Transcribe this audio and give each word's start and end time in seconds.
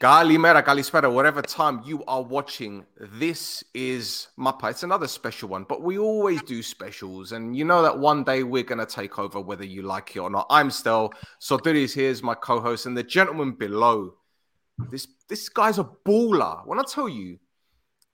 Kalimera, 0.00 0.64
Kalispera, 0.64 1.12
whatever 1.12 1.42
time 1.42 1.82
you 1.84 2.02
are 2.06 2.22
watching, 2.22 2.86
this 2.98 3.62
is 3.74 4.28
Mappa. 4.38 4.70
It's 4.70 4.82
another 4.82 5.06
special 5.06 5.50
one, 5.50 5.64
but 5.64 5.82
we 5.82 5.98
always 5.98 6.40
do 6.40 6.62
specials. 6.62 7.32
And 7.32 7.54
you 7.54 7.66
know 7.66 7.82
that 7.82 7.98
one 7.98 8.24
day 8.24 8.42
we're 8.42 8.62
going 8.62 8.78
to 8.78 8.86
take 8.86 9.18
over 9.18 9.38
whether 9.38 9.66
you 9.66 9.82
like 9.82 10.16
it 10.16 10.20
or 10.20 10.30
not. 10.30 10.46
I'm 10.48 10.70
Stel. 10.70 11.12
Sotiris 11.38 11.92
here 11.92 12.08
is 12.08 12.22
my 12.22 12.34
co 12.34 12.60
host, 12.60 12.86
and 12.86 12.96
the 12.96 13.02
gentleman 13.02 13.52
below. 13.52 14.14
This, 14.90 15.06
this 15.28 15.50
guy's 15.50 15.78
a 15.78 15.84
baller. 15.84 16.66
When 16.66 16.78
I 16.78 16.84
tell 16.84 17.06
you, 17.06 17.38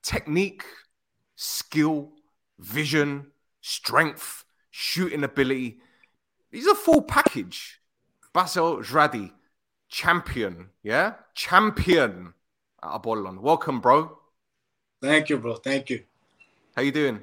technique, 0.02 0.64
skill, 1.36 2.10
vision, 2.58 3.28
strength, 3.60 4.44
shooting 4.72 5.22
ability, 5.22 5.78
he's 6.50 6.66
a 6.66 6.74
full 6.74 7.02
package. 7.02 7.80
Bassel 8.34 8.82
Jradi 8.82 9.30
champion, 9.88 10.70
yeah? 10.82 11.14
Champion 11.34 12.34
ah, 12.82 12.88
ah, 12.88 12.94
at 12.94 12.96
Apollon. 12.96 13.40
Welcome, 13.40 13.80
bro. 13.80 14.18
Thank 15.02 15.28
you, 15.30 15.38
bro. 15.38 15.56
Thank 15.56 15.90
you. 15.90 16.02
How 16.74 16.82
you 16.82 16.92
doing? 16.92 17.20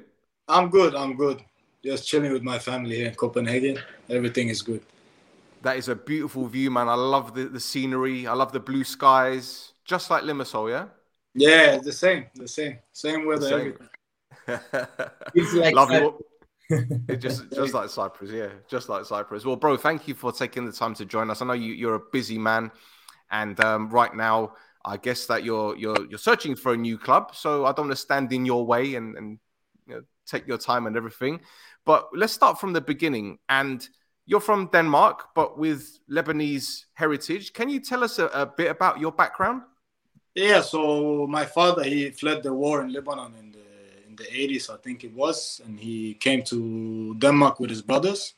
I'm 0.48 0.70
good. 0.70 0.94
I'm 0.94 1.16
good. 1.16 1.42
Just 1.82 2.08
chilling 2.08 2.32
with 2.32 2.42
my 2.42 2.58
family 2.58 2.96
here 2.96 3.08
in 3.08 3.14
Copenhagen. 3.14 3.78
Everything 4.08 4.48
is 4.48 4.62
good. 4.62 4.82
That 5.62 5.76
is 5.76 5.88
a 5.88 5.94
beautiful 5.94 6.46
view, 6.46 6.70
man. 6.70 6.88
I 6.88 6.94
love 6.94 7.34
the, 7.34 7.44
the 7.44 7.60
scenery. 7.60 8.26
I 8.26 8.34
love 8.34 8.52
the 8.52 8.60
blue 8.60 8.84
skies. 8.84 9.72
Just 9.84 10.10
like 10.10 10.22
Limassol, 10.22 10.70
yeah? 10.70 10.86
Yeah, 11.34 11.78
the 11.78 11.92
same. 11.92 12.26
The 12.34 12.48
same. 12.48 12.78
Same 12.92 13.26
weather. 13.26 13.48
Same. 13.48 13.78
like 14.46 15.74
Lovely 15.74 15.96
it 15.96 16.14
just 17.18 17.50
just 17.54 17.74
like 17.74 17.90
Cyprus, 17.90 18.30
yeah, 18.30 18.48
just 18.68 18.88
like 18.88 19.04
Cyprus. 19.04 19.44
Well, 19.44 19.56
bro, 19.56 19.76
thank 19.76 20.08
you 20.08 20.14
for 20.14 20.32
taking 20.32 20.64
the 20.64 20.72
time 20.72 20.94
to 20.94 21.04
join 21.04 21.30
us. 21.30 21.42
I 21.42 21.46
know 21.46 21.52
you, 21.52 21.72
you're 21.72 21.94
a 21.94 22.02
busy 22.12 22.38
man, 22.38 22.70
and 23.30 23.58
um, 23.60 23.90
right 23.90 24.14
now, 24.14 24.54
I 24.84 24.96
guess 24.96 25.26
that 25.26 25.44
you're 25.44 25.76
you're 25.76 26.06
you're 26.08 26.18
searching 26.18 26.56
for 26.56 26.72
a 26.72 26.76
new 26.76 26.98
club. 26.98 27.34
So 27.34 27.64
I 27.64 27.72
don't 27.72 27.86
want 27.86 27.92
to 27.92 28.02
stand 28.02 28.32
in 28.32 28.46
your 28.46 28.66
way 28.66 28.94
and 28.94 29.16
and 29.16 29.38
you 29.86 29.94
know, 29.94 30.02
take 30.26 30.46
your 30.46 30.58
time 30.58 30.86
and 30.86 30.96
everything. 30.96 31.40
But 31.84 32.08
let's 32.14 32.32
start 32.32 32.58
from 32.58 32.72
the 32.72 32.80
beginning. 32.80 33.38
And 33.48 33.86
you're 34.26 34.40
from 34.40 34.70
Denmark, 34.72 35.34
but 35.34 35.58
with 35.58 35.98
Lebanese 36.10 36.84
heritage. 36.94 37.52
Can 37.52 37.68
you 37.68 37.80
tell 37.80 38.02
us 38.02 38.18
a, 38.18 38.26
a 38.28 38.46
bit 38.46 38.70
about 38.70 38.98
your 38.98 39.12
background? 39.12 39.62
Yeah, 40.34 40.62
so 40.62 41.26
my 41.28 41.44
father 41.44 41.84
he 41.84 42.10
fled 42.10 42.42
the 42.42 42.52
war 42.52 42.82
in 42.82 42.92
Lebanon 42.92 43.34
in 43.38 43.52
the 43.52 43.63
the 44.16 44.24
80s, 44.24 44.70
I 44.70 44.76
think 44.78 45.04
it 45.04 45.12
was, 45.12 45.60
and 45.64 45.78
he 45.78 46.14
came 46.14 46.42
to 46.44 47.14
Denmark 47.18 47.60
with 47.60 47.70
his 47.70 47.82
brothers. 47.82 48.34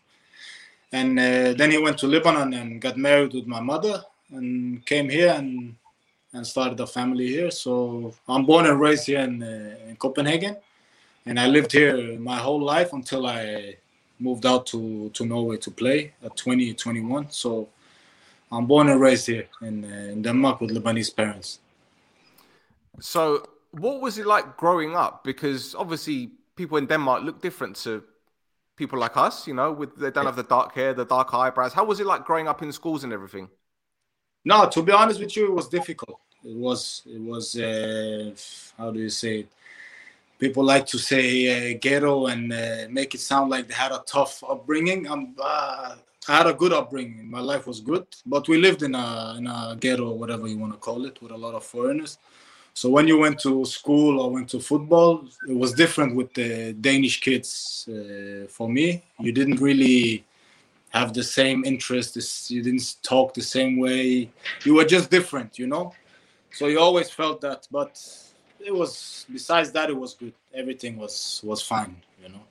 And 0.93 1.19
uh, 1.19 1.53
then 1.55 1.71
he 1.71 1.79
went 1.79 1.99
to 1.99 2.07
Lebanon 2.07 2.55
and 2.55 2.81
got 2.81 2.97
married 2.97 3.35
with 3.35 3.47
my 3.47 3.61
mother 3.61 4.03
and 4.31 4.85
came 4.87 5.09
here 5.09 5.33
and 5.33 5.77
and 6.37 6.47
started 6.47 6.79
a 6.81 6.87
family 6.87 7.27
here. 7.29 7.51
So 7.51 8.15
I'm 8.29 8.45
born 8.45 8.67
and 8.67 8.79
raised 8.79 9.07
here 9.07 9.21
in, 9.21 9.43
uh, 9.43 9.89
in 9.89 9.97
Copenhagen, 9.97 10.57
and 11.25 11.41
I 11.41 11.47
lived 11.47 11.73
here 11.73 12.19
my 12.19 12.37
whole 12.37 12.63
life 12.63 12.93
until 12.93 13.27
I 13.27 13.77
moved 14.19 14.47
out 14.47 14.67
to, 14.67 15.11
to 15.11 15.27
Norway 15.27 15.57
to 15.59 15.71
play 15.71 16.13
at 16.23 16.37
20, 16.37 16.75
21. 16.75 17.31
So 17.31 17.69
I'm 18.53 18.67
born 18.67 18.89
and 18.89 19.01
raised 19.01 19.27
here 19.27 19.47
in, 19.63 19.85
uh, 19.85 20.13
in 20.13 20.23
Denmark 20.23 20.61
with 20.61 20.71
Lebanese 20.71 21.15
parents. 21.15 21.61
So 23.01 23.49
what 23.79 24.01
was 24.01 24.19
it 24.19 24.27
like 24.27 24.57
growing 24.57 24.97
up? 24.97 25.25
Because 25.25 25.75
obviously, 25.75 26.31
people 26.57 26.79
in 26.79 26.87
Denmark 26.87 27.23
look 27.23 27.43
different 27.43 27.77
to 27.77 28.03
people 28.77 28.99
like 28.99 29.17
us. 29.17 29.47
You 29.47 29.55
know, 29.55 29.73
with 29.73 29.97
they 29.97 30.11
don't 30.11 30.27
have 30.27 30.37
the 30.37 30.43
dark 30.43 30.75
hair, 30.75 30.95
the 30.95 31.05
dark 31.05 31.35
eyebrows. 31.35 31.73
How 31.73 31.85
was 31.85 32.01
it 32.01 32.07
like 32.07 32.25
growing 32.25 32.49
up 32.49 32.63
in 32.63 32.73
schools 32.73 33.05
and 33.05 33.13
everything? 33.13 33.49
No, 34.45 34.69
to 34.69 34.83
be 34.83 34.93
honest 34.93 35.21
with 35.21 35.37
you, 35.37 35.47
it 35.47 35.55
was 35.55 35.69
difficult. 35.69 36.21
It 36.45 36.57
was. 36.57 37.03
It 37.07 37.21
was. 37.21 37.57
Uh, 37.57 38.35
how 38.79 38.91
do 38.91 39.01
you 39.01 39.11
say 39.11 39.41
it? 39.41 39.49
People 40.39 40.65
like 40.65 40.87
to 40.87 40.99
say 40.99 41.73
uh, 41.73 41.79
ghetto 41.81 42.27
and 42.27 42.53
uh, 42.53 42.87
make 42.91 43.15
it 43.15 43.21
sound 43.21 43.51
like 43.51 43.69
they 43.69 43.75
had 43.75 43.91
a 43.91 44.05
tough 44.07 44.45
upbringing. 44.47 45.09
Um, 45.09 45.35
uh, 45.43 45.97
I 46.29 46.37
had 46.37 46.47
a 46.47 46.53
good 46.53 46.73
upbringing. 46.73 47.31
My 47.31 47.41
life 47.41 47.67
was 47.67 47.81
good, 47.81 48.07
but 48.27 48.47
we 48.49 48.59
lived 48.59 48.83
in 48.83 48.95
a 48.95 49.35
in 49.39 49.47
a 49.47 49.77
ghetto, 49.81 50.13
whatever 50.13 50.47
you 50.47 50.59
want 50.59 50.73
to 50.73 50.79
call 50.79 51.07
it, 51.07 51.21
with 51.23 51.33
a 51.33 51.37
lot 51.37 51.55
of 51.55 51.65
foreigners. 51.65 52.19
So 52.77 52.91
when 52.91 53.09
you 53.09 53.17
went 53.17 53.41
to 53.41 53.65
school 53.65 54.21
or 54.21 54.31
went 54.31 54.51
to 54.51 54.61
football, 54.61 55.25
it 55.49 55.57
was 55.57 55.73
different 55.73 56.15
with 56.15 56.35
the 56.35 56.75
Danish 56.75 57.23
kids. 57.23 57.89
Uh, 57.89 58.47
for 58.51 58.69
me, 58.69 59.03
you 59.19 59.33
didn't 59.33 59.63
really 59.63 60.27
have 60.91 61.15
the 61.15 61.23
same 61.23 61.65
interests. 61.65 62.51
You 62.51 62.63
didn't 62.63 62.97
talk 63.03 63.33
the 63.33 63.41
same 63.41 63.79
way. 63.79 64.31
You 64.65 64.75
were 64.75 64.85
just 64.85 65.11
different, 65.11 65.59
you 65.59 65.67
know. 65.67 65.95
So 66.53 66.67
you 66.67 66.79
always 66.79 67.09
felt 67.09 67.41
that, 67.41 67.67
but 67.71 67.93
it 68.61 68.75
was. 68.75 69.25
Besides 69.33 69.73
that, 69.73 69.89
it 69.89 69.97
was 69.97 70.13
good. 70.13 70.35
Everything 70.53 70.99
was 70.99 71.41
was 71.43 71.63
fine, 71.63 71.97
you 72.23 72.29
know. 72.29 72.45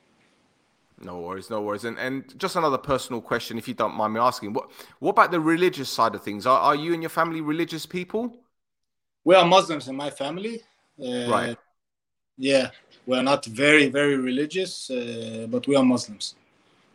No 1.04 1.20
worries, 1.20 1.52
no 1.52 1.62
worries. 1.62 1.86
And 1.86 2.00
and 2.00 2.34
just 2.40 2.56
another 2.56 2.80
personal 2.80 3.22
question, 3.22 3.60
if 3.60 3.68
you 3.68 3.76
don't 3.76 3.94
mind 3.94 4.16
me 4.16 4.20
asking, 4.20 4.54
what 4.54 4.72
what 4.98 5.12
about 5.12 5.30
the 5.30 5.40
religious 5.40 5.90
side 5.92 6.16
of 6.16 6.24
things? 6.24 6.48
Are 6.48 6.60
are 6.60 6.76
you 6.76 6.94
and 6.96 7.04
your 7.04 7.12
family 7.12 7.42
religious 7.42 7.86
people? 7.86 8.45
We 9.26 9.36
are 9.36 9.46
Muslims 9.46 9.90
in 9.90 9.96
my 9.96 10.10
family. 10.10 10.62
Uh, 10.98 11.30
right. 11.30 11.58
Yeah, 12.38 12.70
we're 13.06 13.24
not 13.24 13.46
very 13.46 13.90
very 13.90 14.18
religious, 14.18 14.90
uh, 14.90 15.48
but 15.50 15.68
we 15.68 15.76
are 15.76 15.84
Muslims. 15.84 16.36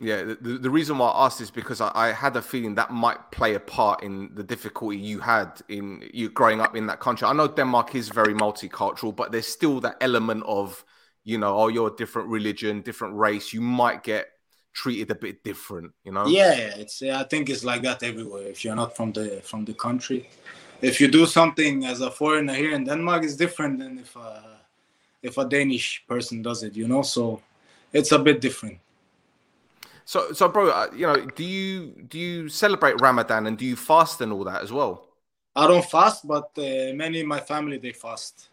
Yeah, 0.03 0.23
the, 0.23 0.57
the 0.57 0.71
reason 0.71 0.97
why 0.97 1.09
I 1.09 1.27
asked 1.27 1.43
is 1.43 1.51
because 1.51 1.83
I, 1.83 1.91
I, 1.95 2.13
had 2.13 2.35
a 2.35 2.41
feeling 2.41 2.75
that 2.77 2.91
might 2.91 3.31
play 3.33 3.53
a 3.55 3.61
part 3.61 4.03
in 4.03 4.31
the 4.35 4.43
difficulty 4.43 4.97
you 4.97 5.21
had 5.21 5.61
in 5.69 6.09
you 6.15 6.31
growing 6.31 6.63
up 6.63 6.75
in 6.75 6.87
that 6.87 7.01
country. 7.01 7.29
I 7.29 7.35
know 7.35 7.47
Denmark 7.47 7.95
is 7.95 8.09
very 8.09 8.33
multicultural, 8.33 9.15
but 9.15 9.31
there's 9.31 9.47
still 9.47 9.79
that 9.81 9.99
element 10.01 10.43
of, 10.47 10.83
you 11.25 11.37
know, 11.37 11.55
oh, 11.55 11.69
you're 11.69 11.89
a 11.89 11.97
different 11.97 12.29
religion, 12.29 12.81
different 12.81 13.15
race. 13.17 13.53
You 13.53 13.61
might 13.61 14.03
get 14.03 14.29
treated 14.73 15.11
a 15.11 15.15
bit 15.15 15.45
different, 15.45 15.93
you 16.03 16.13
know? 16.13 16.27
Yeah, 16.27 16.55
it's. 16.55 17.03
I 17.03 17.25
think 17.25 17.51
it's 17.51 17.63
like 17.63 17.83
that 17.83 18.03
everywhere. 18.03 18.45
If 18.45 18.65
you're 18.65 18.77
not 18.77 18.97
from 18.97 19.13
the 19.13 19.43
from 19.45 19.67
the 19.67 19.75
country, 19.75 20.31
if 20.83 21.01
you 21.01 21.09
do 21.09 21.27
something 21.27 21.85
as 21.85 22.01
a 22.01 22.11
foreigner 22.11 22.55
here 22.55 22.73
in 22.73 22.85
Denmark, 22.85 23.25
it's 23.25 23.37
different 23.37 23.79
than 23.79 23.99
if 23.99 24.17
a, 24.17 24.61
if 25.23 25.39
a 25.39 25.45
Danish 25.45 26.05
person 26.07 26.43
does 26.43 26.63
it, 26.63 26.75
you 26.75 26.89
know. 26.89 27.03
So 27.03 27.43
it's 27.93 28.13
a 28.13 28.19
bit 28.19 28.41
different. 28.41 28.79
So, 30.05 30.33
so, 30.33 30.49
bro, 30.49 30.71
uh, 30.71 30.89
you 30.95 31.07
know, 31.07 31.25
do 31.37 31.45
you 31.45 31.95
do 32.09 32.19
you 32.19 32.49
celebrate 32.49 33.01
Ramadan 33.01 33.47
and 33.47 33.57
do 33.57 33.65
you 33.65 33.77
fast 33.77 34.21
and 34.21 34.33
all 34.33 34.45
that 34.45 34.63
as 34.63 34.73
well? 34.73 35.07
I 35.55 35.67
don't 35.67 35.85
fast, 35.85 36.27
but 36.27 36.51
uh, 36.59 36.95
many 36.95 37.21
in 37.21 37.27
my 37.27 37.41
family 37.41 37.79
they 37.79 37.93
fast. 37.93 38.50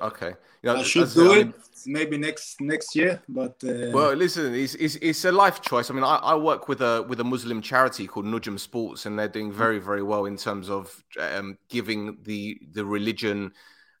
Uh, 0.00 0.06
okay, 0.06 0.32
you 0.62 0.72
know, 0.72 0.76
I 0.76 0.82
should 0.82 1.12
do 1.12 1.32
I 1.32 1.36
mean, 1.36 1.48
it 1.48 1.54
maybe 1.86 2.16
next 2.18 2.60
next 2.60 2.94
year. 2.94 3.22
But 3.28 3.62
uh... 3.64 3.90
well, 3.92 4.12
listen, 4.14 4.54
it's, 4.54 4.74
it's, 4.74 4.96
it's 4.96 5.24
a 5.24 5.32
life 5.32 5.60
choice. 5.62 5.90
I 5.90 5.94
mean, 5.94 6.04
I, 6.04 6.16
I 6.16 6.34
work 6.34 6.68
with 6.68 6.80
a 6.80 7.04
with 7.08 7.20
a 7.20 7.24
Muslim 7.24 7.62
charity 7.62 8.06
called 8.06 8.26
Nujum 8.26 8.58
Sports, 8.58 9.06
and 9.06 9.18
they're 9.18 9.28
doing 9.28 9.52
very 9.52 9.78
very 9.78 10.02
well 10.02 10.26
in 10.26 10.36
terms 10.36 10.68
of 10.70 11.04
um, 11.20 11.58
giving 11.68 12.18
the 12.22 12.60
the 12.72 12.84
religion. 12.84 13.52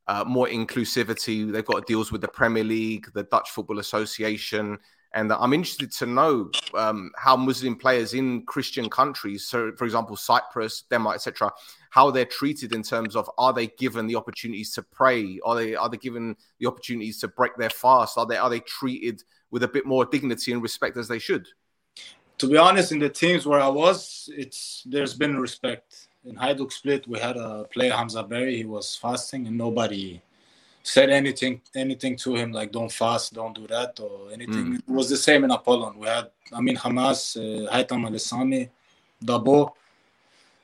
Uh, 0.08 0.22
more 0.24 0.46
inclusivity. 0.46 1.50
They've 1.50 1.64
got 1.64 1.84
deals 1.84 2.12
with 2.12 2.20
the 2.20 2.28
Premier 2.28 2.62
League, 2.62 3.12
the 3.12 3.24
Dutch 3.24 3.50
Football 3.50 3.80
Association, 3.80 4.78
and 5.16 5.32
I'm 5.32 5.52
interested 5.54 5.90
to 5.92 6.06
know 6.06 6.50
um, 6.74 7.10
how 7.16 7.36
Muslim 7.36 7.74
players 7.74 8.12
in 8.12 8.44
Christian 8.44 8.90
countries, 8.90 9.48
so 9.48 9.72
for 9.72 9.84
example, 9.84 10.14
Cyprus, 10.14 10.82
Denmark, 10.90 11.16
etc., 11.16 11.50
how 11.90 12.10
they're 12.10 12.24
treated 12.24 12.74
in 12.74 12.82
terms 12.82 13.16
of 13.16 13.30
are 13.38 13.52
they 13.52 13.68
given 13.68 14.06
the 14.06 14.16
opportunities 14.16 14.72
to 14.74 14.82
pray? 14.82 15.38
Are 15.44 15.54
they 15.54 15.74
are 15.74 15.88
they 15.88 15.96
given 15.96 16.36
the 16.58 16.66
opportunities 16.66 17.18
to 17.20 17.28
break 17.28 17.56
their 17.56 17.70
fast? 17.70 18.18
Are 18.18 18.26
they 18.26 18.36
are 18.36 18.50
they 18.50 18.60
treated 18.60 19.22
with 19.50 19.62
a 19.62 19.68
bit 19.68 19.86
more 19.86 20.04
dignity 20.04 20.52
and 20.52 20.62
respect 20.62 20.96
as 20.96 21.08
they 21.08 21.18
should? 21.18 21.46
To 22.38 22.48
be 22.48 22.56
honest, 22.58 22.92
in 22.92 22.98
the 22.98 23.08
teams 23.08 23.46
where 23.46 23.60
I 23.60 23.68
was, 23.68 24.28
it's 24.36 24.82
there's 24.86 25.14
been 25.14 25.38
respect. 25.38 26.08
In 26.24 26.36
Hajduk 26.36 26.72
Split, 26.72 27.06
we 27.06 27.18
had 27.18 27.36
a 27.36 27.64
player 27.72 27.92
Hamza 27.92 28.22
Barry. 28.22 28.56
He 28.56 28.64
was 28.64 28.96
fasting, 28.96 29.46
and 29.46 29.56
nobody 29.56 30.20
said 30.82 31.10
anything 31.10 31.60
anything 31.74 32.16
to 32.16 32.36
him 32.36 32.52
like 32.52 32.70
don't 32.70 32.92
fast, 32.92 33.34
don't 33.34 33.54
do 33.54 33.66
that 33.66 33.98
or 33.98 34.30
anything. 34.32 34.66
Mm. 34.66 34.78
It 34.78 34.88
was 34.88 35.08
the 35.08 35.16
same 35.16 35.42
in 35.44 35.50
Apollon. 35.50 35.98
We 35.98 36.06
had 36.06 36.30
I 36.52 36.60
mean 36.60 36.76
Hamas, 36.76 37.36
uh, 37.36 37.72
Haitam 37.72 38.04
Al 38.06 38.68
Dabo. 39.24 39.72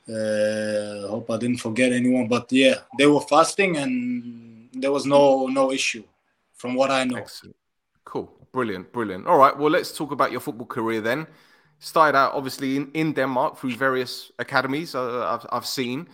Uh, 0.09 1.07
hope 1.09 1.31
I 1.31 1.37
didn't 1.37 1.59
forget 1.59 1.93
anyone, 1.93 2.27
but 2.27 2.51
yeah, 2.51 2.75
they 2.99 3.07
were 3.07 3.21
fasting 3.21 3.77
and 3.77 4.69
there 4.73 4.91
was 4.91 5.07
no 5.07 5.47
no 5.47 5.71
issue, 5.71 6.03
from 6.55 6.75
what 6.75 6.91
I 6.91 7.05
know. 7.05 7.19
Excellent. 7.19 7.57
Cool, 8.05 8.33
brilliant, 8.51 8.93
brilliant. 8.93 9.27
All 9.27 9.39
right, 9.39 9.57
well, 9.57 9.71
let's 9.71 9.97
talk 9.97 10.11
about 10.11 10.33
your 10.33 10.41
football 10.41 10.67
career 10.67 11.01
then. 11.01 11.27
Started 11.79 12.17
out 12.17 12.35
obviously 12.35 12.77
in, 12.77 12.91
in 12.95 13.13
Denmark 13.13 13.59
through 13.59 13.77
various 13.77 14.31
academies 14.39 14.95
uh, 14.95 15.27
I've, 15.35 15.47
I've 15.51 15.67
seen. 15.67 16.09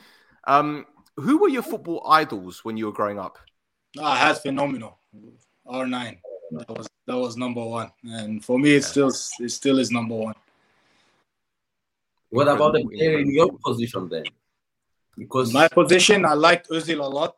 Um, 0.46 0.86
who 1.16 1.38
were 1.38 1.48
your 1.48 1.62
football 1.62 2.06
idols 2.08 2.64
when 2.64 2.76
you 2.76 2.86
were 2.86 2.92
growing 2.92 3.18
up? 3.18 3.38
No, 3.96 4.04
I 4.04 4.16
had 4.16 4.38
phenomenal. 4.38 4.98
R9. 5.66 6.18
That 6.52 6.68
was 6.70 6.88
that 7.06 7.16
was 7.16 7.36
number 7.36 7.64
one, 7.64 7.90
and 8.04 8.42
for 8.44 8.58
me, 8.58 8.74
it 8.74 8.84
still 8.84 9.08
it 9.08 9.50
still 9.50 9.78
is 9.78 9.90
number 9.90 10.14
one. 10.14 10.34
What 12.30 12.48
about 12.48 12.74
the 12.74 12.84
player 12.84 13.18
in 13.18 13.30
your 13.32 13.50
position 13.64 14.08
then? 14.08 14.24
Because 15.16 15.52
my 15.52 15.68
position, 15.68 16.24
I 16.24 16.34
liked 16.34 16.68
Özil 16.68 17.00
a 17.00 17.08
lot. 17.08 17.36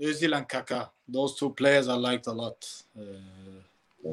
Özil 0.00 0.36
and 0.36 0.48
Kaká, 0.48 0.90
those 1.06 1.36
two 1.36 1.50
players 1.50 1.88
I 1.88 1.94
liked 1.94 2.26
a 2.26 2.32
lot. 2.32 2.66
Uh, 2.98 4.12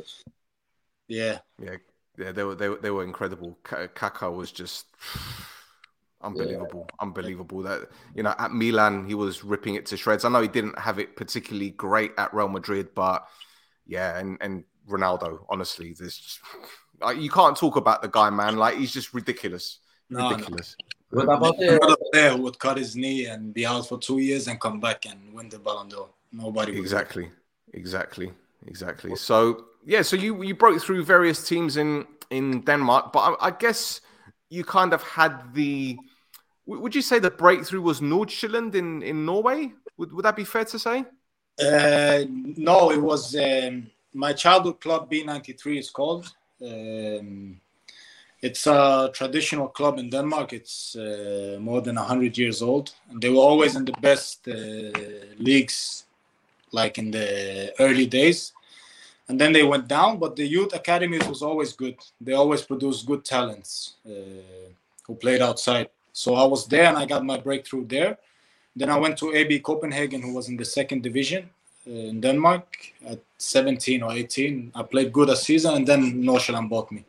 yeah, 1.08 1.40
yeah, 1.62 1.78
yeah. 2.18 2.31
They 2.31 2.44
were 2.44 2.56
they 2.56 2.69
were, 2.69 2.78
they 2.78 2.92
were 2.92 3.04
incredible. 3.04 3.58
Kaká 3.63 4.34
was 4.34 4.52
just 4.52 4.86
unbelievable, 6.22 6.86
yeah. 6.88 6.96
unbelievable. 7.00 7.63
That 7.63 7.90
you 8.13 8.24
know 8.24 8.36
at 8.38 8.52
Milan 8.52 9.06
he 9.08 9.16
was 9.16 9.44
ripping 9.44 9.75
it 9.75 9.88
to 9.88 9.98
shreds. 9.98 10.24
I 10.24 10.30
know 10.30 10.42
he 10.42 10.48
didn't 10.48 10.78
have 10.78 11.00
it 11.00 11.16
particularly 11.16 11.72
great 11.72 12.12
at 12.18 12.34
Real 12.34 12.48
Madrid, 12.48 12.90
but 12.94 13.28
yeah, 13.88 14.19
and 14.19 14.38
and 14.42 14.63
Ronaldo, 14.88 15.46
honestly, 15.50 15.96
there's 15.98 16.40
like, 17.02 17.18
you 17.19 17.30
can't 17.30 17.58
talk 17.58 17.75
about 17.75 18.02
the 18.02 18.10
guy, 18.10 18.30
man. 18.30 18.58
Like 18.58 18.78
he's 18.78 18.94
just 18.94 19.13
ridiculous, 19.13 19.80
no, 20.12 20.30
ridiculous. 20.31 20.75
No. 20.80 20.86
What 21.12 21.24
about 21.24 21.58
the 21.58 21.98
player 22.12 22.30
who 22.31 22.44
would 22.44 22.58
cut 22.60 22.78
his 22.78 22.96
knee 22.96 23.25
and 23.25 23.54
be 23.54 23.66
out 23.66 23.88
for 23.88 23.98
two 23.98 24.19
years 24.19 24.48
and 24.48 24.60
come 24.60 24.80
back 24.80 25.06
and 25.06 25.34
win 25.34 25.50
the 25.50 25.60
Ballon 25.60 25.90
d'Or? 25.90 26.10
Nobody. 26.31 26.78
Exactly, 26.78 27.30
exactly, 27.74 28.31
exactly. 28.66 29.16
So 29.16 29.66
yeah, 29.86 30.04
so 30.04 30.16
you 30.16 30.42
you 30.44 30.56
broke 30.56 30.81
through 30.81 31.04
various 31.04 31.48
teams 31.48 31.78
in 31.78 32.06
in 32.30 32.62
Denmark, 32.62 33.12
but 33.12 33.19
I, 33.19 33.48
I 33.48 33.52
guess 33.52 34.02
you 34.50 34.63
kind 34.63 34.94
of 34.94 35.02
had 35.04 35.54
the. 35.54 35.98
Would 36.66 36.96
you 36.96 37.02
say 37.02 37.19
the 37.19 37.31
breakthrough 37.31 37.81
was 37.81 38.00
Nordsjælland 38.00 38.75
in 38.75 39.02
in 39.02 39.25
Norway? 39.25 39.74
Would 39.98 40.13
would 40.13 40.24
that 40.25 40.36
be 40.36 40.46
fair 40.46 40.66
to 40.66 40.80
say? 40.80 41.04
Uh, 41.60 42.24
no, 42.30 42.92
it 42.92 43.02
was 43.02 43.36
um, 43.36 43.88
my 44.13 44.34
childhood 44.34 44.80
club 44.80 45.12
B93 45.12 45.80
is 45.80 45.90
called. 45.90 46.34
Um, 46.62 47.60
it's 48.41 48.65
a 48.65 49.11
traditional 49.13 49.67
club 49.67 49.99
in 49.99 50.09
Denmark. 50.09 50.53
It's 50.53 50.95
uh, 50.95 51.57
more 51.59 51.81
than 51.81 51.95
100 51.95 52.38
years 52.38 52.61
old. 52.61 52.91
And 53.09 53.21
they 53.21 53.29
were 53.29 53.41
always 53.41 53.75
in 53.75 53.85
the 53.85 53.93
best 54.01 54.47
uh, 54.47 54.53
leagues, 55.38 56.05
like 56.71 56.97
in 56.97 57.11
the 57.11 57.73
early 57.79 58.07
days. 58.07 58.53
And 59.27 59.39
then 59.39 59.53
they 59.53 59.63
went 59.63 59.88
down, 59.88 60.17
but 60.17 60.35
the 60.35 60.45
youth 60.45 60.73
academies 60.73 61.25
was 61.27 61.41
always 61.41 61.73
good. 61.73 61.95
They 62.19 62.33
always 62.33 62.63
produced 62.63 63.05
good 63.05 63.23
talents 63.23 63.93
uh, 64.05 64.11
who 65.05 65.15
played 65.15 65.41
outside. 65.41 65.89
So 66.11 66.35
I 66.35 66.43
was 66.43 66.65
there 66.65 66.85
and 66.85 66.97
I 66.97 67.05
got 67.05 67.23
my 67.23 67.38
breakthrough 67.38 67.85
there. 67.85 68.17
Then 68.75 68.89
I 68.89 68.97
went 68.97 69.17
to 69.19 69.33
AB 69.33 69.59
Copenhagen, 69.59 70.21
who 70.21 70.33
was 70.33 70.49
in 70.49 70.57
the 70.57 70.65
second 70.65 71.03
division 71.03 71.49
uh, 71.88 71.91
in 71.91 72.19
Denmark 72.19 72.65
at 73.05 73.19
17 73.38 74.01
or 74.01 74.11
18. 74.11 74.71
I 74.73 74.83
played 74.83 75.13
good 75.13 75.29
a 75.29 75.35
season 75.35 75.75
and 75.75 75.88
then 75.88 76.23
Nordsjælland 76.23 76.69
bought 76.69 76.91
me. 76.91 77.05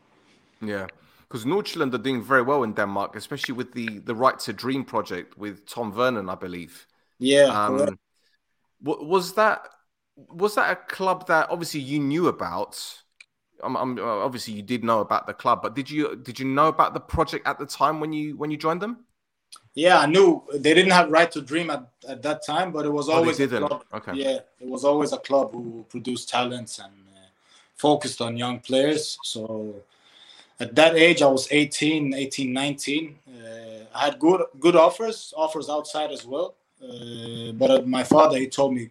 Yeah 0.60 0.86
because 1.32 1.46
Nordsjælland 1.46 1.94
are 1.94 1.98
doing 1.98 2.22
very 2.22 2.42
well 2.42 2.62
in 2.62 2.74
Denmark, 2.74 3.16
especially 3.16 3.54
with 3.54 3.72
the 3.72 4.00
the 4.00 4.14
Right 4.14 4.38
to 4.40 4.52
Dream 4.52 4.84
project 4.84 5.38
with 5.38 5.64
Tom 5.66 5.90
Vernon, 5.90 6.28
I 6.28 6.34
believe. 6.34 6.86
Yeah. 7.18 7.46
Um, 7.46 7.98
was 8.82 9.32
that 9.34 9.68
was 10.14 10.54
that 10.56 10.70
a 10.70 10.76
club 10.76 11.26
that 11.28 11.48
obviously 11.48 11.80
you 11.80 12.00
knew 12.00 12.28
about? 12.28 12.76
I'm, 13.64 13.76
I'm, 13.76 13.98
obviously 13.98 14.54
you 14.54 14.62
did 14.62 14.82
know 14.84 15.00
about 15.00 15.26
the 15.26 15.32
club, 15.32 15.62
but 15.62 15.74
did 15.74 15.88
you 15.88 16.16
did 16.16 16.38
you 16.38 16.46
know 16.46 16.68
about 16.68 16.92
the 16.92 17.00
project 17.00 17.46
at 17.46 17.58
the 17.58 17.66
time 17.66 17.98
when 18.00 18.12
you 18.12 18.36
when 18.36 18.50
you 18.50 18.58
joined 18.58 18.82
them? 18.82 19.06
Yeah, 19.74 20.00
I 20.00 20.06
knew 20.06 20.42
they 20.52 20.74
didn't 20.74 20.92
have 20.92 21.10
Right 21.10 21.30
to 21.32 21.40
Dream 21.40 21.70
at, 21.70 21.88
at 22.06 22.22
that 22.22 22.44
time, 22.44 22.72
but 22.72 22.84
it 22.84 22.92
was 22.92 23.08
oh, 23.08 23.12
always 23.12 23.40
oh, 23.40 23.44
a 23.44 23.48
club. 23.48 23.84
Okay. 23.94 24.14
Yeah, 24.14 24.38
it 24.60 24.68
was 24.68 24.84
always 24.84 25.12
a 25.12 25.18
club 25.18 25.52
who 25.52 25.86
produced 25.88 26.28
talents 26.28 26.78
and 26.78 26.92
uh, 27.16 27.28
focused 27.74 28.20
on 28.20 28.36
young 28.36 28.60
players. 28.60 29.16
So 29.22 29.82
at 30.62 30.74
that 30.74 30.94
age 30.96 31.20
i 31.22 31.26
was 31.26 31.48
18 31.50 32.14
18 32.14 32.52
19 32.52 33.18
uh, 33.28 33.84
i 33.94 34.04
had 34.06 34.18
good 34.18 34.40
good 34.60 34.76
offers 34.76 35.34
offers 35.36 35.68
outside 35.68 36.10
as 36.10 36.24
well. 36.24 36.54
Uh, 36.82 37.52
but 37.52 37.70
uh, 37.70 37.82
my 37.96 38.04
father 38.04 38.36
he 38.38 38.48
told 38.48 38.74
me 38.74 38.90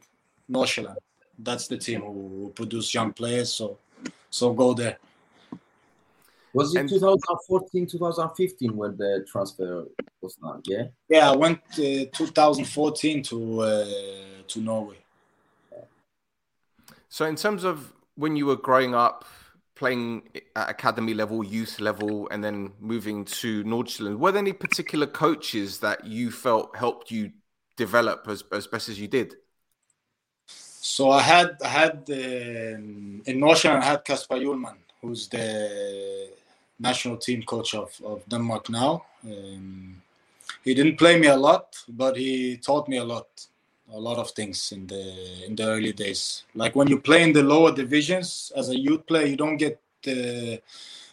Nordsjælland 0.49 0.97
that's 1.47 1.67
the 1.67 1.77
team 1.77 2.01
who 2.01 2.51
produce 2.55 2.93
young 2.93 3.11
players 3.13 3.49
so 3.53 3.77
so 4.29 4.53
go 4.53 4.73
there. 4.73 4.97
Was 6.53 6.75
it 6.75 6.87
2014 6.89 7.87
2015 7.87 8.75
when 8.75 8.97
the 8.97 9.25
transfer 9.31 9.85
was 10.21 10.35
done 10.35 10.61
yeah? 10.65 10.85
Yeah 11.09 11.31
i 11.31 11.35
went 11.35 11.59
uh, 11.73 12.05
2014 12.13 13.23
to 13.23 13.61
uh, 13.61 13.85
to 14.47 14.59
norway. 14.59 14.97
So 17.09 17.25
in 17.25 17.35
terms 17.35 17.63
of 17.65 17.75
when 18.15 18.37
you 18.37 18.45
were 18.45 18.61
growing 18.67 18.93
up 18.95 19.25
playing 19.81 20.09
at 20.55 20.69
academy 20.69 21.13
level, 21.21 21.43
youth 21.43 21.75
level, 21.79 22.27
and 22.31 22.39
then 22.45 22.57
moving 22.79 23.25
to 23.41 23.63
Nordsjælland, 23.63 24.17
were 24.19 24.31
there 24.31 24.45
any 24.47 24.53
particular 24.53 25.07
coaches 25.07 25.79
that 25.79 25.97
you 26.15 26.25
felt 26.45 26.67
helped 26.83 27.09
you 27.15 27.23
develop 27.85 28.19
as, 28.33 28.39
as 28.59 28.67
best 28.73 28.89
as 28.89 28.97
you 29.01 29.09
did? 29.19 29.29
So 30.93 31.03
I 31.09 31.21
had 31.33 31.49
I 31.69 31.71
had 31.81 31.97
um, 32.21 33.21
in 33.29 33.35
Nordsjælland 33.43 33.81
I 33.85 33.89
had 33.93 34.01
Kasper 34.09 34.37
Hjulmand, 34.43 34.81
who's 35.01 35.27
the 35.35 35.47
national 36.79 37.17
team 37.25 37.41
coach 37.53 37.73
of, 37.73 37.89
of 38.11 38.17
Denmark 38.33 38.69
now. 38.69 38.93
Um, 39.23 40.01
he 40.65 40.71
didn't 40.77 40.97
play 41.03 41.15
me 41.23 41.27
a 41.27 41.39
lot, 41.47 41.65
but 42.01 42.13
he 42.23 42.57
taught 42.67 42.85
me 42.87 42.97
a 42.97 43.07
lot 43.15 43.29
a 43.93 43.99
lot 43.99 44.17
of 44.17 44.31
things 44.31 44.71
in 44.71 44.87
the 44.87 45.45
in 45.45 45.55
the 45.55 45.65
early 45.65 45.93
days. 45.93 46.43
Like 46.55 46.75
when 46.75 46.87
you 46.87 46.99
play 46.99 47.23
in 47.23 47.33
the 47.33 47.43
lower 47.43 47.71
divisions 47.73 48.51
as 48.55 48.69
a 48.69 48.77
youth 48.77 49.05
player, 49.05 49.25
you 49.25 49.37
don't 49.37 49.57
get 49.57 49.79
the 50.03 50.61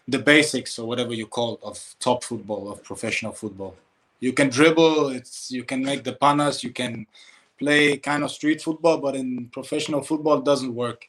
the 0.07 0.19
basics 0.19 0.79
or 0.79 0.87
whatever 0.89 1.13
you 1.13 1.27
call 1.27 1.55
it 1.55 1.61
of 1.63 1.95
top 2.01 2.25
football 2.25 2.73
of 2.73 2.83
professional 2.83 3.33
football. 3.33 3.75
You 4.21 4.33
can 4.33 4.49
dribble, 4.49 5.11
it's 5.11 5.51
you 5.51 5.65
can 5.65 5.83
make 5.83 6.03
the 6.05 6.15
pannas, 6.15 6.63
you 6.63 6.71
can 6.71 7.07
play 7.59 7.97
kind 7.99 8.25
of 8.25 8.31
street 8.31 8.63
football, 8.63 8.99
but 8.99 9.15
in 9.17 9.49
professional 9.49 10.03
football, 10.03 10.39
it 10.39 10.45
doesn't 10.45 10.75
work. 10.75 11.09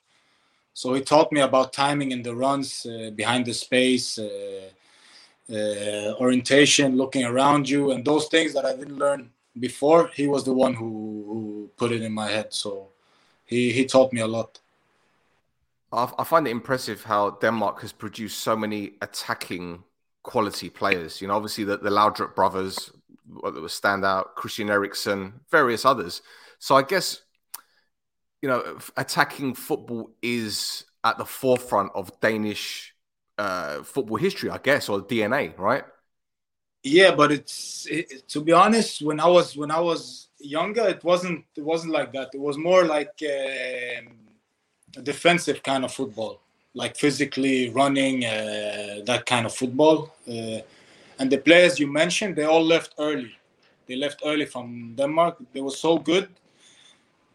So 0.73 0.93
he 0.93 1.01
taught 1.01 1.31
me 1.31 1.41
about 1.41 1.73
timing 1.73 2.11
in 2.11 2.21
the 2.23 2.35
runs, 2.35 2.85
uh, 2.85 3.11
behind 3.11 3.45
the 3.45 3.53
space, 3.53 4.17
uh, 4.17 4.69
uh, 5.51 6.13
orientation, 6.19 6.95
looking 6.95 7.25
around 7.25 7.67
you, 7.69 7.91
and 7.91 8.03
those 8.05 8.27
things 8.27 8.53
that 8.53 8.65
I 8.65 8.75
didn't 8.75 8.97
learn 8.97 9.29
before 9.59 10.09
he 10.13 10.27
was 10.27 10.43
the 10.43 10.53
one 10.53 10.73
who, 10.73 11.23
who 11.27 11.48
put 11.77 11.91
it 11.91 12.01
in 12.01 12.11
my 12.13 12.29
head 12.29 12.53
so 12.53 12.89
he 13.45 13.71
he 13.71 13.85
taught 13.85 14.13
me 14.13 14.21
a 14.21 14.27
lot. 14.27 14.59
I, 15.91 16.23
find 16.23 16.47
it 16.47 16.51
impressive 16.51 17.03
how 17.03 17.31
denmark 17.31 17.81
has 17.81 17.91
produced 17.91 18.39
so 18.39 18.55
many 18.55 18.91
attacking 19.01 19.83
quality 20.21 20.69
players. 20.69 21.21
You 21.21 21.27
know 21.27 21.35
obviously 21.35 21.63
the, 21.63 21.77
the 21.77 21.89
laudrup 21.89 22.35
brothers 22.35 22.91
that 23.43 23.53
was 23.53 23.73
standout 23.73 24.35
christian 24.35 24.69
eriksen 24.69 25.41
various 25.49 25.85
others. 25.85 26.21
So 26.59 26.75
i 26.75 26.83
guess 26.83 27.21
you 28.41 28.49
know 28.49 28.77
attacking 28.97 29.53
football 29.53 30.11
is 30.21 30.85
at 31.03 31.17
the 31.17 31.25
forefront 31.25 31.91
of 31.95 32.17
danish 32.19 32.93
uh, 33.37 33.81
football 33.83 34.17
history 34.17 34.49
i 34.49 34.57
guess 34.57 34.89
or 34.89 35.01
dna 35.01 35.57
right 35.57 35.83
yeah 36.83 37.13
but 37.13 37.31
it's 37.31 37.85
it, 37.89 38.27
to 38.27 38.41
be 38.41 38.51
honest 38.51 39.01
when 39.01 39.19
i 39.19 39.27
was 39.27 39.55
when 39.55 39.71
i 39.71 39.79
was 39.79 40.29
younger 40.39 40.87
it 40.87 41.03
wasn't 41.03 41.43
it 41.55 41.63
wasn't 41.63 41.91
like 41.91 42.11
that. 42.13 42.29
It 42.33 42.39
was 42.39 42.57
more 42.57 42.85
like 42.85 43.13
uh, 43.21 44.01
a 44.97 45.01
defensive 45.03 45.61
kind 45.61 45.83
of 45.85 45.91
football 45.93 46.39
like 46.73 46.95
physically 46.95 47.69
running 47.69 48.25
uh, 48.25 49.01
that 49.05 49.25
kind 49.25 49.45
of 49.45 49.53
football 49.53 50.13
uh, 50.27 50.59
and 51.19 51.29
the 51.29 51.37
players 51.37 51.79
you 51.79 51.87
mentioned 51.87 52.35
they 52.35 52.45
all 52.45 52.63
left 52.63 52.95
early. 52.97 53.35
They 53.87 53.95
left 53.95 54.21
early 54.23 54.45
from 54.45 54.93
denmark. 54.95 55.37
They 55.51 55.61
were 55.61 55.71
so 55.71 55.97
good 55.97 56.29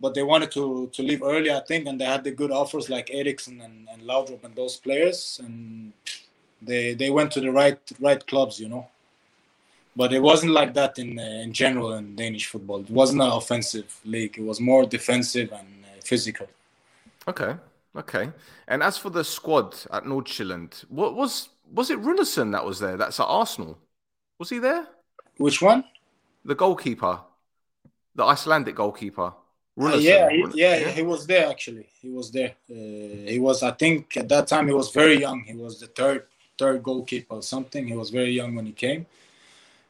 but 0.01 0.15
they 0.15 0.23
wanted 0.23 0.51
to 0.53 0.89
to 0.93 1.03
leave 1.03 1.23
early 1.23 1.51
i 1.51 1.61
think 1.61 1.87
and 1.87 2.01
they 2.01 2.05
had 2.05 2.25
the 2.25 2.31
good 2.31 2.51
offers 2.51 2.89
like 2.91 3.11
eriksen 3.13 3.61
and, 3.61 3.89
and 3.93 4.03
laudrup 4.03 4.43
and 4.45 4.55
those 4.57 4.77
players 4.77 5.41
and 5.43 5.93
they 6.61 6.95
they 6.95 7.11
went 7.11 7.31
to 7.31 7.41
the 7.41 7.51
right 7.51 7.79
right 8.01 8.27
clubs 8.27 8.59
you 8.59 8.69
know 8.69 8.87
but 9.97 10.13
it 10.13 10.21
wasn't 10.21 10.53
like 10.53 10.75
that 10.75 10.99
in 10.99 11.19
uh, 11.19 11.23
in 11.23 11.53
general 11.53 11.95
in 11.95 12.17
Danish 12.17 12.47
football. 12.47 12.81
It 12.81 12.91
wasn't 12.91 13.23
an 13.23 13.31
offensive 13.31 14.01
league. 14.05 14.39
It 14.39 14.45
was 14.45 14.61
more 14.61 14.85
defensive 14.87 15.53
and 15.53 15.69
uh, 15.85 16.01
physical. 16.03 16.49
Okay, 17.29 17.57
okay. 17.97 18.31
And 18.69 18.83
as 18.83 18.99
for 18.99 19.11
the 19.11 19.25
squad 19.25 19.77
at 19.93 20.05
Nordsjælland, 20.05 20.85
what 20.89 21.15
was 21.15 21.49
was 21.73 21.91
it 21.91 22.01
Runarsson 22.01 22.53
that 22.53 22.65
was 22.65 22.79
there? 22.79 22.97
That's 22.97 23.21
at 23.21 23.27
Arsenal. 23.27 23.79
Was 24.39 24.51
he 24.51 24.59
there? 24.59 24.87
Which 25.39 25.63
one? 25.63 25.85
The 26.45 26.55
goalkeeper, 26.55 27.21
the 28.15 28.25
Icelandic 28.25 28.75
goalkeeper. 28.75 29.33
Uh, 29.81 29.97
yeah, 29.97 30.31
he, 30.31 30.45
yeah, 30.55 30.77
yeah, 30.79 30.91
he 30.91 31.03
was 31.03 31.27
there 31.27 31.49
actually. 31.49 31.89
He 32.01 32.11
was 32.11 32.31
there. 32.31 32.55
Uh, 32.71 33.31
he 33.33 33.39
was, 33.41 33.63
I 33.63 33.73
think, 33.73 34.17
at 34.17 34.29
that 34.29 34.47
time 34.47 34.69
he 34.69 34.75
was 34.75 34.91
very 34.93 35.19
young. 35.21 35.41
He 35.41 35.55
was 35.55 35.81
the 35.81 35.89
third 35.89 36.27
third 36.57 36.83
goalkeeper 36.83 37.35
or 37.37 37.43
something. 37.43 37.87
He 37.87 37.97
was 37.97 38.11
very 38.11 38.31
young 38.31 38.55
when 38.55 38.67
he 38.67 38.73
came. 38.73 39.07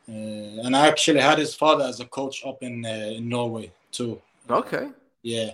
Uh, 0.08 0.66
and 0.66 0.76
I 0.76 0.87
actually 0.87 1.20
had 1.20 1.38
his 1.38 1.54
father 1.54 1.84
as 1.84 2.00
a 2.00 2.04
coach 2.04 2.44
up 2.44 2.62
in 2.62 2.84
uh, 2.84 2.88
in 2.88 3.28
Norway 3.28 3.73
too. 3.90 4.20
Okay. 4.50 4.88
Yeah. 5.23 5.52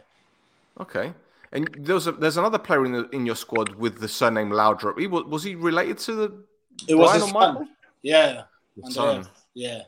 Okay. 0.81 1.13
And 1.53 1.69
there's 1.79 2.07
a, 2.07 2.13
there's 2.13 2.37
another 2.37 2.59
player 2.59 2.85
in 2.85 2.93
the, 2.93 3.09
in 3.11 3.27
your 3.27 3.37
squad 3.37 3.75
with 3.75 4.01
the 4.01 4.09
surname 4.09 4.51
Laudrup. 4.51 4.99
He 4.99 5.07
was, 5.07 5.25
was 5.25 5.43
he 5.43 5.55
related 5.55 5.99
to 5.99 6.15
the? 6.15 6.45
It 6.89 6.95
was 6.95 7.13
his 7.15 7.31
son. 7.31 7.69
Yeah. 8.03 8.43
son. 8.91 9.29
Yeah. 9.55 9.83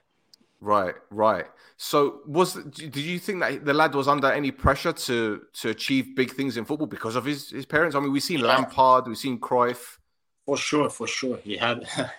Right, 0.61 0.95
right. 1.11 1.47
So, 1.76 2.21
was 2.26 2.54
did 2.54 2.97
you 2.97 3.19
think 3.19 3.40
that 3.40 3.64
the 3.64 3.75
lad 3.75 3.95
was 3.95 4.07
under 4.07 4.31
any 4.31 4.52
pressure 4.52 4.92
to 4.92 5.42
to 5.54 5.71
achieve 5.71 6.14
big 6.14 6.33
things 6.33 6.57
in 6.57 6.64
football 6.64 6.87
because 6.87 7.16
of 7.16 7.25
his 7.25 7.50
his 7.50 7.66
parents? 7.66 7.97
I 7.97 8.00
mean, 8.00 8.12
we've 8.12 8.23
seen 8.23 8.40
Lampard, 8.40 9.09
we've 9.09 9.19
seen 9.19 9.40
Cruyff. 9.40 9.99
For 10.47 10.57
sure, 10.57 10.88
for 10.88 11.09
sure, 11.09 11.38
he 11.38 11.57
had. 11.57 11.85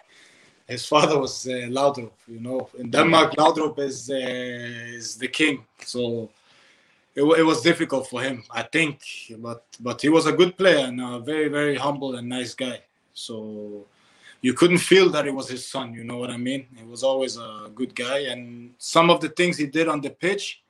his 0.74 0.86
father 0.94 1.18
was 1.26 1.36
uh, 1.48 1.68
Laudrup, 1.78 2.18
you 2.28 2.42
know. 2.48 2.60
In 2.82 2.90
Denmark, 2.90 3.30
Laudrup 3.42 3.80
is 3.90 3.98
uh, 4.10 4.98
is 5.00 5.08
the 5.24 5.28
king, 5.40 5.56
so 5.94 6.30
it, 7.20 7.24
it 7.42 7.46
was 7.52 7.62
difficult 7.70 8.04
for 8.12 8.22
him, 8.28 8.38
I 8.62 8.64
think. 8.76 8.96
But 9.48 9.62
but 9.88 9.98
he 10.06 10.10
was 10.18 10.26
a 10.26 10.36
good 10.40 10.54
player 10.62 10.84
and 10.88 10.98
a 11.02 11.20
very 11.32 11.50
very 11.58 11.76
humble 11.86 12.12
and 12.18 12.28
nice 12.38 12.54
guy. 12.66 12.78
So 13.26 13.36
you 14.46 14.54
couldn't 14.60 14.84
feel 14.94 15.08
that 15.16 15.26
it 15.30 15.36
was 15.40 15.48
his 15.56 15.64
son. 15.74 15.88
You 15.94 16.04
know 16.10 16.18
what 16.18 16.32
I 16.38 16.38
mean? 16.50 16.62
He 16.82 16.86
was 16.96 17.04
always 17.04 17.34
a 17.38 17.50
good 17.80 17.94
guy, 18.06 18.20
and 18.32 18.44
some 18.78 19.08
of 19.14 19.18
the 19.24 19.30
things 19.30 19.58
he 19.58 19.68
did 19.78 19.88
on 19.88 20.02
the 20.02 20.14
pitch, 20.26 20.62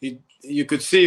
he 0.00 0.18
you 0.58 0.64
could 0.70 0.82
see 0.82 1.04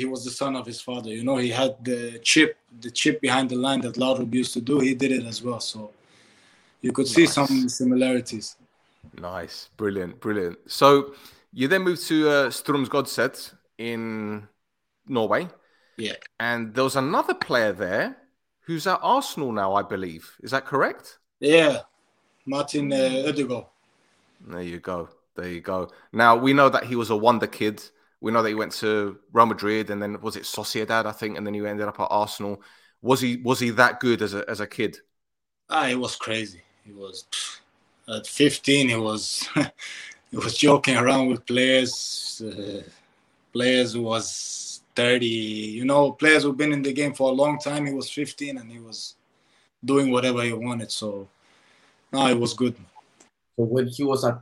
he 0.00 0.06
was 0.14 0.24
the 0.24 0.34
son 0.42 0.56
of 0.56 0.64
his 0.66 0.80
father. 0.80 1.10
You 1.18 1.24
know, 1.28 1.38
he 1.46 1.50
had 1.62 1.72
the 1.84 2.18
chip, 2.30 2.50
the 2.80 2.90
chip 2.90 3.20
behind 3.20 3.46
the 3.50 3.60
line 3.66 3.80
that 3.82 3.94
Laudrup 4.02 4.32
used 4.42 4.54
to 4.54 4.60
do. 4.60 4.80
He 4.80 4.94
did 4.94 5.12
it 5.12 5.24
as 5.32 5.42
well. 5.42 5.60
So 5.60 5.90
you 6.82 6.92
could 6.92 7.06
see 7.06 7.22
nice. 7.22 7.34
some 7.34 7.68
similarities. 7.68 8.56
Nice, 9.18 9.70
brilliant, 9.76 10.20
brilliant. 10.20 10.58
So 10.66 11.14
you 11.52 11.68
then 11.68 11.82
moved 11.82 12.06
to 12.08 12.28
uh, 12.28 12.50
Strømsgodset 12.50 13.54
in 13.78 14.48
Norway. 15.06 15.48
Yeah, 15.96 16.16
and 16.38 16.74
there 16.74 16.84
was 16.84 16.96
another 16.96 17.34
player 17.34 17.72
there 17.72 18.16
who's 18.62 18.86
at 18.86 18.98
Arsenal 19.02 19.52
now, 19.52 19.74
I 19.74 19.82
believe. 19.82 20.36
Is 20.42 20.50
that 20.50 20.64
correct? 20.64 21.18
Yeah, 21.40 21.80
Martin 22.46 22.92
uh, 22.92 23.26
Ødegaard. 23.26 23.66
There 24.46 24.62
you 24.62 24.80
go. 24.80 25.08
There 25.36 25.48
you 25.48 25.60
go. 25.60 25.90
Now 26.12 26.36
we 26.36 26.52
know 26.52 26.68
that 26.68 26.84
he 26.84 26.96
was 26.96 27.10
a 27.10 27.16
wonder 27.16 27.46
kid. 27.46 27.82
We 28.20 28.32
know 28.32 28.42
that 28.42 28.48
he 28.48 28.54
went 28.54 28.72
to 28.74 29.18
Real 29.32 29.46
Madrid 29.46 29.90
and 29.90 30.02
then 30.02 30.20
was 30.20 30.36
it 30.36 30.44
Sociedad, 30.44 31.06
I 31.06 31.12
think, 31.12 31.36
and 31.36 31.46
then 31.46 31.54
he 31.54 31.66
ended 31.66 31.88
up 31.88 32.00
at 32.00 32.08
Arsenal. 32.10 32.62
Was 33.00 33.20
he 33.20 33.36
was 33.36 33.60
he 33.60 33.70
that 33.70 34.00
good 34.00 34.22
as 34.22 34.34
a 34.34 34.48
as 34.48 34.60
a 34.60 34.66
kid? 34.66 34.98
Ah, 35.68 35.88
it 35.88 35.98
was 35.98 36.16
crazy. 36.16 36.62
He 36.84 36.92
was 36.92 37.24
at 38.08 38.26
15. 38.26 38.88
He 38.88 38.96
was 38.96 39.48
he 40.30 40.36
was 40.36 40.56
joking 40.56 40.96
around 40.96 41.28
with 41.28 41.46
players, 41.46 42.42
uh, 42.44 42.82
players 43.52 43.92
who 43.92 44.02
was 44.02 44.82
30. 44.94 45.26
You 45.26 45.84
know, 45.84 46.12
players 46.12 46.42
who've 46.42 46.56
been 46.56 46.72
in 46.72 46.82
the 46.82 46.92
game 46.92 47.14
for 47.14 47.30
a 47.30 47.34
long 47.34 47.58
time. 47.58 47.86
He 47.86 47.92
was 47.92 48.10
15 48.10 48.58
and 48.58 48.70
he 48.70 48.78
was 48.78 49.16
doing 49.84 50.10
whatever 50.10 50.42
he 50.42 50.52
wanted. 50.52 50.90
So 50.90 51.28
no, 52.12 52.26
it 52.28 52.38
was 52.38 52.54
good. 52.54 52.76
So 53.56 53.64
when 53.64 53.88
he 53.88 54.04
was 54.04 54.24
at 54.24 54.40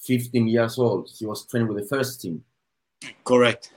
15 0.00 0.48
years 0.48 0.78
old, 0.78 1.10
he 1.16 1.26
was 1.26 1.46
training 1.46 1.68
with 1.68 1.82
the 1.82 1.96
first 1.96 2.20
team. 2.20 2.44
Correct. 3.24 3.72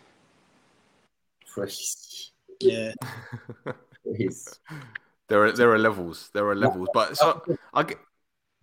Fresh. 1.45 2.31
Yeah. 2.59 2.93
There 5.27 5.46
are 5.46 5.51
there 5.51 5.72
are 5.72 5.79
levels. 5.79 6.29
There 6.34 6.48
are 6.48 6.55
levels, 6.55 6.88
but 6.94 7.17
so 7.17 7.41
I, 7.74 7.86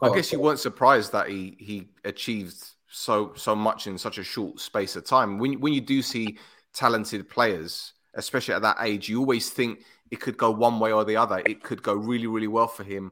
I 0.01 0.15
guess 0.15 0.33
you 0.33 0.41
weren't 0.41 0.61
surprised 0.61 1.13
that 1.13 1.29
he 1.29 1.57
he 1.59 1.89
achieved 2.05 2.57
so 2.89 3.33
so 3.37 3.55
much 3.55 3.87
in 3.87 3.99
such 3.99 4.19
a 4.19 4.25
short 4.25 4.61
space 4.61 4.97
of 4.97 5.05
time. 5.05 5.39
When 5.39 5.61
when 5.61 5.73
you 5.73 5.81
do 5.81 6.03
see 6.03 6.39
talented 6.73 7.29
players, 7.29 7.95
especially 8.15 8.55
at 8.55 8.63
that 8.63 8.77
age, 8.81 9.09
you 9.09 9.19
always 9.21 9.51
think 9.51 9.81
it 10.11 10.21
could 10.21 10.37
go 10.37 10.51
one 10.51 10.79
way 10.79 10.93
or 10.93 11.05
the 11.05 11.17
other. 11.17 11.43
It 11.45 11.63
could 11.63 11.83
go 11.83 11.95
really, 11.95 12.27
really 12.27 12.49
well 12.49 12.69
for 12.69 12.85
him, 12.85 13.11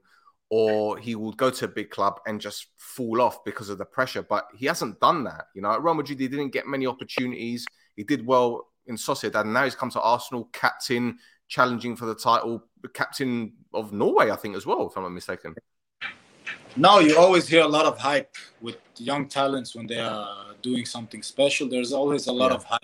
or 0.50 0.98
he 0.98 1.14
will 1.14 1.32
go 1.32 1.50
to 1.50 1.64
a 1.64 1.68
big 1.68 1.90
club 1.90 2.20
and 2.26 2.40
just 2.40 2.66
fall 2.76 3.20
off 3.20 3.42
because 3.44 3.68
of 3.68 3.78
the 3.78 3.84
pressure. 3.84 4.22
But 4.22 4.46
he 4.54 4.66
hasn't 4.66 5.00
done 5.00 5.24
that. 5.24 5.46
You 5.54 5.62
know, 5.62 5.72
at 5.72 5.82
Real 5.82 5.94
Madrid, 5.94 6.20
he 6.20 6.28
didn't 6.28 6.50
get 6.50 6.66
many 6.66 6.86
opportunities. 6.86 7.66
He 7.96 8.04
did 8.04 8.24
well 8.26 8.68
in 8.86 8.96
Sociedad, 8.96 9.42
and 9.42 9.52
now 9.52 9.64
he's 9.64 9.74
come 9.74 9.90
to 9.90 10.00
Arsenal, 10.00 10.48
captain, 10.52 11.18
challenging 11.50 11.96
for 11.96 12.06
the 12.06 12.14
title, 12.14 12.62
captain 12.94 13.52
of 13.74 13.92
Norway, 13.92 14.30
I 14.30 14.36
think, 14.36 14.56
as 14.56 14.64
well, 14.64 14.86
if 14.86 14.96
I'm 14.96 15.02
not 15.02 15.10
mistaken. 15.10 15.54
No, 16.76 17.00
you 17.00 17.18
always 17.18 17.48
hear 17.48 17.62
a 17.62 17.68
lot 17.68 17.84
of 17.84 17.98
hype 17.98 18.34
with 18.62 18.76
young 18.96 19.28
talents 19.28 19.74
when 19.74 19.86
they 19.86 19.98
are 19.98 20.54
doing 20.62 20.86
something 20.86 21.22
special. 21.22 21.68
There's 21.68 21.92
always 21.92 22.28
a 22.28 22.32
lot 22.32 22.52
yeah. 22.52 22.56
of 22.58 22.64
hype. 22.64 22.80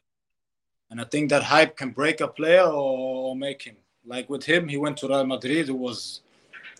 And 0.90 1.00
I 1.00 1.04
think 1.04 1.30
that 1.30 1.42
hype 1.44 1.76
can 1.76 1.90
break 1.90 2.20
a 2.20 2.28
player 2.28 2.64
or 2.64 3.34
make 3.36 3.62
him. 3.62 3.76
Like 4.04 4.28
with 4.28 4.44
him, 4.44 4.68
he 4.68 4.76
went 4.76 4.96
to 4.98 5.08
Real 5.08 5.24
Madrid, 5.24 5.68
who 5.68 5.76
was 5.76 6.20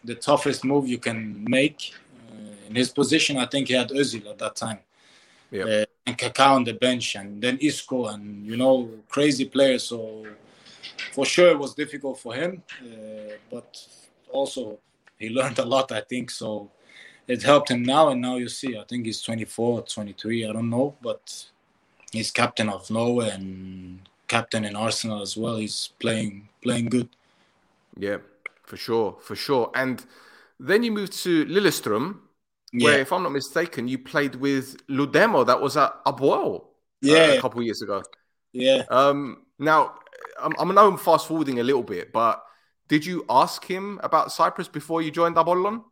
the 0.04 0.14
toughest 0.14 0.64
move 0.64 0.86
you 0.88 0.98
can 0.98 1.44
make. 1.48 1.94
Uh, 2.30 2.68
in 2.68 2.74
his 2.74 2.90
position, 2.90 3.36
I 3.36 3.46
think 3.46 3.68
he 3.68 3.74
had 3.74 3.90
Özil 3.90 4.28
at 4.28 4.38
that 4.38 4.56
time. 4.56 4.78
Yeah. 5.50 5.64
Uh, 5.64 5.84
and 6.06 6.18
Kaká 6.18 6.48
on 6.50 6.64
the 6.64 6.74
bench, 6.74 7.14
and 7.16 7.42
then 7.42 7.58
Isco, 7.60 8.06
and 8.06 8.46
you 8.46 8.56
know, 8.56 8.90
crazy 9.08 9.44
players. 9.44 9.84
So 9.84 10.26
for 11.12 11.24
sure, 11.24 11.50
it 11.50 11.58
was 11.58 11.74
difficult 11.74 12.18
for 12.18 12.34
him, 12.34 12.62
uh, 12.82 13.34
but 13.50 13.76
also 14.30 14.78
he 15.18 15.28
learned 15.38 15.58
a 15.58 15.64
lot. 15.64 15.92
I 15.92 16.00
think 16.00 16.30
so. 16.30 16.70
It 17.28 17.42
helped 17.42 17.70
him 17.70 17.82
now, 17.82 18.08
and 18.10 18.20
now 18.20 18.36
you 18.36 18.48
see. 18.48 18.78
I 18.78 18.84
think 18.84 19.06
he's 19.06 19.20
24, 19.22 19.82
23. 19.82 20.46
I 20.46 20.52
don't 20.52 20.70
know, 20.70 20.96
but 21.02 21.46
he's 22.12 22.30
captain 22.30 22.68
of 22.68 22.88
Norway 22.90 23.30
and 23.30 24.08
captain 24.28 24.64
in 24.64 24.76
Arsenal 24.76 25.22
as 25.22 25.36
well. 25.36 25.56
He's 25.56 25.90
playing 25.98 26.48
playing 26.62 26.86
good. 26.86 27.08
Yeah, 27.98 28.18
for 28.64 28.76
sure, 28.76 29.16
for 29.20 29.34
sure. 29.34 29.70
And 29.74 30.04
then 30.60 30.82
you 30.82 30.92
moved 30.92 31.14
to 31.24 31.44
Lillestrøm, 31.46 32.18
where, 32.72 32.96
yeah. 32.96 33.00
if 33.00 33.12
I'm 33.12 33.22
not 33.22 33.32
mistaken, 33.32 33.88
you 33.88 33.98
played 33.98 34.36
with 34.36 34.86
Lundemo. 34.88 35.46
That 35.46 35.60
was 35.60 35.76
at 35.76 36.04
APOEL. 36.04 36.64
Yeah, 37.00 37.16
uh, 37.16 37.38
a 37.38 37.40
couple 37.40 37.62
years 37.62 37.82
ago. 37.82 38.02
Yeah. 38.52 38.84
Um. 38.88 39.42
Now, 39.58 39.94
I'm, 40.40 40.54
I 40.58 40.64
know 40.72 40.88
I'm 40.88 40.98
fast 40.98 41.26
forwarding 41.26 41.60
a 41.60 41.62
little 41.62 41.82
bit, 41.82 42.12
but 42.12 42.44
did 42.88 43.04
you 43.04 43.24
ask 43.28 43.64
him 43.64 44.00
about 44.02 44.32
Cyprus 44.32 44.68
before 44.68 45.02
you 45.02 45.10
joined 45.10 45.36
Apollon? 45.36 45.82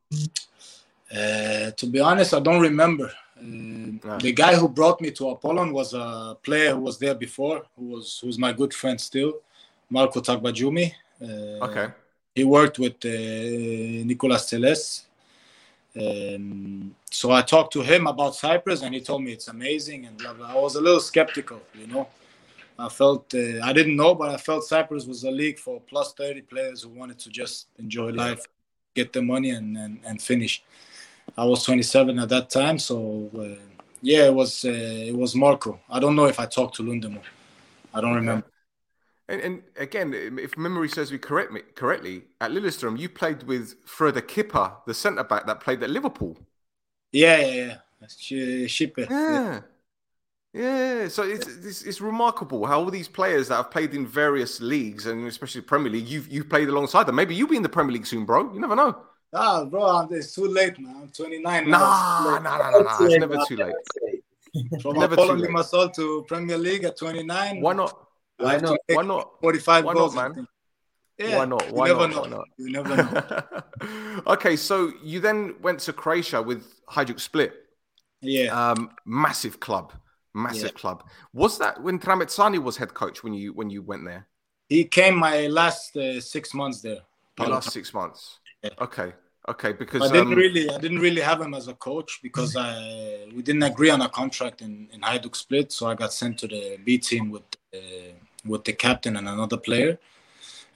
Uh, 1.11 1.71
to 1.73 1.87
be 1.87 2.01
honest, 2.01 2.35
I 2.35 2.41
don't 2.41 2.61
remember. 2.61 3.13
Uh, 3.37 4.19
The 4.19 4.33
guy 4.33 4.55
who 4.55 4.69
brought 4.69 5.01
me 5.01 5.11
to 5.13 5.31
Apollon 5.31 5.73
was 5.73 5.93
a 5.95 6.37
player 6.43 6.73
who 6.75 6.81
was 6.81 6.99
there 6.99 7.15
before, 7.15 7.63
who 7.77 7.87
was 7.87 8.19
who's 8.21 8.39
my 8.39 8.53
good 8.53 8.73
friend 8.73 9.01
still, 9.01 9.41
Marco 9.91 10.21
Tagbajumi. 10.21 10.93
Uh, 11.21 11.65
okay. 11.67 11.89
He 12.35 12.45
worked 12.45 12.79
with 12.79 12.97
uh, 13.05 14.05
Nicolas 14.05 14.51
Tseles. 14.51 15.05
Um, 15.97 16.95
so 17.11 17.31
I 17.31 17.43
talked 17.43 17.73
to 17.75 17.83
him 17.83 18.07
about 18.09 18.35
Cyprus, 18.35 18.83
and 18.83 18.95
he 18.95 19.01
told 19.01 19.23
me 19.23 19.33
it's 19.33 19.49
amazing 19.49 20.07
and 20.07 20.17
blah 20.17 20.33
blah. 20.33 20.49
I 20.53 20.57
was 20.57 20.75
a 20.75 20.81
little 20.81 21.01
skeptical, 21.01 21.61
you 21.75 21.87
know. 21.87 22.09
I 22.79 22.89
felt 22.89 23.33
uh, 23.35 23.61
I 23.63 23.73
didn't 23.73 23.97
know, 23.97 24.15
but 24.15 24.31
I 24.31 24.37
felt 24.37 24.65
Cyprus 24.65 25.07
was 25.07 25.25
a 25.25 25.31
league 25.31 25.59
for 25.59 25.81
plus 25.81 26.13
thirty 26.13 26.43
players 26.43 26.83
who 26.83 26.91
wanted 26.91 27.19
to 27.21 27.31
just 27.31 27.69
enjoy 27.79 28.11
life, 28.11 28.45
get 28.95 29.13
the 29.13 29.23
money, 29.23 29.51
and 29.51 29.77
and, 29.77 30.01
and 30.05 30.21
finish. 30.21 30.63
I 31.37 31.45
was 31.45 31.65
27 31.65 32.19
at 32.19 32.29
that 32.29 32.51
time, 32.51 32.79
so 32.79 33.31
uh, 33.37 33.61
yeah, 34.03 34.27
it 34.27 34.35
was 34.35 34.65
uh, 34.65 34.69
it 34.71 35.17
was 35.17 35.35
Marco. 35.35 35.81
I 35.89 35.99
don't 35.99 36.17
know 36.17 36.27
if 36.27 36.39
I 36.39 36.47
talked 36.47 36.77
to 36.77 36.83
Lundemo. 36.83 37.21
I 37.93 38.01
don't 38.01 38.15
remember. 38.15 38.47
And, 39.27 39.41
and, 39.41 39.63
again, 39.79 40.13
if 40.13 40.59
memory 40.59 40.89
serves 40.91 41.11
me 41.11 41.17
correct 41.17 41.51
me, 41.51 41.63
correctly, 41.75 42.25
at 42.43 42.51
Lillestrøm, 42.51 42.99
you 42.99 43.09
played 43.09 43.45
with 43.45 43.75
Frode 43.87 44.21
Kippe, 44.29 44.85
the 44.85 44.93
centre 44.93 45.25
back 45.25 45.47
that 45.47 45.61
played 45.61 45.83
at 45.83 45.89
Liverpool. 45.89 46.37
Yeah, 47.11 47.39
yeah, 47.39 47.55
yeah. 47.55 47.77
Kippe. 48.67 49.09
Yeah. 49.09 49.09
Yeah, 49.09 49.61
so 50.55 51.23
it's, 51.23 51.47
it's, 51.47 51.83
it's 51.83 52.01
remarkable 52.01 52.65
how 52.65 52.79
all 52.81 52.91
these 52.91 53.09
players 53.09 53.49
that 53.49 53.57
have 53.57 53.71
played 53.71 53.95
in 53.95 54.07
various 54.07 54.61
leagues 54.61 55.07
and 55.07 55.27
especially 55.27 55.61
Premier 55.61 55.91
League, 55.91 56.07
you've 56.07 56.29
you've 56.29 56.49
played 56.49 56.69
alongside 56.69 57.05
them. 57.05 57.17
Maybe 57.17 57.35
you'll 57.35 57.49
be 57.49 57.57
in 57.57 57.63
the 57.63 57.69
Premier 57.69 57.93
League 57.93 58.07
soon, 58.07 58.25
bro. 58.25 58.53
You 58.53 58.61
never 58.61 58.77
know. 58.77 58.97
Ah, 59.33 59.65
bro, 59.65 60.07
it's 60.13 60.33
too 60.35 60.47
late, 60.47 60.79
man. 60.79 60.95
I'm 61.03 61.09
29 61.09 61.69
now. 61.69 61.79
Nah, 61.79 62.39
nah, 62.39 62.57
nah, 62.59 62.71
nah, 62.71 62.79
nah. 62.79 63.05
It's 63.05 63.19
never 63.19 63.39
too 63.49 63.57
late. 63.57 63.75
From 64.83 64.99
never 64.99 65.15
Apollo 65.15 65.39
Limassol 65.39 65.93
to 65.95 66.25
Premier 66.29 66.57
League 66.57 66.85
at 66.85 66.97
29. 66.97 67.61
Why 67.61 67.73
not? 67.73 68.07
Why 68.37 68.59
not? 68.59 68.79
Why 68.89 69.03
not? 69.03 69.31
45 69.41 69.85
Why 69.85 69.95
goals, 69.95 70.15
not, 70.15 70.37
man? 70.37 70.49
Yeah, 71.19 71.39
Why 71.39 71.45
not? 71.45 71.71
Why 71.73 71.89
you 71.89 71.95
never 71.95 72.09
not? 72.09 72.15
know. 72.15 72.21
Why 72.23 72.29
not? 72.29 72.49
You 72.57 72.71
never 72.71 72.97
know. 72.97 74.23
okay, 74.33 74.57
so 74.57 74.93
you 75.03 75.19
then 75.21 75.55
went 75.61 75.81
to 75.81 75.93
Croatia 75.93 76.41
with 76.43 76.65
Hajduk 76.87 77.19
Split. 77.19 77.53
Yeah. 78.21 78.71
Um, 78.71 78.91
massive 79.05 79.59
club, 79.61 79.93
massive 80.35 80.73
yeah. 80.75 80.81
club. 80.81 81.09
Was 81.33 81.59
that 81.59 81.83
when 81.83 81.99
Tramezzani 81.99 82.63
was 82.63 82.77
head 82.77 82.93
coach 82.93 83.23
when 83.23 83.35
you 83.35 83.53
when 83.53 83.71
you 83.71 83.83
went 83.83 84.05
there? 84.05 84.27
He 84.69 84.85
came 84.85 85.17
my 85.17 85.47
last 85.47 85.97
uh, 85.97 86.21
six 86.21 86.53
months 86.55 86.81
there. 86.81 87.01
Your 87.39 87.49
last 87.49 87.73
six 87.73 87.93
months. 87.93 88.41
Yeah. 88.63 88.71
Okay. 88.81 89.13
Okay, 89.47 89.73
because 89.73 90.01
I 90.01 90.11
didn't 90.11 90.29
um, 90.29 90.39
really, 90.39 90.71
I 90.71 90.79
didn't 90.79 91.01
really 91.01 91.21
have 91.21 91.39
him 91.39 91.53
as 91.53 91.69
a 91.69 91.75
coach 91.75 92.21
because 92.23 92.57
I 92.57 93.27
we 93.35 93.43
didn't 93.43 93.63
agree 93.63 93.91
on 93.91 94.01
a 94.01 94.09
contract 94.09 94.63
in 94.63 94.89
in 94.91 95.03
Hajduk 95.03 95.37
Split, 95.37 95.71
so 95.71 95.87
I 95.87 95.95
got 95.95 96.15
sent 96.15 96.39
to 96.39 96.49
the 96.49 96.79
B 96.83 96.97
team 96.97 97.31
with 97.31 97.43
uh, 97.75 98.15
with 98.47 98.65
the 98.65 98.73
captain 98.73 99.17
and 99.17 99.29
another 99.29 99.59
player. 99.59 99.99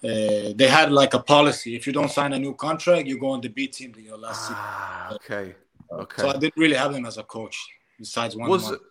Uh, 0.04 0.52
they 0.54 0.68
had 0.68 0.92
like 0.92 1.14
a 1.14 1.18
policy: 1.18 1.76
if 1.76 1.86
you 1.86 1.94
don't 1.94 2.10
sign 2.10 2.34
a 2.34 2.38
new 2.38 2.54
contract, 2.54 3.06
you 3.06 3.18
go 3.18 3.30
on 3.30 3.40
the 3.40 3.48
B 3.48 3.68
team 3.68 3.94
to 3.94 4.02
your 4.02 4.18
last 4.18 4.50
ah, 4.50 5.06
season. 5.08 5.16
Okay, 5.16 5.54
okay. 5.90 6.22
So 6.22 6.28
I 6.28 6.36
didn't 6.36 6.58
really 6.58 6.76
have 6.76 6.94
him 6.94 7.06
as 7.06 7.16
a 7.16 7.22
coach. 7.22 7.56
besides 7.98 8.36
one 8.36 8.48
Was 8.48 8.64
month. 8.64 8.82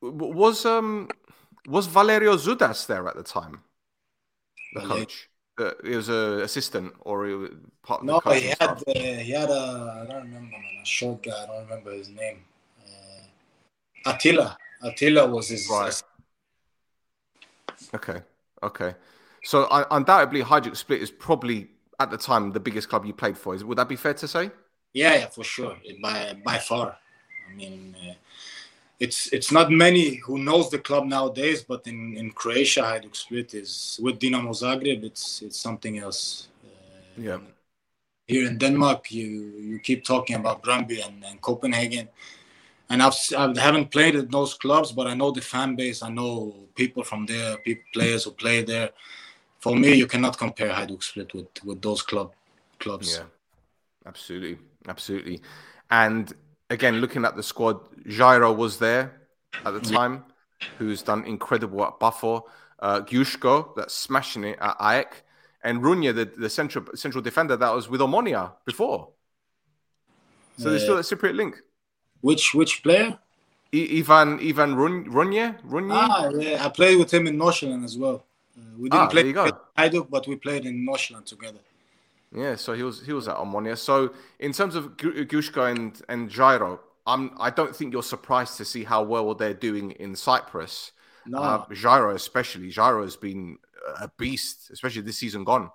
Was 0.00 0.64
um 0.64 1.08
was 1.66 1.86
Valerio 1.86 2.36
Zudas 2.36 2.86
there 2.86 3.06
at 3.08 3.16
the 3.16 3.22
time? 3.22 3.60
The 4.74 4.80
Valerio- 4.80 5.04
coach. 5.04 5.26
Uh, 5.58 5.72
he 5.84 5.94
was 5.94 6.08
an 6.08 6.40
assistant 6.40 6.94
or 7.00 7.26
he 7.26 7.34
was 7.34 7.50
part 7.82 8.00
of 8.00 8.06
No, 8.06 8.20
he 8.32 8.46
had 8.48 8.62
uh, 8.62 8.82
he 8.86 9.30
had 9.32 9.50
a 9.50 10.02
I 10.02 10.10
don't 10.10 10.22
remember 10.22 10.52
man, 10.52 10.62
a 10.82 10.86
short 10.86 11.22
guy. 11.22 11.32
I 11.42 11.46
don't 11.46 11.68
remember 11.68 11.92
his 11.92 12.08
name. 12.08 12.38
Uh, 12.82 14.10
Attila. 14.10 14.56
Attila 14.82 15.26
was 15.26 15.48
his. 15.48 15.68
Right. 15.68 16.02
Okay, 17.94 18.22
okay. 18.62 18.94
So 19.42 19.64
uh, 19.64 19.84
undoubtedly, 19.90 20.42
Hajduk 20.42 20.76
Split 20.76 21.02
is 21.02 21.10
probably 21.10 21.68
at 21.98 22.10
the 22.10 22.16
time 22.16 22.52
the 22.52 22.60
biggest 22.60 22.88
club 22.88 23.04
you 23.04 23.12
played 23.12 23.36
for. 23.36 23.54
Is 23.54 23.62
would 23.64 23.76
that 23.76 23.88
be 23.88 23.96
fair 23.96 24.14
to 24.14 24.28
say? 24.28 24.50
Yeah, 24.94 25.14
yeah, 25.14 25.28
for 25.28 25.44
sure. 25.44 25.76
By 26.02 26.40
by 26.44 26.58
far. 26.58 26.96
I 27.48 27.54
mean, 27.54 27.94
uh, 28.00 28.14
it's 29.00 29.32
it's 29.32 29.50
not 29.50 29.70
many 29.70 30.16
who 30.16 30.38
knows 30.38 30.70
the 30.70 30.78
club 30.78 31.06
nowadays, 31.06 31.62
but 31.62 31.86
in, 31.86 32.16
in 32.18 32.30
Croatia, 32.30 32.82
Hajduk 32.82 33.16
Split 33.16 33.54
is 33.54 33.98
with 34.02 34.18
Dinamo 34.18 34.50
Zagreb. 34.50 35.02
It's 35.02 35.42
it's 35.42 35.58
something 35.58 35.98
else. 35.98 36.48
Uh, 36.62 37.22
Yeah. 37.22 37.40
Here 38.28 38.46
in 38.46 38.58
Denmark, 38.58 39.10
you 39.10 39.28
you 39.70 39.78
keep 39.80 40.04
talking 40.04 40.36
about 40.36 40.62
Brøndby 40.62 40.98
and, 41.06 41.24
and 41.24 41.40
Copenhagen, 41.40 42.08
and 42.90 43.02
I've 43.02 43.16
I 43.36 43.60
haven't 43.60 43.90
played 43.90 44.16
at 44.16 44.30
those 44.30 44.54
clubs, 44.54 44.92
but 44.92 45.06
I 45.06 45.14
know 45.14 45.32
the 45.32 45.40
fan 45.40 45.76
base. 45.76 46.06
I 46.06 46.10
know 46.10 46.54
people 46.74 47.02
from 47.02 47.26
there, 47.26 47.56
people, 47.64 47.84
players 47.92 48.24
who 48.24 48.32
play 48.32 48.62
there. 48.62 48.90
For 49.58 49.74
me, 49.76 49.94
you 49.94 50.06
cannot 50.06 50.38
compare 50.38 50.72
Hajduk 50.72 51.02
Split 51.02 51.34
with 51.34 51.64
with 51.64 51.80
those 51.80 52.02
club 52.02 52.32
clubs. 52.78 53.08
Yeah, 53.16 53.26
absolutely, 54.06 54.58
absolutely. 54.86 55.40
And 55.88 56.32
again, 56.70 57.00
looking 57.00 57.24
at 57.24 57.36
the 57.36 57.42
squad, 57.42 57.80
Jairo 58.04 58.54
was 58.56 58.78
there 58.78 59.20
at 59.64 59.72
the 59.72 59.80
time, 59.80 60.24
who's 60.78 61.02
done 61.02 61.24
incredible 61.24 61.84
at 61.84 61.98
Buffalo. 61.98 62.46
Uh, 62.78 63.00
Gyurcsó, 63.00 63.74
that's 63.76 63.94
smashing 63.94 64.44
it 64.44 64.58
at 64.60 64.76
Ajax, 64.80 65.22
and 65.62 65.82
Runje, 65.82 66.14
the, 66.14 66.24
the 66.24 66.48
central 66.48 66.86
central 66.94 67.20
defender 67.22 67.54
that 67.56 67.74
was 67.74 67.90
with 67.90 68.00
Omonia 68.00 68.52
before. 68.64 69.08
So 70.56 70.70
there's 70.70 70.82
still 70.82 70.96
a 70.96 71.02
Cypriot 71.02 71.34
link. 71.36 71.60
Which 72.22 72.54
which 72.54 72.82
player? 72.82 73.18
I- 73.74 73.88
Ivan 73.98 74.40
Ivan 74.40 74.74
Run, 74.76 75.04
Runje 75.04 75.60
Runje. 75.62 75.90
Ah, 75.92 76.28
yeah, 76.30 76.64
I 76.64 76.68
played 76.70 76.98
with 76.98 77.12
him 77.12 77.26
in 77.26 77.36
Northland 77.36 77.84
as 77.84 77.96
well. 77.98 78.24
Uh, 78.58 78.62
we 78.78 78.88
didn't 78.88 79.02
Ah, 79.04 79.08
play 79.08 79.22
there 79.22 79.28
you 79.28 79.34
go. 79.34 79.44
with 79.44 79.54
Hajduk, 79.76 80.08
but 80.10 80.26
we 80.26 80.36
played 80.36 80.64
in 80.66 80.84
Northland 80.84 81.26
together. 81.26 81.60
Yeah, 82.32 82.54
so 82.56 82.74
he 82.74 82.82
was 82.82 83.04
he 83.04 83.12
was 83.12 83.26
at 83.28 83.36
Omonia. 83.36 83.76
So 83.76 84.14
in 84.38 84.52
terms 84.52 84.74
of 84.76 84.96
Gyurcsó 84.96 85.70
and 85.70 86.00
and 86.08 86.30
Jairo, 86.30 86.78
I'm 87.06 87.32
I 87.40 87.50
don't 87.50 87.74
think 87.74 87.92
you're 87.92 88.02
surprised 88.04 88.56
to 88.58 88.64
see 88.64 88.84
how 88.84 89.02
well 89.02 89.34
they're 89.34 89.54
doing 89.54 89.90
in 89.92 90.14
Cyprus. 90.14 90.92
No, 91.24 91.40
Uh, 91.40 91.66
Jairo 91.66 92.14
especially. 92.14 92.68
Jairo 92.70 93.02
has 93.02 93.16
been 93.16 93.58
a 94.00 94.08
beast, 94.16 94.70
especially 94.70 95.02
this 95.02 95.18
season 95.18 95.42
gone. 95.44 95.70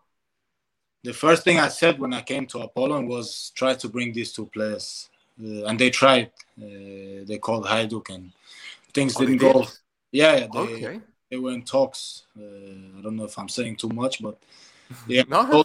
the 1.04 1.14
first 1.14 1.44
thing 1.44 1.60
I 1.60 1.68
said 1.68 2.00
when 2.00 2.14
I 2.14 2.22
came 2.22 2.46
to 2.48 2.60
Apollon 2.60 3.08
was 3.08 3.52
try 3.56 3.76
to 3.76 3.90
bring 3.90 4.14
these 4.14 4.34
two 4.34 4.48
players, 4.48 5.10
uh, 5.44 5.66
and 5.66 5.80
they 5.80 5.90
tried. 5.90 6.32
Uh, 6.58 7.24
they 7.30 7.38
called 7.40 7.66
Hajduk, 7.66 8.10
and 8.14 8.32
things 8.94 9.16
Oh, 9.16 9.26
didn't 9.26 9.38
go. 9.38 9.54
did? 9.54 9.72
Yeah, 10.12 10.38
yeah, 10.38 10.48
they, 10.52 10.90
Okay. 10.90 11.02
they 11.32 11.38
were 11.38 11.52
in 11.54 11.64
talks. 11.64 12.24
Uh, 12.38 12.98
I 13.00 13.02
don't 13.04 13.16
know 13.18 13.26
if 13.26 13.38
I'm 13.40 13.50
saying 13.50 13.78
too 13.78 13.90
much, 13.90 14.22
but 14.22 14.40
yeah, 15.08 15.24
No. 15.26 15.64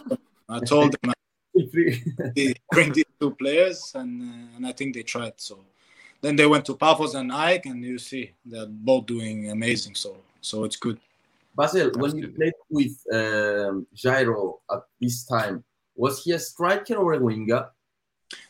Told 0.59 0.93
them, 0.93 1.09
I 1.09 1.13
told 1.53 1.71
them 1.71 1.93
they 2.35 2.53
bring 2.71 2.93
these 2.93 3.05
two 3.19 3.31
players, 3.31 3.91
and 3.95 4.21
uh, 4.21 4.55
and 4.57 4.67
I 4.67 4.71
think 4.71 4.95
they 4.95 5.03
tried. 5.03 5.33
So 5.37 5.59
then 6.21 6.35
they 6.35 6.45
went 6.45 6.65
to 6.65 6.75
Paphos 6.75 7.15
and 7.15 7.31
Ike, 7.31 7.65
and 7.65 7.83
you 7.83 7.97
see 7.97 8.31
they're 8.45 8.65
both 8.67 9.05
doing 9.05 9.49
amazing. 9.49 9.95
So 9.95 10.17
so 10.41 10.63
it's 10.63 10.77
good. 10.77 10.99
Bassel, 11.57 11.95
when 11.97 12.17
you 12.17 12.27
Absolutely. 12.27 12.35
played 12.35 12.53
with 12.69 12.95
um, 13.11 13.87
Jairo 13.95 14.59
at 14.71 14.83
this 15.01 15.25
time, 15.25 15.63
was 15.95 16.23
he 16.23 16.31
a 16.31 16.39
striker 16.39 16.95
or 16.95 17.13
a 17.13 17.19
winger? 17.19 17.67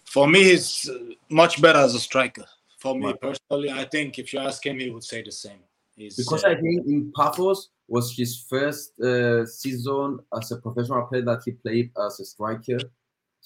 For 0.05 0.27
me, 0.27 0.43
he's 0.43 0.87
uh, 0.87 0.99
much 1.29 1.61
better 1.61 1.79
as 1.79 1.95
a 1.95 1.99
striker. 1.99 2.45
For 2.77 2.95
me 2.95 3.07
Right. 3.07 3.21
personally, 3.21 3.71
I 3.71 3.85
think 3.85 4.19
if 4.19 4.33
you 4.33 4.39
ask 4.39 4.65
him, 4.65 4.79
he 4.79 4.89
would 4.89 5.03
say 5.03 5.23
the 5.23 5.31
same. 5.31 5.63
He's, 6.01 6.15
Because 6.17 6.43
I 6.43 6.55
think 6.55 6.77
in 6.87 7.11
Paphos 7.15 7.69
was 7.87 8.05
his 8.15 8.31
first 8.49 8.99
uh, 9.01 9.45
season 9.45 10.19
as 10.37 10.51
a 10.51 10.57
professional 10.57 11.03
player 11.07 11.23
that 11.23 11.41
he 11.45 11.51
played 11.51 11.91
as 12.05 12.19
a 12.19 12.25
striker. 12.25 12.79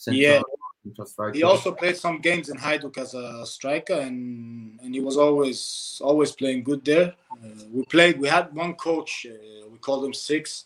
central- 0.05 0.21
Yeah. 0.21 0.41
central 0.83 1.07
striker. 1.07 1.37
he 1.37 1.43
also 1.43 1.71
played 1.81 1.97
some 2.05 2.17
games 2.27 2.49
in 2.49 2.57
Hajduk 2.57 2.97
as 2.97 3.13
a 3.13 3.45
striker, 3.55 3.97
and 4.07 4.17
and 4.83 4.89
he 4.97 5.01
was 5.07 5.15
always 5.25 5.59
always 6.09 6.31
playing 6.39 6.61
good 6.69 6.81
there. 6.91 7.07
Uh, 7.43 7.63
we 7.75 7.81
played. 7.95 8.15
We 8.23 8.27
had 8.37 8.45
one 8.63 8.73
coach. 8.87 9.11
Uh, 9.25 9.67
we 9.71 9.77
called 9.85 10.03
him 10.07 10.13
Six, 10.13 10.65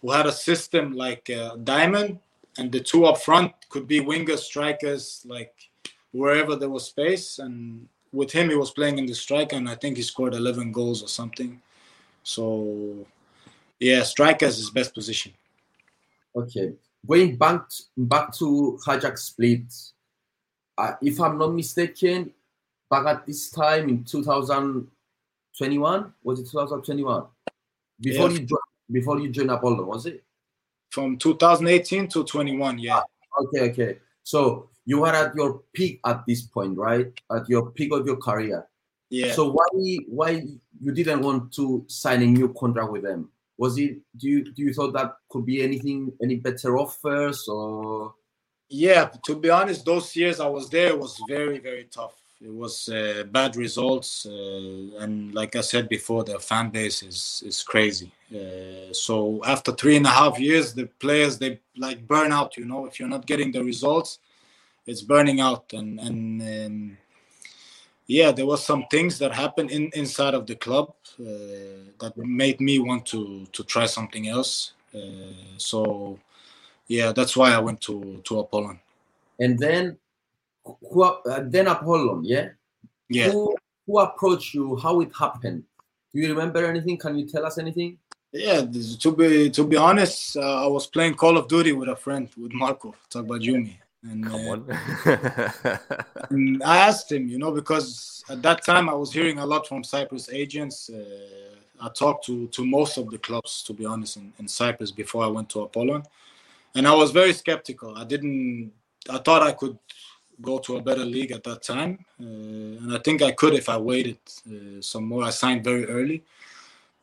who 0.00 0.08
had 0.18 0.26
a 0.26 0.32
system 0.48 0.84
like 1.04 1.24
uh, 1.40 1.56
diamond, 1.74 2.10
and 2.58 2.66
the 2.72 2.80
two 2.90 3.02
up 3.10 3.18
front 3.28 3.50
could 3.72 3.86
be 3.94 3.98
wingers, 4.10 4.42
strikers, 4.50 5.04
like 5.34 5.54
wherever 6.20 6.52
there 6.56 6.70
was 6.76 6.84
space. 6.94 7.26
And 7.44 7.88
with 8.12 8.30
him, 8.30 8.50
he 8.50 8.56
was 8.56 8.70
playing 8.70 8.98
in 8.98 9.06
the 9.06 9.14
striker, 9.14 9.56
and 9.56 9.66
I 9.68 9.74
think 9.74 9.96
he 9.96 10.02
scored 10.02 10.34
11 10.34 10.70
goals 10.72 11.02
or 11.02 11.08
something. 11.08 11.60
So, 12.22 13.06
yeah, 13.80 14.02
striker 14.02 14.46
is 14.46 14.56
his 14.58 14.70
best 14.70 14.94
position. 14.94 15.32
Okay, 16.34 16.72
going 17.06 17.36
back 17.36 17.62
back 17.96 18.32
to 18.36 18.78
Hajduk 18.86 19.18
Split. 19.18 19.62
Uh, 20.78 20.92
if 21.02 21.20
I'm 21.20 21.36
not 21.38 21.52
mistaken, 21.52 22.32
back 22.90 23.06
at 23.06 23.26
this 23.26 23.50
time 23.50 23.88
in 23.88 24.04
2021, 24.04 26.12
was 26.22 26.40
it 26.40 26.48
2021? 26.50 27.24
Before 28.00 28.28
Yeah. 28.30 28.32
you 28.32 28.38
joined, 28.46 28.60
before 28.90 29.20
you 29.20 29.28
joined 29.30 29.50
Apollo, 29.50 29.84
was 29.84 30.06
it? 30.06 30.24
From 30.90 31.16
2018 31.18 32.08
to 32.08 32.24
21, 32.24 32.78
yeah. 32.78 33.02
Okay, 33.40 33.70
okay. 33.70 33.98
So 34.22 34.70
you 34.84 35.00
were 35.00 35.08
at 35.14 35.34
your 35.34 35.62
peak 35.72 36.00
at 36.04 36.24
this 36.26 36.42
point, 36.42 36.76
right? 36.76 37.12
At 37.30 37.48
your 37.48 37.70
peak 37.70 37.92
of 37.92 38.06
your 38.06 38.16
career. 38.16 38.66
Yeah. 39.10 39.32
So 39.32 39.50
why 39.50 39.98
why 40.08 40.44
you 40.80 40.92
didn't 40.92 41.20
want 41.20 41.52
to 41.54 41.84
sign 41.88 42.22
a 42.22 42.26
new 42.26 42.52
contract 42.54 42.90
with 42.90 43.02
them? 43.02 43.30
Was 43.58 43.78
it 43.78 43.98
do 44.16 44.28
you 44.28 44.52
do 44.52 44.62
you 44.62 44.72
thought 44.72 44.92
that 44.94 45.16
could 45.28 45.44
be 45.46 45.62
anything 45.62 46.12
any 46.22 46.36
better 46.36 46.78
offers 46.78 47.46
or 47.46 48.14
Yeah, 48.74 49.10
to 49.26 49.36
be 49.36 49.50
honest, 49.50 49.84
those 49.84 50.16
years 50.16 50.40
I 50.40 50.46
was 50.46 50.70
there 50.70 50.96
was 50.96 51.20
very, 51.28 51.58
very 51.58 51.84
tough. 51.84 52.14
It 52.40 52.52
was 52.52 52.88
uh, 52.88 53.24
bad 53.30 53.54
results, 53.54 54.26
uh, 54.26 54.98
and 54.98 55.32
like 55.34 55.54
I 55.54 55.60
said 55.60 55.88
before, 55.88 56.24
the 56.24 56.38
fan 56.40 56.70
base 56.70 57.02
is 57.02 57.42
is 57.46 57.62
crazy. 57.62 58.10
Uh, 58.34 58.92
so 58.92 59.40
after 59.44 59.72
three 59.72 59.96
and 59.96 60.06
a 60.06 60.10
half 60.20 60.40
years, 60.40 60.72
the 60.72 60.86
players 60.98 61.38
they 61.38 61.60
like 61.76 62.06
burn 62.08 62.32
out. 62.32 62.56
You 62.56 62.64
know, 62.64 62.86
if 62.86 62.98
you're 62.98 63.10
not 63.10 63.26
getting 63.26 63.52
the 63.52 63.62
results, 63.62 64.18
it's 64.86 65.02
burning 65.02 65.40
out. 65.40 65.72
And 65.72 66.00
and 66.00 66.42
um, 66.42 66.98
yeah, 68.06 68.32
there 68.32 68.46
was 68.46 68.64
some 68.64 68.86
things 68.90 69.18
that 69.18 69.32
happened 69.32 69.70
in 69.70 69.90
inside 69.94 70.34
of 70.34 70.46
the 70.46 70.56
club 70.56 70.94
uh, 71.20 71.90
that 72.00 72.12
made 72.16 72.60
me 72.60 72.78
want 72.78 73.06
to 73.06 73.46
to 73.52 73.64
try 73.64 73.86
something 73.86 74.28
else. 74.28 74.72
Uh, 74.94 75.56
so 75.56 76.18
yeah, 76.88 77.12
that's 77.12 77.36
why 77.36 77.52
I 77.52 77.60
went 77.60 77.80
to 77.82 78.20
to 78.24 78.40
Apollon. 78.40 78.78
and 79.38 79.58
then 79.58 79.98
who 80.64 81.02
uh, 81.02 81.42
then 81.44 81.66
Apollon, 81.66 82.24
yeah? 82.24 82.48
Yeah, 83.08 83.30
Who 83.30 83.56
who 83.86 83.98
approached 83.98 84.54
you? 84.54 84.76
How 84.76 85.00
it 85.00 85.10
happened? 85.18 85.64
Do 86.14 86.20
you 86.20 86.28
remember 86.28 86.64
anything? 86.64 86.98
Can 86.98 87.18
you 87.18 87.26
tell 87.26 87.44
us 87.44 87.58
anything? 87.58 87.98
yeah. 88.32 88.62
To 89.00 89.12
be 89.12 89.50
to 89.50 89.64
be 89.64 89.76
honest, 89.76 90.36
uh, 90.36 90.64
I 90.64 90.66
was 90.66 90.86
playing 90.86 91.14
Call 91.14 91.36
of 91.36 91.48
Duty 91.48 91.72
with 91.72 91.88
a 91.88 91.96
friend, 91.96 92.28
with 92.36 92.52
Marco 92.52 92.94
Tagbajumi, 93.10 93.76
and, 94.04 94.26
Come 94.26 94.34
uh, 94.34 94.52
on. 94.52 94.70
I 96.64 96.78
asked 96.78 97.12
him, 97.12 97.28
you 97.28 97.38
know, 97.38 97.52
because 97.52 98.24
at 98.28 98.42
that 98.42 98.64
time 98.64 98.88
I 98.88 98.94
was 98.94 99.12
hearing 99.12 99.38
a 99.38 99.46
lot 99.46 99.66
from 99.66 99.84
Cyprus 99.84 100.28
agents. 100.30 100.90
Uh, 100.90 101.04
I 101.80 101.88
talked 101.88 102.26
to 102.26 102.48
to 102.48 102.64
most 102.64 102.96
of 102.96 103.10
the 103.10 103.18
clubs, 103.18 103.62
to 103.64 103.72
be 103.72 103.84
honest, 103.84 104.16
in, 104.16 104.32
in 104.38 104.48
Cyprus 104.48 104.90
before 104.90 105.24
I 105.24 105.28
went 105.28 105.48
to 105.50 105.62
Apollon, 105.62 106.02
and 106.74 106.86
I 106.86 106.94
was 106.94 107.10
very 107.10 107.32
skeptical. 107.32 107.96
I 107.96 108.04
didn't. 108.04 108.72
I 109.10 109.18
thought 109.18 109.42
I 109.42 109.52
could 109.52 109.78
go 110.40 110.58
to 110.58 110.76
a 110.76 110.82
better 110.82 111.04
league 111.04 111.32
at 111.32 111.44
that 111.44 111.62
time, 111.62 112.04
uh, 112.20 112.24
and 112.24 112.94
I 112.94 112.98
think 112.98 113.22
I 113.22 113.32
could 113.32 113.54
if 113.54 113.68
I 113.68 113.76
waited 113.76 114.18
uh, 114.48 114.80
some 114.80 115.04
more. 115.04 115.24
I 115.24 115.30
signed 115.30 115.64
very 115.64 115.86
early, 115.86 116.24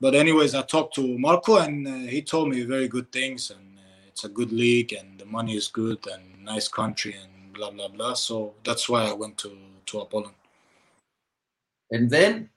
but 0.01 0.15
anyways, 0.15 0.55
I 0.55 0.63
talked 0.63 0.95
to 0.95 1.17
Marco, 1.17 1.57
and 1.57 1.87
uh, 1.87 2.11
he 2.11 2.21
told 2.21 2.49
me 2.49 2.63
very 2.63 2.87
good 2.87 3.11
things, 3.11 3.51
and 3.51 3.68
it's 4.19 4.25
a 4.25 4.29
good 4.29 4.51
league, 4.51 4.91
and 4.91 5.17
the 5.17 5.25
money 5.25 5.55
is 5.55 5.67
good, 5.69 6.05
and 6.11 6.43
nice 6.43 6.67
country, 6.67 7.15
and 7.15 7.53
blah 7.53 7.71
blah 7.71 7.87
blah. 7.87 8.13
So 8.15 8.53
that's 8.65 8.89
why 8.89 9.05
I 9.07 9.13
went 9.13 9.37
to 9.39 9.51
to 9.85 9.99
Apollon. 10.01 10.33
And 11.91 12.09
then 12.09 12.49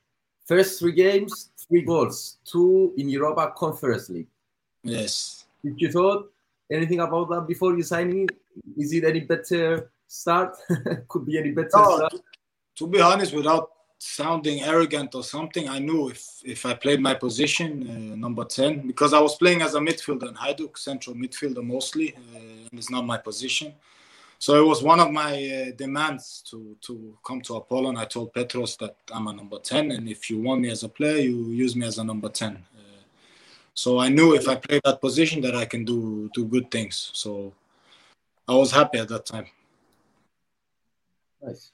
first 0.44 0.80
three 0.80 0.92
games, 0.92 1.50
three 1.68 1.82
goals, 1.82 2.38
two 2.44 2.92
in 2.96 3.08
Europa 3.08 3.52
Conference 3.56 4.10
League. 4.10 4.26
Yes. 4.82 5.44
Did 5.64 5.80
you 5.80 5.92
thought 5.92 6.32
anything 6.70 6.98
about 6.98 7.30
that 7.30 7.46
before 7.46 7.76
you 7.76 7.84
signing? 7.84 8.28
Is 8.76 8.92
it 8.92 9.04
any 9.04 9.20
better 9.20 9.92
start? 10.08 10.56
Could 11.08 11.24
be 11.26 11.38
any 11.38 11.52
better 11.52 11.70
No, 11.74 11.96
start? 11.96 12.10
to, 12.12 12.22
to 12.78 12.86
be 12.88 13.00
honest, 13.00 13.32
without 13.32 13.70
sounding 14.02 14.62
arrogant 14.62 15.14
or 15.14 15.22
something, 15.22 15.68
I 15.68 15.78
knew 15.78 16.10
if 16.10 16.20
if 16.44 16.66
I 16.66 16.74
played 16.74 17.00
my 17.00 17.14
position, 17.14 17.70
uh, 17.88 18.16
number 18.16 18.44
ten, 18.44 18.86
because 18.86 19.12
I 19.14 19.20
was 19.20 19.36
playing 19.36 19.62
as 19.62 19.74
a 19.74 19.80
midfielder 19.80 20.28
in 20.28 20.34
Hajduk, 20.34 20.76
central 20.76 21.14
midfielder 21.14 21.62
mostly, 21.62 22.14
uh, 22.14 22.38
and 22.38 22.78
it's 22.80 22.90
not 22.90 23.06
my 23.06 23.16
position. 23.16 23.72
So 24.38 24.60
it 24.60 24.66
was 24.66 24.82
one 24.82 24.98
of 24.98 25.12
my 25.12 25.32
uh, 25.56 25.76
demands 25.76 26.42
to 26.50 26.76
to 26.86 27.16
come 27.24 27.40
to 27.42 27.56
Apollon. 27.56 27.96
I 27.96 28.06
told 28.06 28.34
Petros 28.34 28.76
that 28.78 28.96
I'm 29.14 29.28
a 29.28 29.32
number 29.32 29.60
ten, 29.60 29.92
and 29.92 30.08
if 30.08 30.28
you 30.28 30.40
want 30.40 30.60
me 30.62 30.70
as 30.70 30.82
a 30.82 30.88
player, 30.88 31.18
you 31.18 31.36
use 31.64 31.76
me 31.76 31.86
as 31.86 31.98
a 31.98 32.04
number 32.04 32.28
ten. 32.28 32.54
Uh, 32.76 33.02
so 33.74 34.00
I 34.00 34.08
knew 34.08 34.34
if 34.34 34.48
I 34.48 34.56
play 34.56 34.80
that 34.84 35.00
position 35.00 35.40
that 35.42 35.54
I 35.54 35.64
can 35.64 35.84
do 35.84 36.28
do 36.34 36.44
good 36.44 36.70
things. 36.70 37.10
So 37.14 37.52
I 38.48 38.54
was 38.54 38.72
happy 38.72 38.98
at 38.98 39.08
that 39.08 39.26
time. 39.26 39.46
Nice. 41.40 41.70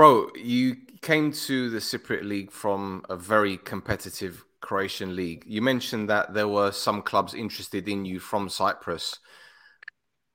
Bro, 0.00 0.30
you 0.34 0.76
came 1.02 1.30
to 1.30 1.68
the 1.68 1.76
Cypriot 1.76 2.24
League 2.24 2.50
from 2.50 3.04
a 3.10 3.16
very 3.16 3.58
competitive 3.58 4.46
Croatian 4.62 5.14
league. 5.14 5.44
You 5.46 5.60
mentioned 5.60 6.08
that 6.08 6.32
there 6.32 6.48
were 6.48 6.72
some 6.72 7.02
clubs 7.02 7.34
interested 7.34 7.86
in 7.86 8.06
you 8.06 8.18
from 8.18 8.48
Cyprus. 8.48 9.18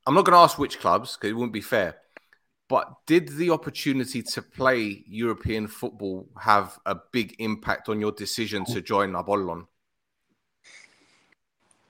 I'm 0.06 0.14
not 0.14 0.24
going 0.24 0.36
to 0.36 0.44
ask 0.44 0.60
which 0.60 0.78
clubs 0.78 1.18
because 1.18 1.32
it 1.32 1.34
wouldn't 1.34 1.52
be 1.52 1.62
fair. 1.62 1.96
But 2.70 2.94
did 3.08 3.28
the 3.30 3.50
opportunity 3.50 4.22
to 4.22 4.44
play 4.44 5.04
European 5.08 5.68
football 5.68 6.30
have 6.40 6.78
a 6.86 6.98
big 7.12 7.36
impact 7.40 7.90
on 7.90 8.00
your 8.00 8.12
decision 8.12 8.66
to 8.66 8.84
join 8.84 9.16
Apollon? 9.16 9.66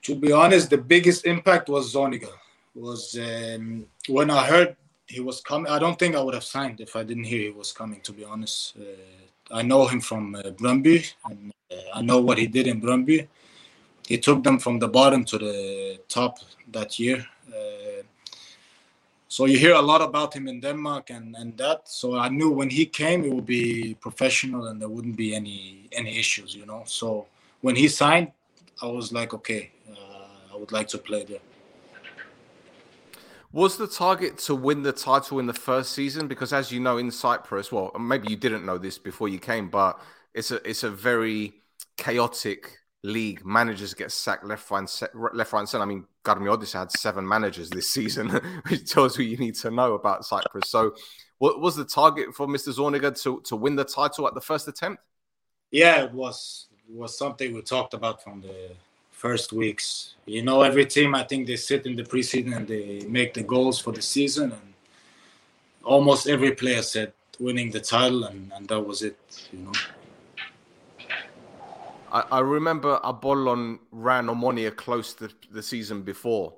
To 0.00 0.14
be 0.14 0.32
honest, 0.32 0.70
the 0.70 0.78
biggest 0.78 1.26
impact 1.26 1.68
was 1.68 1.94
Zorniger. 1.94 2.32
Was 2.74 3.18
um, 3.20 3.84
when 4.08 4.30
I 4.30 4.46
heard 4.46 4.76
he 5.06 5.20
was 5.20 5.40
coming. 5.40 5.70
I 5.70 5.78
don't 5.78 5.98
think 5.98 6.16
I 6.16 6.20
would 6.20 6.34
have 6.34 6.44
signed 6.44 6.80
if 6.80 6.96
I 6.96 7.02
didn't 7.04 7.24
hear 7.24 7.40
he 7.40 7.50
was 7.50 7.72
coming. 7.72 8.00
To 8.02 8.12
be 8.12 8.24
honest, 8.24 8.76
uh, 8.78 9.54
I 9.54 9.62
know 9.62 9.86
him 9.86 10.00
from 10.00 10.34
uh, 10.34 10.42
Brøndby, 10.42 11.12
and 11.30 11.52
uh, 11.70 11.76
I 11.94 12.02
know 12.02 12.20
what 12.20 12.38
he 12.38 12.46
did 12.46 12.66
in 12.66 12.80
Brøndby. 12.80 13.26
He 14.06 14.18
took 14.18 14.42
them 14.44 14.58
from 14.58 14.78
the 14.78 14.88
bottom 14.88 15.24
to 15.24 15.38
the 15.38 16.00
top 16.08 16.38
that 16.72 16.98
year. 16.98 17.26
Uh, 17.48 18.02
so 19.28 19.44
you 19.46 19.58
hear 19.58 19.74
a 19.74 19.82
lot 19.82 20.00
about 20.00 20.34
him 20.34 20.48
in 20.48 20.60
Denmark 20.60 21.10
and, 21.10 21.34
and 21.36 21.56
that. 21.58 21.88
So 21.88 22.16
I 22.16 22.28
knew 22.28 22.50
when 22.50 22.70
he 22.70 22.86
came, 22.86 23.24
it 23.24 23.32
would 23.32 23.46
be 23.46 23.94
professional 24.00 24.68
and 24.68 24.80
there 24.80 24.88
wouldn't 24.88 25.16
be 25.16 25.34
any 25.34 25.88
any 25.92 26.18
issues, 26.18 26.54
you 26.54 26.66
know. 26.66 26.82
So 26.86 27.26
when 27.60 27.76
he 27.76 27.88
signed, 27.88 28.32
I 28.82 28.86
was 28.86 29.12
like, 29.12 29.34
okay, 29.34 29.70
uh, 29.90 30.54
I 30.54 30.56
would 30.56 30.72
like 30.72 30.88
to 30.88 30.98
play 30.98 31.24
there. 31.24 31.45
Was 33.56 33.78
the 33.78 33.86
target 33.86 34.36
to 34.40 34.54
win 34.54 34.82
the 34.82 34.92
title 34.92 35.38
in 35.38 35.46
the 35.46 35.54
first 35.54 35.92
season? 35.92 36.28
Because 36.28 36.52
as 36.52 36.70
you 36.70 36.78
know, 36.78 36.98
in 36.98 37.10
Cyprus, 37.10 37.72
well, 37.72 37.90
maybe 37.98 38.28
you 38.28 38.36
didn't 38.36 38.66
know 38.66 38.76
this 38.76 38.98
before 38.98 39.30
you 39.30 39.38
came, 39.38 39.70
but 39.70 39.98
it's 40.34 40.50
a 40.50 40.56
it's 40.68 40.82
a 40.82 40.90
very 40.90 41.54
chaotic 41.96 42.76
league. 43.02 43.46
Managers 43.46 43.94
get 43.94 44.12
sacked 44.12 44.44
left, 44.44 44.70
right, 44.70 44.86
left, 45.14 45.54
right, 45.54 45.60
and 45.60 45.68
center. 45.70 45.84
I 45.84 45.86
mean, 45.86 46.04
Karmiotissa 46.22 46.80
had 46.80 46.92
seven 46.92 47.26
managers 47.26 47.70
this 47.70 47.88
season, 47.94 48.28
which 48.68 48.90
tells 48.90 49.18
you 49.18 49.24
you 49.24 49.38
need 49.38 49.54
to 49.54 49.70
know 49.70 49.94
about 49.94 50.26
Cyprus. 50.26 50.68
So, 50.68 50.94
what 51.38 51.58
was 51.58 51.76
the 51.76 51.86
target 51.86 52.34
for 52.34 52.46
Mr. 52.46 52.76
Zorniger 52.76 53.18
to 53.22 53.40
to 53.46 53.56
win 53.56 53.74
the 53.74 53.86
title 53.86 54.28
at 54.28 54.34
the 54.34 54.42
first 54.42 54.68
attempt? 54.68 55.02
Yeah, 55.70 56.04
it 56.04 56.12
was 56.12 56.66
it 56.86 56.94
was 56.94 57.16
something 57.16 57.54
we 57.54 57.62
talked 57.62 57.94
about 57.94 58.22
from 58.22 58.42
the 58.42 58.72
first 59.16 59.52
weeks. 59.52 60.14
You 60.26 60.42
know, 60.42 60.62
every 60.62 60.86
team 60.86 61.14
I 61.14 61.24
think 61.24 61.46
they 61.46 61.56
sit 61.56 61.86
in 61.86 61.96
the 61.96 62.02
preseason 62.02 62.54
and 62.56 62.68
they 62.68 63.04
make 63.08 63.34
the 63.34 63.42
goals 63.42 63.80
for 63.80 63.92
the 63.92 64.02
season, 64.02 64.52
and 64.52 64.74
almost 65.82 66.28
every 66.28 66.52
player 66.52 66.82
said 66.82 67.12
winning 67.40 67.70
the 67.70 67.80
title, 67.80 68.24
and, 68.24 68.52
and 68.54 68.68
that 68.68 68.80
was 68.80 69.02
it. 69.02 69.18
You 69.52 69.60
know. 69.60 69.72
I, 72.12 72.22
I 72.30 72.40
remember 72.40 73.00
Apollon 73.02 73.78
ran 73.90 74.26
Omonia 74.26 74.74
close 74.74 75.14
to 75.14 75.28
the 75.50 75.62
season 75.62 76.02
before. 76.02 76.54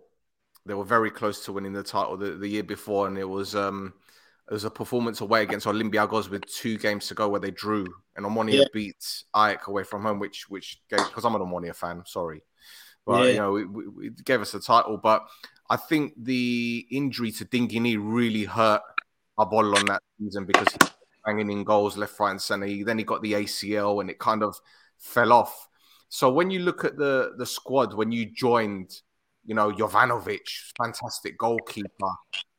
They 0.67 0.75
were 0.75 0.85
very 0.85 1.11
close 1.11 1.45
to 1.45 1.53
winning 1.53 1.73
the 1.73 1.83
title 1.83 2.17
the, 2.17 2.33
the 2.33 2.49
year 2.49 2.65
before, 2.65 3.07
and 3.07 3.17
it 3.17 3.29
was 3.29 3.55
um 3.55 3.95
it 4.51 4.53
was 4.53 4.65
a 4.65 4.71
performance 4.71 5.21
away 5.21 5.43
against 5.43 5.67
Olympiacos 5.67 6.31
with 6.31 6.45
two 6.47 6.79
games 6.79 7.07
to 7.09 7.15
go 7.15 7.29
where 7.29 7.41
they 7.41 7.51
drew, 7.51 7.87
and 8.17 8.27
Omonia 8.27 8.61
yeah. 8.61 8.65
beat 8.73 9.25
AEK 9.35 9.69
away 9.69 9.85
from 9.85 10.03
home, 10.03 10.19
which 10.19 10.49
which 10.49 10.81
gave 10.91 11.07
because 11.07 11.25
I'm 11.25 11.35
an 11.35 11.43
Omonia 11.43 11.75
fan, 11.75 12.03
sorry, 12.07 12.43
but 13.09 13.25
yeah. 13.25 13.31
you 13.31 13.37
know 13.39 13.57
it, 13.57 13.69
it, 14.07 14.25
gave 14.25 14.43
us 14.43 14.53
a 14.53 14.61
title. 14.61 14.99
But 14.99 15.27
I 15.71 15.77
think 15.77 16.13
the 16.23 16.87
injury 16.91 17.33
to 17.33 17.47
Dingini 17.47 17.99
really 17.99 18.45
hurt 18.45 18.83
Apollon 19.39 19.87
that 19.87 20.03
season 20.21 20.45
because 20.45 20.69
he 20.69 20.77
was 20.79 20.91
banging 21.25 21.51
in 21.51 21.65
goals 21.65 21.97
left, 21.97 22.21
right, 22.21 22.33
and 22.33 22.41
centre. 22.41 22.85
Then 22.85 22.99
he 22.99 23.05
got 23.05 23.23
the 23.23 23.33
ACL, 23.33 24.03
and 24.03 24.11
it 24.11 24.19
kind 24.19 24.43
of 24.43 24.61
fell 24.99 25.33
off. 25.33 25.69
So 26.11 26.31
when 26.31 26.51
you 26.51 26.61
look 26.61 26.85
at 26.85 26.99
the 26.99 27.33
the 27.39 27.47
squad 27.47 27.95
when 27.95 28.13
you 28.13 28.27
joined, 28.27 29.01
you 29.47 29.55
know 29.55 29.73
Jovanovic, 29.73 30.47
fantastic 30.77 31.39
goalkeeper, 31.39 32.13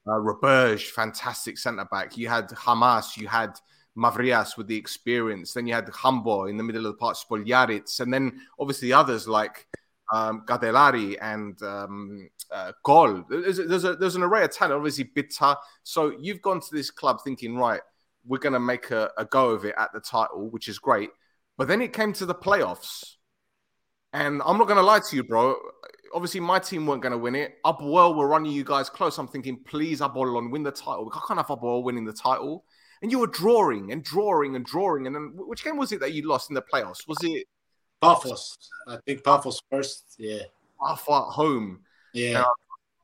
uh, 0.07 0.19
Roberge, 0.19 0.89
fantastic 0.89 1.59
centre 1.59 1.87
back. 1.91 2.17
You 2.17 2.27
had 2.27 2.49
Hamas, 2.49 3.17
you 3.17 3.27
had 3.27 3.59
Mavrias 3.95 4.57
with 4.57 4.67
the 4.67 4.77
experience. 4.77 5.53
Then 5.53 5.67
you 5.67 5.75
had 5.75 5.89
Hambo 5.93 6.45
in 6.45 6.57
the 6.57 6.63
middle 6.63 6.87
of 6.87 6.93
the 6.93 6.97
park, 6.97 7.17
Spoljaric, 7.17 7.99
and 7.99 8.11
then 8.11 8.41
obviously 8.59 8.91
others 8.91 9.27
like 9.27 9.67
um, 10.11 10.43
Gadelari 10.45 11.17
and 11.21 11.61
um, 11.61 12.29
uh, 12.51 12.71
Gol. 12.83 13.23
There's, 13.29 13.57
there's, 13.57 13.83
a, 13.83 13.95
there's 13.95 14.15
an 14.15 14.23
array 14.23 14.43
of 14.43 14.51
talent, 14.51 14.75
obviously 14.75 15.09
Bitta. 15.15 15.55
So 15.83 16.13
you've 16.19 16.41
gone 16.41 16.61
to 16.61 16.67
this 16.71 16.91
club 16.91 17.19
thinking, 17.23 17.55
right, 17.55 17.81
we're 18.25 18.39
going 18.39 18.53
to 18.53 18.59
make 18.59 18.91
a, 18.91 19.11
a 19.17 19.25
go 19.25 19.49
of 19.51 19.65
it 19.65 19.75
at 19.77 19.91
the 19.93 19.99
title, 19.99 20.49
which 20.49 20.67
is 20.67 20.79
great. 20.79 21.09
But 21.57 21.67
then 21.67 21.81
it 21.81 21.93
came 21.93 22.13
to 22.13 22.25
the 22.25 22.35
playoffs. 22.35 23.15
And 24.11 24.41
I'm 24.45 24.57
not 24.57 24.67
going 24.67 24.77
to 24.77 24.83
lie 24.83 24.99
to 24.99 25.15
you, 25.15 25.23
bro. 25.23 25.55
Obviously, 26.15 26.39
my 26.39 26.57
team 26.57 26.87
weren't 26.87 27.03
going 27.03 27.11
to 27.11 27.17
win 27.17 27.35
it. 27.35 27.57
APOEL 27.63 28.15
were 28.15 28.27
running 28.27 28.51
you 28.51 28.63
guys 28.63 28.89
close. 28.89 29.19
I'm 29.19 29.27
thinking, 29.27 29.59
please, 29.65 30.01
Apollon, 30.01 30.49
win 30.49 30.63
the 30.63 30.71
title. 30.71 31.11
I 31.13 31.19
can't 31.27 31.37
have 31.37 31.47
APOEL 31.47 31.83
winning 31.83 32.05
the 32.05 32.13
title. 32.13 32.65
And 33.01 33.11
you 33.11 33.19
were 33.19 33.27
drawing 33.27 33.91
and 33.91 34.03
drawing 34.03 34.55
and 34.55 34.65
drawing. 34.65 35.05
And 35.05 35.15
then, 35.15 35.33
which 35.35 35.63
game 35.63 35.77
was 35.77 35.91
it 35.91 35.99
that 35.99 36.13
you 36.13 36.27
lost 36.27 36.49
in 36.49 36.55
the 36.55 36.63
playoffs? 36.63 37.07
Was 37.07 37.19
it 37.21 37.45
Paphos? 38.01 38.57
I 38.87 38.97
think 39.05 39.23
Paphos 39.23 39.61
first. 39.69 40.15
Yeah. 40.17 40.43
Paphos 40.79 41.27
at 41.27 41.33
home. 41.33 41.79
Yeah. 42.13 42.43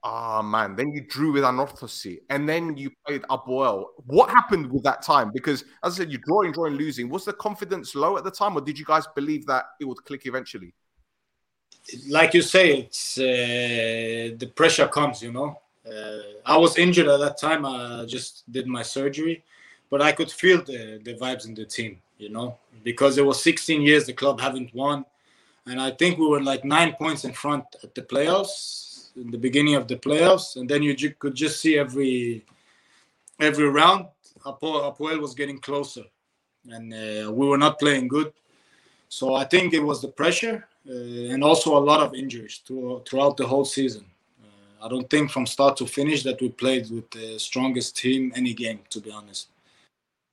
Ah, 0.08 0.38
oh, 0.40 0.44
man. 0.44 0.76
Then 0.76 0.92
you 0.92 1.02
drew 1.02 1.32
with 1.32 1.44
Anorthosis 1.44 2.20
and 2.30 2.48
then 2.48 2.78
you 2.78 2.92
played 3.08 3.24
APOEL. 3.24 3.88
What 4.06 4.30
happened 4.30 4.72
with 4.72 4.84
that 4.84 5.02
time? 5.02 5.32
Because, 5.34 5.64
as 5.84 5.96
I 5.96 5.98
said, 5.98 6.12
you're 6.12 6.22
drawing, 6.24 6.52
drawing, 6.52 6.76
losing. 6.76 7.10
Was 7.10 7.26
the 7.26 7.34
confidence 7.34 7.96
low 7.96 8.16
at 8.16 8.24
the 8.24 8.30
time, 8.30 8.56
or 8.56 8.62
did 8.62 8.78
you 8.78 8.86
guys 8.86 9.08
believe 9.16 9.48
that 9.48 9.66
it 9.80 9.86
would 9.86 10.04
click 10.06 10.28
eventually? 10.28 10.76
Like 12.08 12.36
you 12.36 12.44
say, 12.44 12.80
it's 12.80 13.18
uh, 13.18 14.36
the 14.38 14.52
pressure 14.56 14.88
comes, 14.88 15.24
you 15.24 15.32
know. 15.32 15.60
Uh, 15.86 16.42
I 16.46 16.58
was 16.58 16.78
injured 16.78 17.08
at 17.08 17.20
that 17.20 17.40
time. 17.40 17.66
I 17.66 18.06
just 18.08 18.44
did 18.52 18.68
my 18.68 18.84
surgery, 18.84 19.44
but 19.90 20.02
I 20.02 20.12
could 20.12 20.32
feel 20.32 20.64
the, 20.64 21.00
the 21.04 21.16
vibes 21.16 21.48
in 21.48 21.54
the 21.56 21.66
team, 21.66 22.02
you 22.18 22.30
know, 22.30 22.58
because 22.84 23.18
it 23.18 23.26
was 23.26 23.42
16 23.42 23.82
years 23.82 24.06
the 24.06 24.14
club 24.14 24.40
haven't 24.40 24.74
won. 24.74 25.06
And 25.68 25.82
I 25.82 25.92
think 25.92 26.18
we 26.18 26.28
were 26.28 26.42
like 26.42 26.64
nine 26.64 26.94
points 26.94 27.26
in 27.26 27.34
front 27.34 27.66
at 27.84 27.96
the 27.96 28.02
playoffs 28.02 28.86
in 29.16 29.32
the 29.32 29.38
beginning 29.38 29.76
of 29.76 29.88
the 29.88 29.96
playoffs, 29.96 30.58
and 30.58 30.70
then 30.70 30.84
you 30.84 30.94
ju- 30.94 31.16
could 31.18 31.36
just 31.36 31.62
see 31.62 31.78
every 31.78 32.46
every 33.40 33.70
round 33.70 34.08
Apoel 34.46 35.20
was 35.20 35.34
getting 35.34 35.60
closer, 35.60 36.04
and 36.70 36.94
uh, 36.94 37.32
we 37.32 37.48
were 37.48 37.58
not 37.58 37.80
playing 37.80 38.08
good. 38.08 38.32
So 39.10 39.34
I 39.36 39.46
think 39.46 39.74
it 39.74 39.80
was 39.80 40.02
the 40.02 40.10
pressure 40.10 40.68
uh, 40.88 41.34
and 41.34 41.44
also 41.44 41.78
a 41.78 41.80
lot 41.80 42.02
of 42.02 42.14
injuries 42.14 42.62
through, 42.66 43.04
throughout 43.08 43.38
the 43.38 43.48
whole 43.48 43.66
season. 43.66 44.06
Uh, 44.44 44.86
I 44.86 44.90
don't 44.90 45.10
think 45.10 45.32
from 45.32 45.46
start 45.46 45.78
to 45.78 45.88
finish 45.88 46.24
that 46.24 46.42
we 46.42 46.50
played 46.50 46.90
with 46.92 47.10
the 47.12 47.40
strongest 47.40 47.98
team 47.98 48.32
any 48.36 48.54
game, 48.54 48.80
to 48.90 49.00
be 49.00 49.12
honest. 49.12 49.48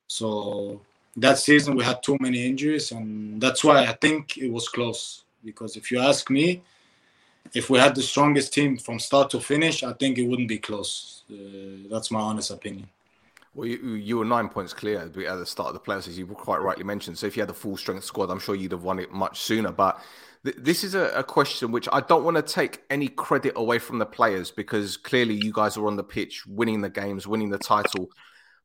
So 0.08 0.80
that 1.16 1.38
season 1.38 1.76
we 1.76 1.84
had 1.84 2.02
too 2.02 2.16
many 2.20 2.46
injuries, 2.46 2.92
and 2.92 3.40
that's 3.40 3.62
why 3.64 3.84
I 3.84 3.92
think 3.92 4.38
it 4.38 4.50
was 4.50 4.68
close. 4.68 5.24
Because 5.44 5.76
if 5.76 5.90
you 5.90 5.98
ask 5.98 6.30
me, 6.30 6.62
if 7.54 7.68
we 7.68 7.78
had 7.78 7.94
the 7.94 8.02
strongest 8.02 8.54
team 8.54 8.78
from 8.78 8.98
start 8.98 9.30
to 9.30 9.40
finish, 9.40 9.82
I 9.82 9.92
think 9.92 10.18
it 10.18 10.26
wouldn't 10.26 10.48
be 10.48 10.58
close. 10.58 11.24
Uh, 11.30 11.88
that's 11.90 12.10
my 12.10 12.20
honest 12.20 12.50
opinion. 12.50 12.88
Well, 13.54 13.68
you, 13.68 13.94
you, 13.94 14.18
were 14.18 14.24
nine 14.24 14.48
points 14.48 14.72
clear 14.72 15.00
at 15.00 15.12
the 15.12 15.46
start 15.46 15.68
of 15.68 15.74
the 15.74 15.80
playoffs, 15.80 16.08
as 16.08 16.16
you 16.16 16.26
quite 16.26 16.62
rightly 16.62 16.84
mentioned. 16.84 17.18
So 17.18 17.26
if 17.26 17.36
you 17.36 17.42
had 17.42 17.50
a 17.50 17.54
full 17.54 17.76
strength 17.76 18.04
squad, 18.04 18.30
I'm 18.30 18.38
sure 18.38 18.54
you'd 18.54 18.72
have 18.72 18.82
won 18.82 18.98
it 18.98 19.12
much 19.12 19.40
sooner. 19.40 19.70
But 19.70 20.00
th- 20.44 20.56
this 20.58 20.82
is 20.82 20.94
a, 20.94 21.08
a, 21.10 21.22
question 21.22 21.70
which 21.70 21.86
I 21.92 22.00
don't 22.00 22.24
want 22.24 22.38
to 22.38 22.42
take 22.42 22.82
any 22.88 23.08
credit 23.08 23.52
away 23.56 23.78
from 23.78 23.98
the 23.98 24.06
players 24.06 24.50
because 24.50 24.96
clearly 24.96 25.34
you 25.34 25.52
guys 25.52 25.76
were 25.76 25.86
on 25.86 25.96
the 25.96 26.04
pitch, 26.04 26.46
winning 26.46 26.80
the 26.80 26.88
games, 26.88 27.26
winning 27.26 27.50
the 27.50 27.58
title. 27.58 28.08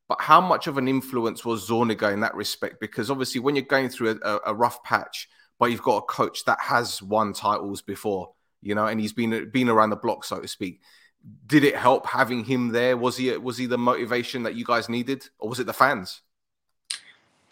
But 0.08 0.22
how 0.22 0.40
much 0.40 0.66
of 0.66 0.78
an 0.78 0.88
influence 0.88 1.44
was 1.44 1.68
Zorniger 1.68 2.12
in 2.12 2.20
that 2.20 2.34
respect? 2.34 2.80
Because 2.80 3.10
obviously, 3.10 3.40
when 3.40 3.54
you're 3.54 3.64
going 3.64 3.90
through 3.90 4.18
a, 4.22 4.38
a 4.46 4.54
rough 4.54 4.82
patch, 4.82 5.28
but 5.58 5.70
you've 5.70 5.82
got 5.82 5.98
a 5.98 6.02
coach 6.02 6.44
that 6.46 6.58
has 6.60 7.02
won 7.02 7.34
titles 7.34 7.82
before, 7.82 8.32
you 8.62 8.74
know, 8.74 8.86
and 8.86 9.00
he's 9.00 9.12
been 9.12 9.50
been 9.50 9.68
around 9.68 9.90
the 9.90 9.96
block, 9.96 10.24
so 10.24 10.40
to 10.40 10.48
speak. 10.48 10.80
Did 11.46 11.64
it 11.64 11.76
help 11.76 12.06
having 12.06 12.44
him 12.44 12.68
there? 12.68 12.96
Was 12.96 13.16
he 13.16 13.36
was 13.36 13.58
he 13.58 13.66
the 13.66 13.76
motivation 13.76 14.44
that 14.44 14.54
you 14.54 14.64
guys 14.64 14.88
needed, 14.88 15.28
or 15.38 15.48
was 15.50 15.60
it 15.60 15.66
the 15.66 15.72
fans? 15.72 16.22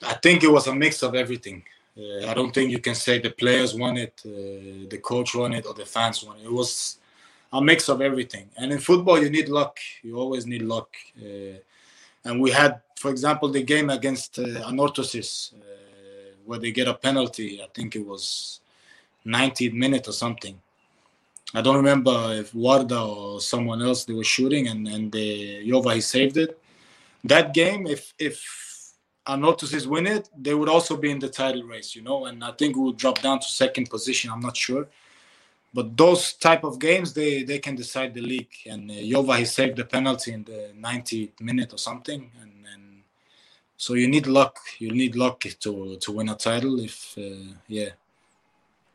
I 0.03 0.15
think 0.15 0.43
it 0.43 0.51
was 0.51 0.67
a 0.67 0.75
mix 0.75 1.03
of 1.03 1.15
everything. 1.15 1.63
Uh, 1.99 2.27
I 2.27 2.35
don't 2.35 2.53
think 2.53 2.71
you 2.71 2.79
can 2.79 2.95
say 2.95 3.19
the 3.19 3.31
players 3.31 3.75
won 3.75 3.97
it, 3.97 4.21
uh, 4.25 4.89
the 4.89 5.01
coach 5.03 5.35
won 5.35 5.53
it, 5.55 5.67
or 5.67 5.75
the 5.75 5.87
fans 5.87 6.23
won 6.23 6.39
it. 6.39 6.45
It 6.45 6.53
was 6.53 6.99
a 7.53 7.61
mix 7.61 7.89
of 7.89 8.03
everything. 8.03 8.51
And 8.57 8.73
in 8.73 8.79
football, 8.79 9.23
you 9.23 9.31
need 9.31 9.49
luck. 9.49 9.79
You 10.03 10.19
always 10.19 10.47
need 10.47 10.63
luck. 10.63 10.89
Uh, 11.19 11.59
and 12.27 12.41
we 12.41 12.51
had, 12.51 12.81
for 12.97 13.11
example, 13.11 13.49
the 13.49 13.63
game 13.63 13.89
against 13.89 14.39
uh, 14.39 14.43
Anorthosis, 14.71 15.55
uh, 15.55 15.57
where 16.45 16.59
they 16.59 16.73
get 16.73 16.89
a 16.89 16.95
penalty. 16.95 17.63
I 17.63 17.69
think 17.73 17.95
it 17.95 18.05
was 18.05 18.61
90th 19.25 19.73
minute 19.73 20.09
or 20.09 20.13
something. 20.13 20.61
I 21.55 21.63
don't 21.63 21.77
remember 21.77 22.35
if 22.35 22.53
Warda 22.53 23.01
or 23.17 23.41
someone 23.41 23.81
else 23.81 24.05
they 24.05 24.13
were 24.13 24.25
shooting, 24.25 24.67
and 24.67 24.87
and 24.89 25.13
the 25.13 25.29
Jova 25.69 25.95
he 25.95 26.01
saved 26.01 26.37
it. 26.37 26.59
That 27.23 27.55
game, 27.55 27.87
if 27.87 28.13
if 28.19 28.37
Anorthosis 29.27 29.87
win 29.87 30.07
it, 30.07 30.29
they 30.37 30.55
would 30.55 30.69
also 30.69 30.97
be 30.97 31.11
in 31.11 31.21
the 31.21 31.29
title 31.29 31.63
race, 31.63 31.95
you 31.95 32.03
know. 32.03 32.27
And 32.27 32.43
I 32.43 32.53
think 32.59 32.77
we 32.77 32.83
would 32.83 32.97
drop 32.97 33.21
down 33.23 33.39
to 33.41 33.47
second 33.47 33.89
position. 33.89 34.31
I'm 34.31 34.41
not 34.41 34.57
sure 34.57 34.89
but 35.73 35.97
those 35.97 36.33
type 36.33 36.65
of 36.65 36.79
games 36.79 37.13
they 37.13 37.43
they 37.43 37.59
can 37.59 37.77
decide 37.77 38.15
the 38.15 38.21
league. 38.21 38.55
And 38.67 38.91
uh, 38.91 38.95
Jova 38.95 39.39
he 39.39 39.45
saved 39.45 39.77
the 39.77 39.85
penalty 39.85 40.33
in 40.33 40.45
the 40.45 40.73
90th 40.79 41.41
minute 41.41 41.73
or 41.73 41.79
something. 41.79 42.31
And, 42.41 42.53
and 42.73 43.03
so 43.77 43.95
you 43.95 44.09
need 44.09 44.27
luck. 44.27 44.59
You 44.79 44.91
need 44.93 45.17
luck 45.17 45.41
to 45.41 45.97
to 45.97 46.13
win 46.13 46.29
a 46.29 46.35
title 46.35 46.81
if 46.81 47.17
uh, 47.19 47.55
yeah. 47.69 47.91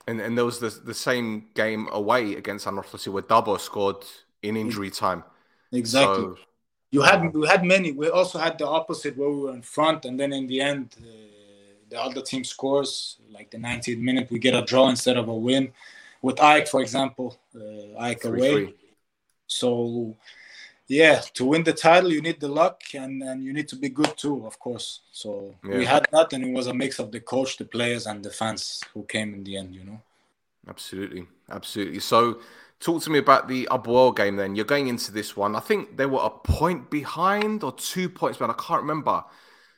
And 0.07 0.19
and 0.19 0.37
there 0.37 0.45
was 0.45 0.59
the 0.59 0.69
the 0.69 0.93
same 0.93 1.45
game 1.53 1.87
away 1.91 2.33
against 2.35 2.65
Anorthosis 2.65 3.13
where 3.13 3.23
Dabo 3.23 3.59
scored 3.59 4.03
in 4.41 4.57
injury 4.57 4.89
time. 4.89 5.23
Exactly. 5.71 6.23
So, 6.23 6.37
you 6.89 7.01
had 7.01 7.33
we 7.33 7.47
had 7.47 7.63
many. 7.63 7.91
We 7.91 8.09
also 8.09 8.39
had 8.39 8.57
the 8.57 8.67
opposite 8.67 9.17
where 9.17 9.29
we 9.29 9.41
were 9.43 9.53
in 9.53 9.61
front 9.61 10.05
and 10.05 10.19
then 10.19 10.33
in 10.33 10.47
the 10.47 10.59
end 10.61 10.95
uh, 10.99 11.05
the 11.89 12.01
other 12.01 12.21
team 12.21 12.43
scores. 12.43 13.17
Like 13.29 13.51
the 13.51 13.57
90th 13.57 13.99
minute 13.99 14.29
we 14.31 14.39
get 14.39 14.55
a 14.55 14.63
draw 14.63 14.89
instead 14.89 15.17
of 15.17 15.29
a 15.29 15.33
win 15.33 15.71
with 16.21 16.39
Ike, 16.39 16.67
for 16.67 16.81
example, 16.81 17.37
uh, 17.55 18.03
AEK 18.05 18.25
away. 18.25 18.73
So, 19.47 20.15
yeah, 20.87 21.21
to 21.33 21.45
win 21.45 21.63
the 21.63 21.73
title, 21.73 22.11
you 22.11 22.21
need 22.21 22.39
the 22.39 22.47
luck 22.47 22.81
and, 22.93 23.21
and 23.23 23.43
you 23.43 23.53
need 23.53 23.67
to 23.69 23.75
be 23.75 23.89
good 23.89 24.15
too, 24.17 24.45
of 24.45 24.59
course. 24.59 25.01
So 25.11 25.55
yeah. 25.63 25.77
we 25.77 25.85
had 25.85 26.07
that, 26.11 26.33
and 26.33 26.43
it 26.43 26.53
was 26.53 26.67
a 26.67 26.73
mix 26.73 26.99
of 26.99 27.11
the 27.11 27.19
coach, 27.19 27.57
the 27.57 27.65
players, 27.65 28.07
and 28.07 28.23
the 28.23 28.29
fans 28.29 28.83
who 28.93 29.03
came 29.03 29.33
in 29.33 29.43
the 29.43 29.57
end. 29.57 29.75
You 29.75 29.83
know. 29.83 30.01
Absolutely, 30.67 31.27
absolutely. 31.49 31.99
So, 31.99 32.39
talk 32.79 33.01
to 33.03 33.09
me 33.09 33.19
about 33.19 33.47
the 33.47 33.67
APOEL 33.71 34.15
game. 34.15 34.35
Then 34.35 34.55
you're 34.55 34.65
going 34.65 34.87
into 34.87 35.11
this 35.11 35.35
one. 35.35 35.55
I 35.55 35.59
think 35.59 35.97
they 35.97 36.05
were 36.05 36.21
a 36.23 36.29
point 36.29 36.89
behind 36.89 37.63
or 37.63 37.73
two 37.73 38.09
points 38.09 38.37
behind. 38.37 38.55
I 38.57 38.61
can't 38.61 38.81
remember. 38.81 39.23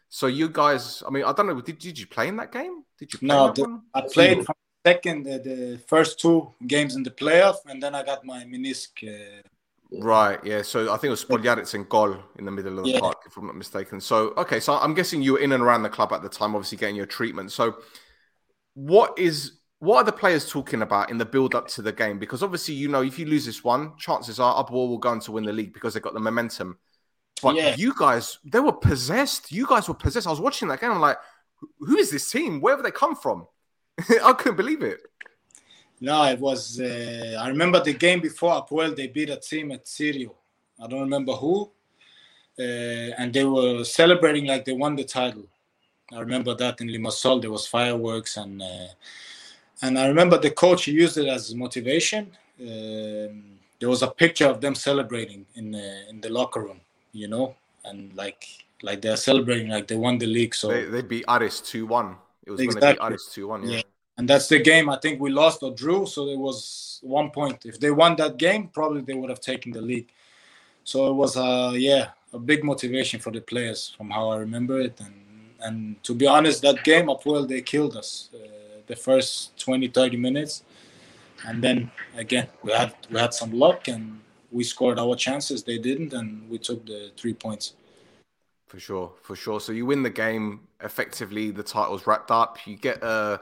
So 0.09 0.27
you 0.27 0.49
guys, 0.49 1.01
I 1.07 1.09
mean, 1.09 1.23
I 1.23 1.33
don't 1.33 1.47
know. 1.47 1.59
Did, 1.59 1.79
did 1.79 1.97
you 1.97 2.05
play 2.05 2.27
in 2.27 2.37
that 2.37 2.51
game? 2.51 2.83
Did 2.99 3.13
you? 3.13 3.19
Play 3.19 3.27
no, 3.27 3.51
the, 3.51 3.81
I 3.95 4.01
played 4.01 4.45
from 4.45 4.55
second, 4.85 5.27
uh, 5.27 5.37
the 5.37 5.79
first 5.87 6.19
two 6.19 6.51
games 6.67 6.95
in 6.95 7.03
the 7.03 7.11
playoff, 7.11 7.57
and 7.65 7.81
then 7.81 7.95
I 7.95 8.03
got 8.03 8.25
my 8.25 8.43
menisc. 8.43 8.91
Uh, 9.03 9.41
right, 9.91 10.39
yeah. 10.43 10.61
So 10.61 10.91
I 10.91 10.97
think 10.97 11.05
it 11.05 11.09
was 11.11 11.25
Spoljaric 11.25 11.73
and 11.73 11.87
Gol 11.87 12.17
in 12.37 12.45
the 12.45 12.51
middle 12.51 12.77
of 12.79 12.85
the 12.85 12.91
yeah. 12.91 12.99
park, 12.99 13.23
if 13.25 13.37
I'm 13.37 13.47
not 13.47 13.55
mistaken. 13.55 14.01
So 14.01 14.33
okay, 14.37 14.59
so 14.59 14.73
I'm 14.75 14.93
guessing 14.93 15.21
you 15.21 15.33
were 15.33 15.39
in 15.39 15.51
and 15.51 15.63
around 15.63 15.83
the 15.83 15.89
club 15.89 16.11
at 16.13 16.21
the 16.21 16.29
time, 16.29 16.55
obviously 16.55 16.77
getting 16.77 16.95
your 16.95 17.05
treatment. 17.05 17.51
So 17.51 17.77
what 18.73 19.17
is 19.17 19.59
what 19.79 19.97
are 19.97 20.03
the 20.05 20.13
players 20.13 20.49
talking 20.49 20.81
about 20.81 21.11
in 21.11 21.17
the 21.17 21.25
build 21.25 21.55
up 21.55 21.67
to 21.67 21.81
the 21.81 21.91
game? 21.91 22.17
Because 22.17 22.41
obviously, 22.41 22.73
you 22.73 22.87
know, 22.87 23.01
if 23.01 23.19
you 23.19 23.25
lose 23.25 23.45
this 23.45 23.65
one, 23.65 23.97
chances 23.97 24.39
are 24.39 24.63
APOEL 24.63 24.87
will 24.87 24.97
go 24.97 25.09
on 25.09 25.19
to 25.21 25.33
win 25.33 25.43
the 25.43 25.51
league 25.51 25.73
because 25.73 25.93
they've 25.93 26.03
got 26.03 26.13
the 26.13 26.21
momentum. 26.21 26.77
But 27.41 27.55
yeah. 27.55 27.75
you 27.75 27.93
guys, 27.97 28.39
they 28.45 28.61
were 28.61 28.71
possessed. 28.71 29.51
You 29.51 29.67
guys 29.67 29.89
were 29.89 29.93
possessed. 29.93 30.25
I 30.25 30.29
was 30.29 30.39
watching 30.39 30.69
that 30.69 30.79
game. 30.79 30.91
I'm 30.91 31.01
like, 31.01 31.17
who 31.79 31.97
is 31.97 32.11
this 32.11 32.31
team? 32.31 32.61
Where 32.61 32.73
have 32.73 32.83
they 32.83 32.91
come 32.91 33.13
from? 33.13 33.45
I 34.23 34.33
couldn't 34.33 34.57
believe 34.57 34.83
it. 34.83 35.01
No, 36.01 36.23
it 36.25 36.39
was. 36.39 36.79
Uh, 36.79 37.37
I 37.39 37.47
remember 37.47 37.81
the 37.81 37.93
game 37.93 38.19
before 38.19 38.53
APOEL. 38.53 38.95
They 38.95 39.07
beat 39.07 39.29
a 39.29 39.37
team 39.37 39.71
at 39.71 39.85
Sirio. 39.85 40.31
I 40.81 40.87
don't 40.87 41.01
remember 41.01 41.33
who, 41.33 41.71
uh, 42.59 42.61
and 42.61 43.31
they 43.31 43.45
were 43.45 43.83
celebrating 43.83 44.45
like 44.45 44.65
they 44.65 44.73
won 44.73 44.95
the 44.95 45.05
title. 45.05 45.45
I 46.11 46.19
remember 46.19 46.53
that 46.55 46.81
in 46.81 46.87
Limassol 46.89 47.41
there 47.41 47.51
was 47.51 47.65
fireworks 47.67 48.37
and 48.37 48.61
uh, 48.61 48.87
and 49.81 49.97
I 49.97 50.07
remember 50.07 50.37
the 50.37 50.51
coach 50.51 50.87
used 50.87 51.17
it 51.17 51.27
as 51.27 51.53
motivation. 51.53 52.31
Um, 52.59 53.59
there 53.79 53.89
was 53.89 54.01
a 54.01 54.07
picture 54.07 54.47
of 54.47 54.61
them 54.61 54.75
celebrating 54.75 55.45
in 55.55 55.71
the, 55.71 56.09
in 56.09 56.21
the 56.21 56.29
locker 56.29 56.61
room, 56.61 56.79
you 57.11 57.27
know, 57.27 57.55
and 57.83 58.13
like 58.15 58.45
like 58.81 59.01
they're 59.01 59.17
celebrating 59.17 59.69
like 59.69 59.87
they 59.87 59.95
won 59.95 60.17
the 60.17 60.25
league. 60.25 60.55
So 60.55 60.67
they, 60.69 60.85
they 60.85 61.01
beat 61.01 61.25
Aris 61.27 61.59
two 61.59 61.85
one. 61.85 62.15
It 62.45 62.51
was 62.51 62.59
exactly. 62.59 62.87
when 62.87 62.95
they 62.95 62.99
beat 62.99 63.11
Aris 63.11 63.29
2 63.33 63.47
1. 63.47 63.63
Yeah. 63.63 63.75
yeah. 63.77 63.81
And 64.17 64.29
that's 64.29 64.47
the 64.47 64.59
game. 64.59 64.89
I 64.89 64.97
think 64.99 65.19
we 65.19 65.31
lost 65.31 65.63
or 65.63 65.71
drew. 65.71 66.05
So 66.05 66.27
it 66.27 66.37
was 66.37 66.99
one 67.01 67.31
point. 67.31 67.65
If 67.65 67.79
they 67.79 67.89
won 67.89 68.15
that 68.17 68.37
game, 68.37 68.67
probably 68.67 69.01
they 69.01 69.15
would 69.15 69.29
have 69.29 69.41
taken 69.41 69.71
the 69.71 69.81
league. 69.81 70.11
So 70.83 71.07
it 71.07 71.13
was, 71.13 71.35
uh, 71.35 71.73
yeah, 71.75 72.09
a 72.31 72.39
big 72.39 72.63
motivation 72.63 73.19
for 73.19 73.31
the 73.31 73.41
players 73.41 73.93
from 73.97 74.09
how 74.09 74.29
I 74.29 74.37
remember 74.37 74.79
it. 74.79 74.99
And 74.99 75.23
and 75.63 76.03
to 76.03 76.13
be 76.13 76.27
honest, 76.27 76.61
that 76.63 76.83
game, 76.83 77.07
APOEL, 77.07 77.47
they 77.47 77.61
killed 77.61 77.95
us 77.95 78.29
uh, 78.33 78.37
the 78.85 78.95
first 78.95 79.57
20, 79.57 79.87
30 79.87 80.17
minutes. 80.17 80.63
And 81.47 81.63
then 81.63 81.89
again, 82.15 82.47
we 82.61 82.71
had 82.71 82.93
we 83.09 83.19
had 83.19 83.33
some 83.33 83.51
luck 83.51 83.87
and 83.87 84.19
we 84.51 84.63
scored 84.63 84.99
our 84.99 85.15
chances. 85.15 85.63
They 85.63 85.77
didn't, 85.77 86.13
and 86.13 86.49
we 86.49 86.57
took 86.57 86.85
the 86.85 87.11
three 87.17 87.33
points. 87.33 87.73
For 88.73 88.79
sure, 88.79 89.13
for 89.21 89.35
sure. 89.35 89.59
So 89.59 89.71
you 89.71 89.85
win 89.85 90.01
the 90.01 90.09
game 90.09 90.61
effectively. 90.81 91.51
The 91.51 91.61
title's 91.61 92.07
wrapped 92.07 92.31
up. 92.31 92.57
You 92.65 92.75
get 92.75 93.03
uh 93.03 93.37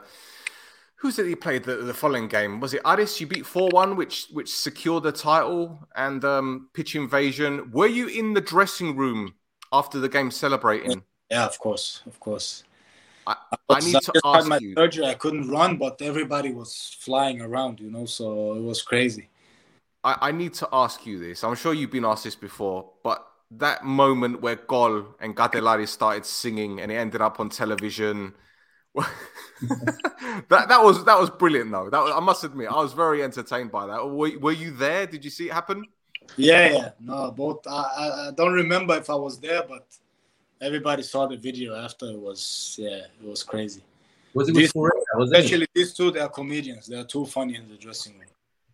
who's 0.96 1.18
it 1.18 1.26
you 1.26 1.36
played 1.36 1.64
the, 1.64 1.76
the 1.76 1.94
following 1.94 2.28
game? 2.28 2.60
Was 2.60 2.74
it 2.74 2.82
Aris? 2.84 3.18
You 3.18 3.26
beat 3.26 3.44
4-1, 3.44 3.96
which 3.96 4.26
which 4.30 4.54
secured 4.54 5.04
the 5.04 5.12
title 5.12 5.88
and 5.96 6.22
um 6.22 6.68
pitch 6.74 6.94
invasion. 6.94 7.70
Were 7.70 7.86
you 7.86 8.08
in 8.08 8.34
the 8.34 8.42
dressing 8.42 8.94
room 8.94 9.32
after 9.72 9.98
the 9.98 10.08
game 10.10 10.30
celebrating? 10.30 11.02
Yeah, 11.30 11.46
of 11.46 11.58
course, 11.58 12.02
of 12.04 12.20
course. 12.20 12.64
I, 13.26 13.36
I, 13.70 13.80
need 13.80 14.02
to 14.02 14.20
ask 14.26 14.46
my 14.46 14.58
you. 14.58 14.74
Surgery. 14.76 15.06
I 15.06 15.14
couldn't 15.14 15.48
run, 15.48 15.78
but 15.78 16.02
everybody 16.02 16.52
was 16.52 16.94
flying 17.00 17.40
around, 17.40 17.80
you 17.80 17.90
know, 17.90 18.04
so 18.04 18.54
it 18.54 18.60
was 18.60 18.82
crazy. 18.82 19.30
I, 20.04 20.28
I 20.28 20.32
need 20.32 20.52
to 20.54 20.68
ask 20.74 21.06
you 21.06 21.18
this. 21.18 21.42
I'm 21.42 21.54
sure 21.54 21.72
you've 21.72 21.92
been 21.92 22.04
asked 22.04 22.24
this 22.24 22.34
before, 22.34 22.90
but 23.02 23.31
that 23.58 23.84
moment 23.84 24.40
where 24.40 24.56
Gol 24.56 25.14
and 25.20 25.36
Gatelari 25.36 25.86
started 25.86 26.26
singing 26.26 26.80
and 26.80 26.90
it 26.90 26.96
ended 26.96 27.20
up 27.20 27.40
on 27.40 27.48
television. 27.50 28.34
that 28.94 30.68
that 30.68 30.82
was 30.82 31.04
that 31.04 31.18
was 31.18 31.30
brilliant 31.30 31.70
though. 31.70 31.88
That 31.88 32.02
was, 32.02 32.12
I 32.14 32.20
must 32.20 32.44
admit, 32.44 32.68
I 32.68 32.76
was 32.76 32.92
very 32.92 33.22
entertained 33.22 33.72
by 33.72 33.86
that. 33.86 34.04
Were, 34.04 34.38
were 34.38 34.52
you 34.52 34.70
there? 34.70 35.06
Did 35.06 35.24
you 35.24 35.30
see 35.30 35.48
it 35.48 35.52
happen? 35.52 35.84
Yeah, 36.36 36.72
yeah. 36.72 36.90
No, 37.00 37.30
both. 37.30 37.66
I, 37.66 38.28
I 38.28 38.30
don't 38.36 38.52
remember 38.52 38.94
if 38.96 39.08
I 39.10 39.14
was 39.14 39.38
there, 39.38 39.62
but 39.68 39.86
everybody 40.60 41.02
saw 41.02 41.26
the 41.26 41.36
video 41.36 41.74
after. 41.74 42.06
It 42.06 42.18
was 42.18 42.76
yeah, 42.78 43.06
it 43.20 43.26
was 43.26 43.42
crazy. 43.42 43.82
Was 44.34 44.48
it 44.48 44.54
these, 44.54 44.72
especially 45.20 45.66
these 45.74 45.92
two? 45.92 46.10
They 46.10 46.20
are 46.20 46.28
comedians. 46.28 46.86
They 46.86 46.96
are 46.96 47.04
too 47.04 47.26
funny 47.26 47.56
in 47.56 47.68
the 47.68 47.76
dressing 47.76 48.18
room. 48.18 48.28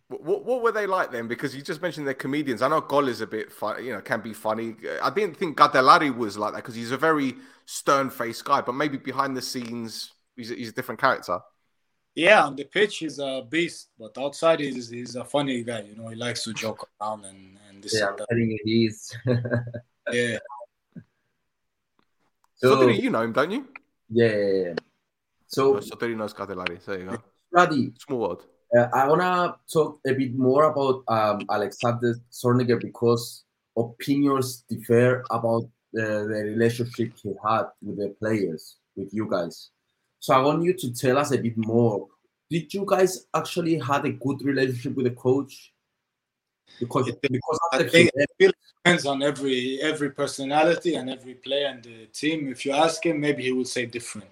What, 0.09 0.43
what 0.43 0.63
were 0.63 0.71
they 0.71 0.87
like 0.87 1.11
then? 1.11 1.27
Because 1.27 1.55
you 1.55 1.61
just 1.61 1.83
mentioned 1.83 2.07
they're 2.07 2.15
comedians. 2.15 2.63
I 2.63 2.67
know 2.67 2.81
Gol 2.81 3.07
is 3.07 3.21
a 3.21 3.27
bit 3.27 3.51
fun, 3.51 3.85
you 3.85 3.93
know, 3.93 4.01
can 4.01 4.21
be 4.21 4.33
funny. 4.33 4.75
Uh, 4.83 5.05
I 5.05 5.11
didn't 5.11 5.37
think 5.37 5.55
Gatelari 5.55 6.15
was 6.15 6.35
like 6.35 6.53
that 6.53 6.63
because 6.63 6.73
he's 6.73 6.91
a 6.91 6.97
very 6.97 7.35
stern 7.65 8.09
faced 8.09 8.43
guy, 8.43 8.61
but 8.61 8.73
maybe 8.73 8.97
behind 8.97 9.37
the 9.37 9.41
scenes, 9.41 10.13
he's 10.35 10.49
a, 10.49 10.55
he's 10.55 10.69
a 10.69 10.73
different 10.73 10.99
character. 10.99 11.39
Yeah, 12.15 12.43
on 12.43 12.55
the 12.55 12.63
pitch 12.65 12.97
he's 12.97 13.19
a 13.19 13.45
beast, 13.47 13.89
but 13.99 14.17
outside 14.17 14.59
he's 14.61 14.89
he's 14.89 15.15
a 15.15 15.23
funny 15.23 15.63
guy. 15.63 15.81
You 15.81 15.95
know, 15.95 16.07
he 16.07 16.15
likes 16.15 16.43
to 16.45 16.53
joke 16.53 16.89
around 16.99 17.25
and 17.25 17.57
and 17.69 17.83
this. 17.83 17.93
Yeah, 17.93 18.09
and 18.09 18.21
I'm 18.31 18.57
he 18.65 18.85
is. 18.87 19.15
yeah. 20.11 20.39
So, 22.55 22.81
so 22.81 22.87
you 22.89 23.11
know 23.11 23.21
him, 23.21 23.31
don't 23.31 23.51
you? 23.51 23.67
Yeah. 24.09 24.27
yeah, 24.27 24.63
yeah. 24.65 24.73
So, 25.47 25.79
so 25.79 26.07
knows 26.07 26.33
Gatelari. 26.33 26.83
There 26.83 26.99
you 26.99 27.05
go. 27.05 27.23
Radi, 27.55 27.93
small 28.01 28.19
world. 28.19 28.45
Uh, 28.75 28.87
I 28.93 29.07
want 29.07 29.21
to 29.21 29.55
talk 29.73 29.99
a 30.05 30.13
bit 30.13 30.35
more 30.35 30.65
about 30.65 31.03
um, 31.07 31.45
Alexander 31.49 32.15
Zorniger 32.31 32.79
because 32.79 33.43
opinions 33.75 34.63
differ 34.69 35.23
about 35.31 35.63
the, 35.91 36.01
the 36.01 36.43
relationship 36.43 37.13
he 37.21 37.33
had 37.43 37.63
with 37.81 37.97
the 37.97 38.09
players, 38.19 38.77
with 38.95 39.11
you 39.11 39.27
guys. 39.27 39.69
So 40.19 40.35
I 40.35 40.41
want 40.41 40.63
you 40.63 40.73
to 40.73 40.93
tell 40.93 41.17
us 41.17 41.31
a 41.31 41.37
bit 41.37 41.57
more. 41.57 42.07
Did 42.49 42.71
you 42.73 42.85
guys 42.85 43.25
actually 43.33 43.79
had 43.79 44.05
a 44.05 44.11
good 44.11 44.43
relationship 44.43 44.95
with 44.95 45.05
the 45.05 45.15
coach? 45.15 45.73
Because, 46.79 47.11
because 47.21 47.59
I 47.73 47.83
think 47.83 48.11
it 48.15 48.55
depends 48.83 49.05
on 49.05 49.23
every 49.23 49.81
every 49.81 50.11
personality 50.11 50.95
and 50.95 51.09
every 51.09 51.33
player 51.33 51.67
and 51.67 51.83
the 51.83 52.05
team. 52.13 52.47
If 52.47 52.65
you 52.65 52.71
ask 52.71 53.03
him, 53.03 53.19
maybe 53.19 53.43
he 53.43 53.51
will 53.51 53.65
say 53.65 53.85
different 53.87 54.29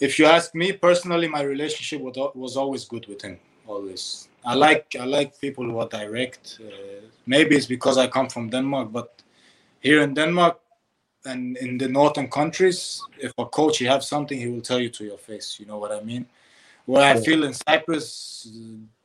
if 0.00 0.18
you 0.18 0.26
ask 0.26 0.54
me 0.54 0.72
personally, 0.72 1.28
my 1.28 1.42
relationship 1.42 2.00
was, 2.00 2.16
was 2.34 2.56
always 2.56 2.84
good 2.84 3.06
with 3.06 3.22
him. 3.22 3.38
Always. 3.66 4.28
I 4.44 4.54
like 4.54 4.96
I 4.98 5.04
like 5.04 5.38
people 5.40 5.64
who 5.64 5.78
are 5.78 5.88
direct. 5.88 6.58
Uh, 6.64 7.02
maybe 7.26 7.56
it's 7.56 7.66
because 7.66 7.98
I 7.98 8.06
come 8.06 8.28
from 8.28 8.48
Denmark, 8.48 8.92
but 8.92 9.22
here 9.80 10.00
in 10.02 10.14
Denmark, 10.14 10.58
and 11.24 11.56
in 11.58 11.78
the 11.78 11.88
northern 11.88 12.28
countries, 12.28 13.02
if 13.18 13.32
a 13.38 13.44
coach 13.44 13.78
he 13.78 13.84
have 13.84 14.02
something, 14.02 14.38
he 14.38 14.46
will 14.46 14.62
tell 14.62 14.80
you 14.80 14.88
to 14.90 15.04
your 15.04 15.18
face. 15.18 15.56
You 15.60 15.66
know 15.66 15.78
what 15.78 15.92
I 15.92 16.00
mean? 16.00 16.26
Where 16.86 17.04
I 17.04 17.20
feel 17.20 17.44
in 17.44 17.52
Cyprus, 17.52 18.48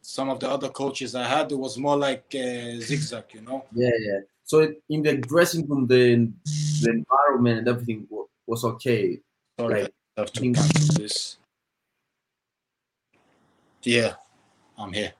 some 0.01 0.29
of 0.29 0.39
the 0.39 0.49
other 0.49 0.69
coaches 0.69 1.15
I 1.15 1.27
had, 1.27 1.51
it 1.51 1.55
was 1.55 1.77
more 1.77 1.97
like 1.97 2.25
uh, 2.33 2.79
zigzag. 2.79 3.25
You 3.33 3.41
know? 3.41 3.65
Yeah, 3.73 3.89
yeah. 3.99 4.19
So 4.45 4.73
in 4.89 5.03
the 5.03 5.17
dressing 5.17 5.67
room, 5.67 5.87
the 5.87 6.31
the 6.81 6.89
environment 6.89 7.59
and 7.59 7.67
everything 7.67 8.07
was 8.45 8.63
okay. 8.63 9.19
Sorry, 9.59 9.81
like, 9.81 9.89
I 9.89 10.02
have 10.17 10.31
to 10.33 10.41
cancel 10.41 11.01
this. 11.01 11.37
Yeah, 13.83 14.13
I'm 14.77 14.93
here. 14.93 15.13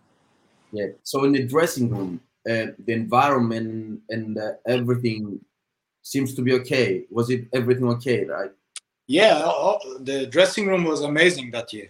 Yeah. 0.71 0.88
So 1.03 1.23
in 1.25 1.34
the 1.34 1.43
dressing 1.43 1.89
room, 1.89 2.21
uh, 2.49 2.67
the 2.86 2.93
environment 2.93 4.01
and 4.10 4.38
uh, 4.38 4.53
everything 4.67 5.39
seems 6.01 6.34
to 6.36 6.41
be 6.41 6.53
okay. 6.53 7.06
Was 7.10 7.29
it 7.29 7.47
everything 7.53 7.88
okay, 7.89 8.25
right? 8.25 8.51
Yeah, 9.08 9.41
all, 9.43 9.79
the 9.99 10.27
dressing 10.27 10.67
room 10.67 10.86
was 10.86 11.01
amazing 11.01 11.51
that 11.51 11.73
year. 11.73 11.89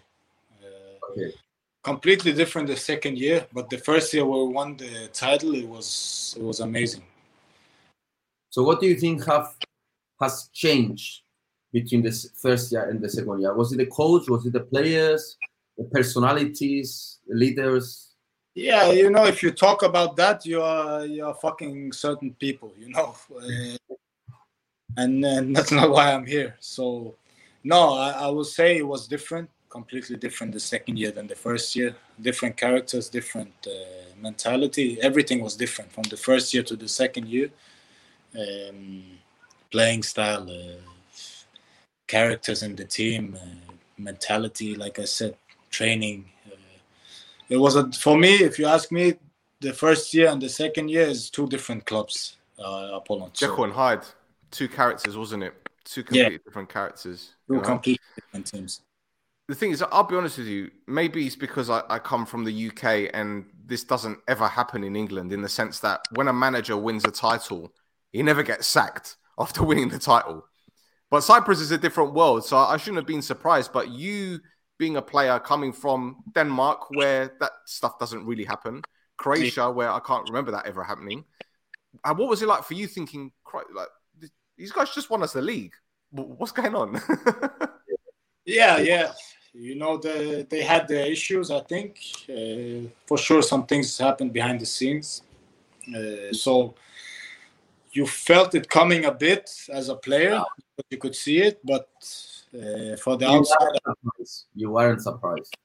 Uh, 0.62 1.12
okay. 1.12 1.34
Completely 1.84 2.34
different 2.34 2.68
the 2.68 2.78
second 2.78 3.18
year, 3.18 3.46
but 3.54 3.70
the 3.70 3.78
first 3.78 4.14
year 4.14 4.26
we 4.26 4.48
won 4.48 4.78
the 4.78 5.10
title, 5.14 5.54
it 5.54 5.68
was 5.68 6.36
it 6.38 6.44
was 6.44 6.60
amazing. 6.62 7.04
So, 8.50 8.64
what 8.64 8.80
do 8.80 8.88
you 8.88 8.96
think 8.96 9.26
have 9.26 9.56
has 10.22 10.50
changed 10.54 11.23
between 11.74 12.04
the 12.04 12.12
first 12.36 12.72
year 12.72 12.88
and 12.90 13.02
the 13.02 13.10
second 13.10 13.42
year? 13.42 13.54
Was 13.54 13.74
it 13.74 13.78
the 13.78 13.88
coach? 13.88 14.30
Was 14.30 14.46
it 14.46 14.54
the 14.54 14.62
players? 14.62 15.38
The 15.78 15.86
personalities, 15.86 17.20
the 17.28 17.36
leaders? 17.36 18.14
Yeah, 18.54 18.92
you 18.92 19.10
know, 19.10 19.26
if 19.26 19.42
you 19.42 19.50
talk 19.50 19.82
about 19.82 20.16
that, 20.18 20.46
you 20.46 20.62
are 20.62 21.04
you 21.06 21.26
are 21.26 21.34
fucking 21.34 21.92
certain 21.92 22.36
people, 22.36 22.72
you 22.78 22.90
know, 22.90 23.16
and, 24.98 25.26
and 25.26 25.56
that's 25.56 25.72
not 25.72 25.90
why 25.90 26.14
I'm 26.14 26.26
here. 26.26 26.56
So, 26.60 27.16
no, 27.64 27.96
I, 27.96 28.12
I 28.12 28.28
will 28.28 28.44
say 28.44 28.78
it 28.78 28.88
was 28.88 29.08
different, 29.08 29.50
completely 29.70 30.18
different 30.18 30.54
the 30.54 30.60
second 30.60 31.00
year 31.00 31.10
than 31.10 31.26
the 31.26 31.36
first 31.36 31.76
year. 31.76 31.96
Different 32.22 32.56
characters, 32.56 33.10
different 33.10 33.54
uh, 33.66 34.14
mentality. 34.22 35.00
Everything 35.02 35.42
was 35.42 35.56
different 35.56 35.92
from 35.92 36.04
the 36.04 36.18
first 36.18 36.54
year 36.54 36.62
to 36.62 36.76
the 36.76 36.88
second 36.88 37.28
year. 37.28 37.50
Um, 38.38 39.04
playing 39.72 40.04
style, 40.04 40.48
uh, 40.48 40.93
characters 42.08 42.64
in 42.64 42.76
the 42.76 42.86
team, 42.86 43.38
uh, 43.42 43.74
mentality, 43.98 44.76
like 44.76 45.00
I 45.00 45.06
said, 45.06 45.36
training 45.70 46.26
it 47.50 47.58
was 47.58 47.76
a 47.76 47.92
for 47.92 48.18
me. 48.18 48.36
If 48.36 48.58
you 48.58 48.66
ask 48.66 48.92
me, 48.92 49.14
the 49.60 49.74
first 49.74 50.14
year 50.14 50.30
and 50.30 50.42
the 50.42 50.50
second 50.50 50.90
year 50.90 51.04
is 51.04 51.30
two 51.30 51.48
different 51.48 51.86
clubs. 51.86 52.38
Uh, 52.58 52.92
Apollon. 52.94 53.32
Jekyll 53.34 53.58
so. 53.58 53.64
and 53.66 53.74
Hyde, 53.74 54.06
two 54.52 54.68
characters, 54.68 55.18
wasn't 55.18 55.44
it? 55.44 55.54
Two 55.84 56.04
completely 56.04 56.34
yeah. 56.34 56.38
different 56.46 56.70
characters. 56.70 57.32
Two 57.48 57.62
completely 57.62 58.06
different 58.16 58.48
teams. 58.48 58.82
The 59.50 59.56
thing 59.56 59.72
is, 59.72 59.84
I'll 59.84 60.04
be 60.04 60.16
honest 60.16 60.38
with 60.38 60.48
you. 60.48 60.72
Maybe 60.88 61.28
it's 61.28 61.36
because 61.36 61.70
I, 61.70 61.84
I 61.90 62.00
come 62.00 62.26
from 62.26 62.46
the 62.46 62.68
UK 62.70 63.12
and 63.14 63.46
this 63.66 63.84
doesn't 63.84 64.20
ever 64.28 64.48
happen 64.48 64.84
in 64.84 64.96
England 64.96 65.34
in 65.34 65.42
the 65.42 65.50
sense 65.50 65.80
that 65.82 66.02
when 66.12 66.30
a 66.30 66.34
manager 66.34 66.78
wins 66.78 67.04
a 67.04 67.12
title, 67.12 67.74
he 68.12 68.24
never 68.24 68.42
gets 68.42 68.68
sacked 68.68 69.18
after 69.38 69.64
winning 69.70 69.90
the 69.90 70.00
title. 70.00 70.46
But 71.14 71.22
Cyprus 71.22 71.60
is 71.60 71.70
a 71.70 71.78
different 71.78 72.16
world, 72.16 72.44
so 72.44 72.58
I 72.58 72.76
shouldn't 72.78 72.98
have 72.98 73.06
been 73.06 73.22
surprised. 73.22 73.72
But 73.72 73.92
you 73.92 74.40
being 74.80 74.98
a 74.98 75.02
player 75.04 75.38
coming 75.38 75.72
from 75.72 76.24
Denmark, 76.34 76.90
where 76.90 77.36
that 77.40 77.52
stuff 77.68 78.00
doesn't 78.00 78.26
really 78.26 78.46
happen, 78.46 78.82
Croatia, 79.18 79.70
where 79.70 79.92
I 79.92 80.00
can't 80.00 80.28
remember 80.28 80.50
that 80.50 80.66
ever 80.66 80.84
happening. 80.84 81.24
And 82.04 82.18
what 82.18 82.30
was 82.30 82.42
it 82.42 82.48
like 82.48 82.64
for 82.64 82.74
you 82.74 82.88
thinking, 82.88 83.32
like, 83.76 83.90
these 84.58 84.72
guys 84.72 84.90
just 84.96 85.12
won 85.12 85.22
us 85.22 85.34
the 85.34 85.42
league? 85.44 85.76
What's 86.10 86.52
going 86.52 86.74
on? 86.74 87.00
yeah, 88.46 88.80
yeah. 88.80 89.12
You 89.54 89.76
know, 89.76 89.98
the, 89.98 90.48
they 90.50 90.64
had 90.64 90.88
their 90.88 91.06
issues, 91.06 91.52
I 91.52 91.60
think. 91.60 92.00
Uh, 92.28 92.90
for 93.06 93.20
sure, 93.20 93.44
some 93.44 93.68
things 93.68 93.96
happened 94.00 94.34
behind 94.34 94.60
the 94.60 94.66
scenes. 94.66 95.22
Uh, 95.96 96.34
so 96.34 96.74
you 97.94 98.06
felt 98.08 98.56
it 98.56 98.68
coming 98.70 99.06
a 99.06 99.12
bit 99.12 99.50
as 99.70 99.90
a 99.90 99.96
player, 99.96 100.42
but 100.76 100.86
you 100.90 100.98
could 100.98 101.16
see 101.16 101.40
it. 101.42 101.60
But 101.64 101.88
uh, 102.54 102.96
for 102.98 103.18
the 103.18 103.26
you 103.26 103.38
outside, 103.38 103.80
weren't 103.86 104.44
you 104.56 104.72
weren't 104.72 105.02
surprised. 105.02 105.56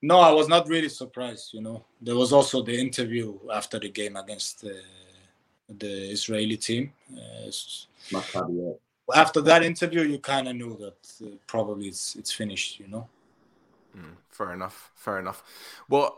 No, 0.00 0.20
I 0.20 0.30
was 0.32 0.48
not 0.48 0.68
really 0.68 0.88
surprised. 0.88 1.52
You 1.52 1.60
know, 1.60 1.84
there 2.00 2.16
was 2.16 2.32
also 2.32 2.62
the 2.62 2.78
interview 2.78 3.38
after 3.52 3.78
the 3.78 3.90
game 3.90 4.16
against 4.16 4.64
uh, 4.64 4.70
the 5.68 6.10
Israeli 6.10 6.56
team. 6.56 6.92
Uh, 7.12 7.50
after 9.14 9.40
that 9.42 9.62
interview, 9.62 10.02
you 10.02 10.18
kind 10.18 10.48
of 10.48 10.56
knew 10.56 10.76
that 10.78 11.26
uh, 11.26 11.36
probably 11.46 11.88
it's 11.88 12.16
it's 12.16 12.32
finished. 12.32 12.80
You 12.80 12.88
know. 12.88 13.08
Mm, 13.96 14.16
fair 14.30 14.52
enough. 14.52 14.90
Fair 14.94 15.18
enough. 15.18 15.42
Well, 15.88 16.16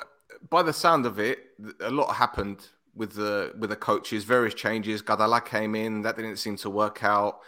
by 0.48 0.62
the 0.62 0.72
sound 0.72 1.06
of 1.06 1.18
it, 1.18 1.38
a 1.80 1.90
lot 1.90 2.14
happened 2.14 2.68
with 2.94 3.12
the 3.12 3.52
with 3.58 3.70
the 3.70 3.76
coaches. 3.76 4.24
Various 4.24 4.54
changes. 4.54 5.02
Gadala 5.02 5.44
came 5.44 5.74
in. 5.74 6.02
That 6.02 6.16
didn't 6.16 6.36
seem 6.36 6.56
to 6.58 6.70
work 6.70 7.02
out. 7.04 7.40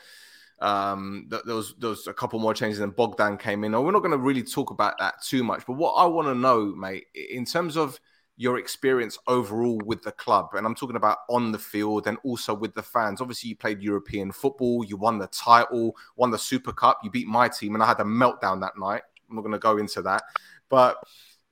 Um, 0.60 1.26
th- 1.28 1.42
there 1.44 1.56
was 1.56 1.74
there 1.78 1.90
was 1.90 2.06
a 2.06 2.14
couple 2.14 2.38
more 2.38 2.54
changes, 2.54 2.80
and 2.80 2.94
Bogdan 2.94 3.36
came 3.36 3.64
in. 3.64 3.72
we're 3.72 3.90
not 3.90 3.98
going 3.98 4.12
to 4.12 4.18
really 4.18 4.44
talk 4.44 4.70
about 4.70 4.98
that 4.98 5.22
too 5.22 5.42
much. 5.42 5.64
But 5.66 5.74
what 5.74 5.94
I 5.94 6.06
want 6.06 6.28
to 6.28 6.34
know, 6.34 6.66
mate, 6.74 7.06
in 7.14 7.44
terms 7.44 7.76
of 7.76 7.98
your 8.36 8.58
experience 8.58 9.18
overall 9.26 9.80
with 9.84 10.02
the 10.02 10.12
club, 10.12 10.50
and 10.54 10.64
I'm 10.66 10.74
talking 10.74 10.96
about 10.96 11.18
on 11.28 11.52
the 11.52 11.58
field 11.58 12.06
and 12.06 12.16
also 12.24 12.54
with 12.54 12.74
the 12.74 12.82
fans. 12.82 13.20
Obviously, 13.20 13.50
you 13.50 13.56
played 13.56 13.82
European 13.82 14.32
football, 14.32 14.84
you 14.84 14.96
won 14.96 15.18
the 15.18 15.26
title, 15.26 15.96
won 16.16 16.30
the 16.30 16.38
Super 16.38 16.72
Cup, 16.72 17.00
you 17.02 17.10
beat 17.10 17.26
my 17.26 17.48
team, 17.48 17.74
and 17.74 17.82
I 17.82 17.86
had 17.86 18.00
a 18.00 18.04
meltdown 18.04 18.60
that 18.60 18.78
night. 18.78 19.02
I'm 19.28 19.36
not 19.36 19.42
going 19.42 19.52
to 19.52 19.58
go 19.58 19.78
into 19.78 20.00
that, 20.02 20.22
but 20.68 20.96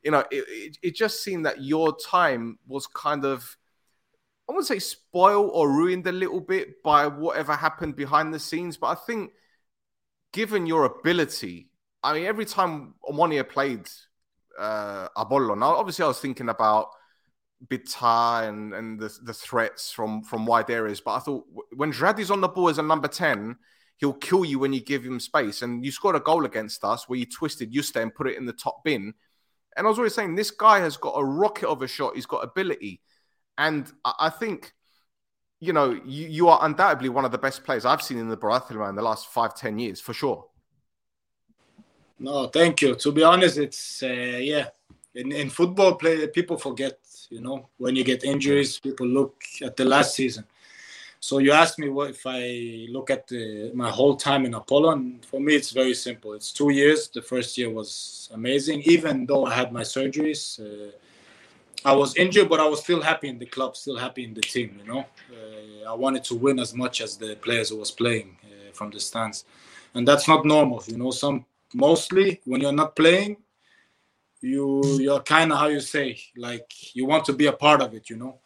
you 0.03 0.11
know, 0.11 0.21
it, 0.31 0.45
it, 0.49 0.79
it 0.83 0.95
just 0.95 1.23
seemed 1.23 1.45
that 1.47 1.63
your 1.63 1.97
time 1.97 2.59
was 2.67 2.87
kind 2.87 3.25
of 3.25 3.57
I 4.51 4.53
wouldn't 4.53 4.67
say 4.67 4.81
spoiled 4.81 5.53
or 5.55 5.71
ruined 5.71 6.09
a 6.09 6.13
little 6.13 6.41
bit 6.41 6.83
by 6.83 7.07
whatever 7.07 7.55
happened 7.55 7.95
behind 7.95 8.35
the 8.35 8.41
scenes, 8.41 8.77
but 8.77 8.89
I 8.89 8.97
think 8.97 9.31
given 10.33 10.67
your 10.67 10.87
ability, 10.87 11.71
I 12.03 12.15
mean, 12.15 12.25
every 12.25 12.47
time 12.47 12.95
Omonia 13.09 13.49
played 13.49 13.89
uh, 14.59 15.07
Apollon, 15.17 15.61
now 15.61 15.77
obviously 15.77 16.05
I 16.05 16.09
was 16.09 16.19
thinking 16.19 16.49
about 16.49 16.89
Bitar 17.65 18.49
and, 18.49 18.75
and 18.75 18.99
the, 18.99 19.17
the 19.23 19.33
threats 19.33 19.93
from, 19.93 20.25
from 20.25 20.47
wide 20.47 20.69
areas, 20.69 21.01
but 21.01 21.13
I 21.13 21.19
thought 21.21 21.45
when 21.77 21.93
Jradi's 21.93 22.33
on 22.33 22.41
the 22.41 22.49
ball 22.49 22.71
as 22.71 22.79
a 22.79 22.83
number 22.83 23.07
10, 23.07 23.55
he'll 23.99 24.15
kill 24.15 24.45
you 24.45 24.59
when 24.59 24.73
you 24.73 24.81
give 24.81 25.05
him 25.05 25.21
space. 25.21 25.63
And 25.63 25.85
you 25.85 25.93
scored 25.93 26.17
a 26.17 26.21
goal 26.21 26.45
against 26.45 26.83
us 26.83 27.09
where 27.09 27.21
you 27.21 27.27
twisted 27.27 27.73
Yuste 27.73 28.03
and 28.03 28.13
put 28.13 28.27
it 28.27 28.37
in 28.37 28.47
the 28.47 28.53
top 28.53 28.83
bin. 28.83 29.15
And 29.77 29.87
I 29.87 29.89
was 29.89 29.99
always 29.99 30.15
saying, 30.15 30.35
this 30.35 30.51
guy 30.51 30.81
has 30.81 30.97
got 30.97 31.13
a 31.13 31.25
rocket 31.25 31.69
of 31.69 31.83
a 31.83 31.87
shot. 31.87 32.17
He's 32.17 32.27
got 32.27 32.43
ability. 32.43 33.01
And 33.59 33.91
I 34.05 34.31
think, 34.31 34.73
you 35.61 35.73
know, 35.73 35.91
you, 36.05 36.27
you 36.29 36.49
are 36.49 36.59
undoubtedly 36.63 37.09
one 37.09 37.25
of 37.25 37.33
the 37.33 37.39
best 37.39 37.65
players 37.65 37.85
I've 37.85 38.03
seen 38.03 38.19
in 38.19 38.29
the 38.29 38.37
Baratheon 38.37 38.89
in 38.89 38.95
the 38.95 39.03
last 39.03 39.29
five, 39.29 39.55
ten 39.55 39.79
years, 39.79 40.01
for 40.01 40.15
sure. 40.15 40.47
No, 42.19 42.47
thank 42.47 42.83
you. 42.83 42.95
To 42.95 43.13
be 43.13 43.23
honest, 43.23 43.59
it's, 43.59 44.03
uh, 44.03 44.07
yeah, 44.07 44.69
in, 45.15 45.33
in 45.33 45.51
football, 45.51 45.95
play 45.95 46.27
people 46.29 46.57
forget, 46.57 46.99
you 47.31 47.41
know, 47.41 47.69
when 47.79 47.97
you 47.97 48.05
get 48.05 48.25
injuries, 48.25 48.79
people 48.79 49.07
look 49.07 49.43
at 49.63 49.77
the 49.77 49.85
last 49.85 50.15
season. 50.15 50.45
So 51.23 51.39
you 51.39 51.53
asked 51.53 51.79
me 51.79 51.91
what 51.91 52.11
if 52.11 52.23
I 52.25 52.87
look 52.91 53.11
at 53.11 53.27
the, 53.27 53.73
my 53.75 53.91
whole 53.91 54.17
time 54.17 54.47
in 54.47 54.55
Apollon. 54.55 55.21
For 55.27 55.39
me, 55.39 55.55
it's 55.55 55.71
very 55.71 55.93
simple. 55.93 56.33
It's 56.33 56.51
two 56.51 56.71
years. 56.71 57.09
The 57.09 57.21
first 57.21 57.59
year 57.59 57.69
was 57.69 58.31
amazing, 58.33 58.83
even 58.87 59.27
though 59.27 59.45
I 59.45 59.55
had 59.55 59.71
my 59.71 59.83
surgeries. 59.83 60.59
Uh, 60.59 60.93
I 61.85 61.93
was 61.93 62.17
injured, 62.17 62.49
but 62.49 62.61
I 62.61 62.69
was 62.69 62.81
still 62.83 63.01
happy 63.01 63.29
in 63.29 63.39
the 63.39 63.47
club, 63.47 63.77
still 63.77 63.97
happy 63.97 64.25
in 64.25 64.35
the 64.35 64.41
team. 64.41 64.81
You 64.81 64.93
know, 64.93 65.01
uh, 65.31 65.91
I 65.91 65.95
wanted 65.95 66.25
to 66.25 66.35
win 66.35 66.59
as 66.59 66.75
much 66.75 67.01
as 67.01 67.17
the 67.17 67.37
players 67.37 67.71
who 67.71 67.77
was 67.77 67.91
playing 67.91 68.37
uh, 68.45 68.73
from 68.73 68.91
the 68.91 69.01
stands, 69.01 69.45
and 69.95 70.07
that's 70.07 70.29
not 70.29 70.45
normal. 70.45 70.83
You 70.87 70.99
know, 70.99 71.11
some 71.11 71.45
mostly 71.75 72.41
when 72.45 72.61
you're 72.61 72.73
not 72.73 72.95
playing, 72.95 73.37
you 74.41 74.83
you're 74.99 75.21
kind 75.21 75.53
of 75.53 75.59
how 75.59 75.69
you 75.69 75.81
say 75.81 76.19
like 76.37 76.95
you 76.95 77.07
want 77.07 77.25
to 77.27 77.33
be 77.33 77.47
a 77.47 77.53
part 77.53 77.81
of 77.81 77.95
it. 77.95 78.11
You 78.11 78.17
know, 78.17 78.39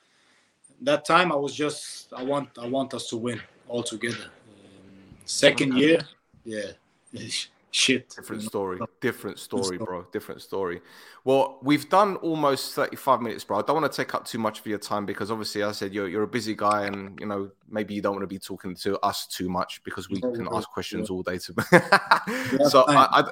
that 0.82 1.04
time 1.04 1.32
I 1.32 1.36
was 1.36 1.54
just 1.54 2.12
I 2.12 2.22
want 2.22 2.50
I 2.58 2.66
want 2.66 2.94
us 2.94 3.08
to 3.08 3.16
win 3.16 3.40
all 3.68 3.82
together. 3.82 4.30
Um, 4.48 5.16
second 5.24 5.76
year, 5.76 6.00
yeah. 6.44 6.72
shit. 7.74 8.14
Different 8.14 8.42
story. 8.42 8.78
Different 9.00 9.38
story, 9.38 9.78
bro. 9.78 10.06
Different 10.12 10.40
story. 10.40 10.80
Well, 11.24 11.58
we've 11.62 11.88
done 11.88 12.16
almost 12.16 12.74
35 12.74 13.20
minutes, 13.20 13.44
bro. 13.44 13.58
I 13.58 13.62
don't 13.62 13.80
want 13.80 13.90
to 13.90 13.96
take 13.96 14.14
up 14.14 14.24
too 14.24 14.38
much 14.38 14.60
of 14.60 14.66
your 14.66 14.78
time 14.78 15.04
because 15.06 15.30
obviously 15.30 15.62
I 15.62 15.72
said 15.72 15.92
you're 15.92 16.08
you're 16.08 16.22
a 16.22 16.28
busy 16.28 16.54
guy 16.54 16.86
and 16.86 17.18
you 17.20 17.26
know 17.26 17.50
maybe 17.68 17.94
you 17.94 18.00
don't 18.00 18.12
want 18.12 18.22
to 18.22 18.28
be 18.28 18.38
talking 18.38 18.74
to 18.76 18.98
us 19.00 19.26
too 19.26 19.48
much 19.48 19.82
because 19.84 20.08
we 20.08 20.20
can 20.20 20.48
ask 20.52 20.68
questions 20.70 21.10
all 21.10 21.22
day 21.22 21.38
to 21.38 21.52
so 22.68 22.84
I, 22.86 23.20
I 23.20 23.24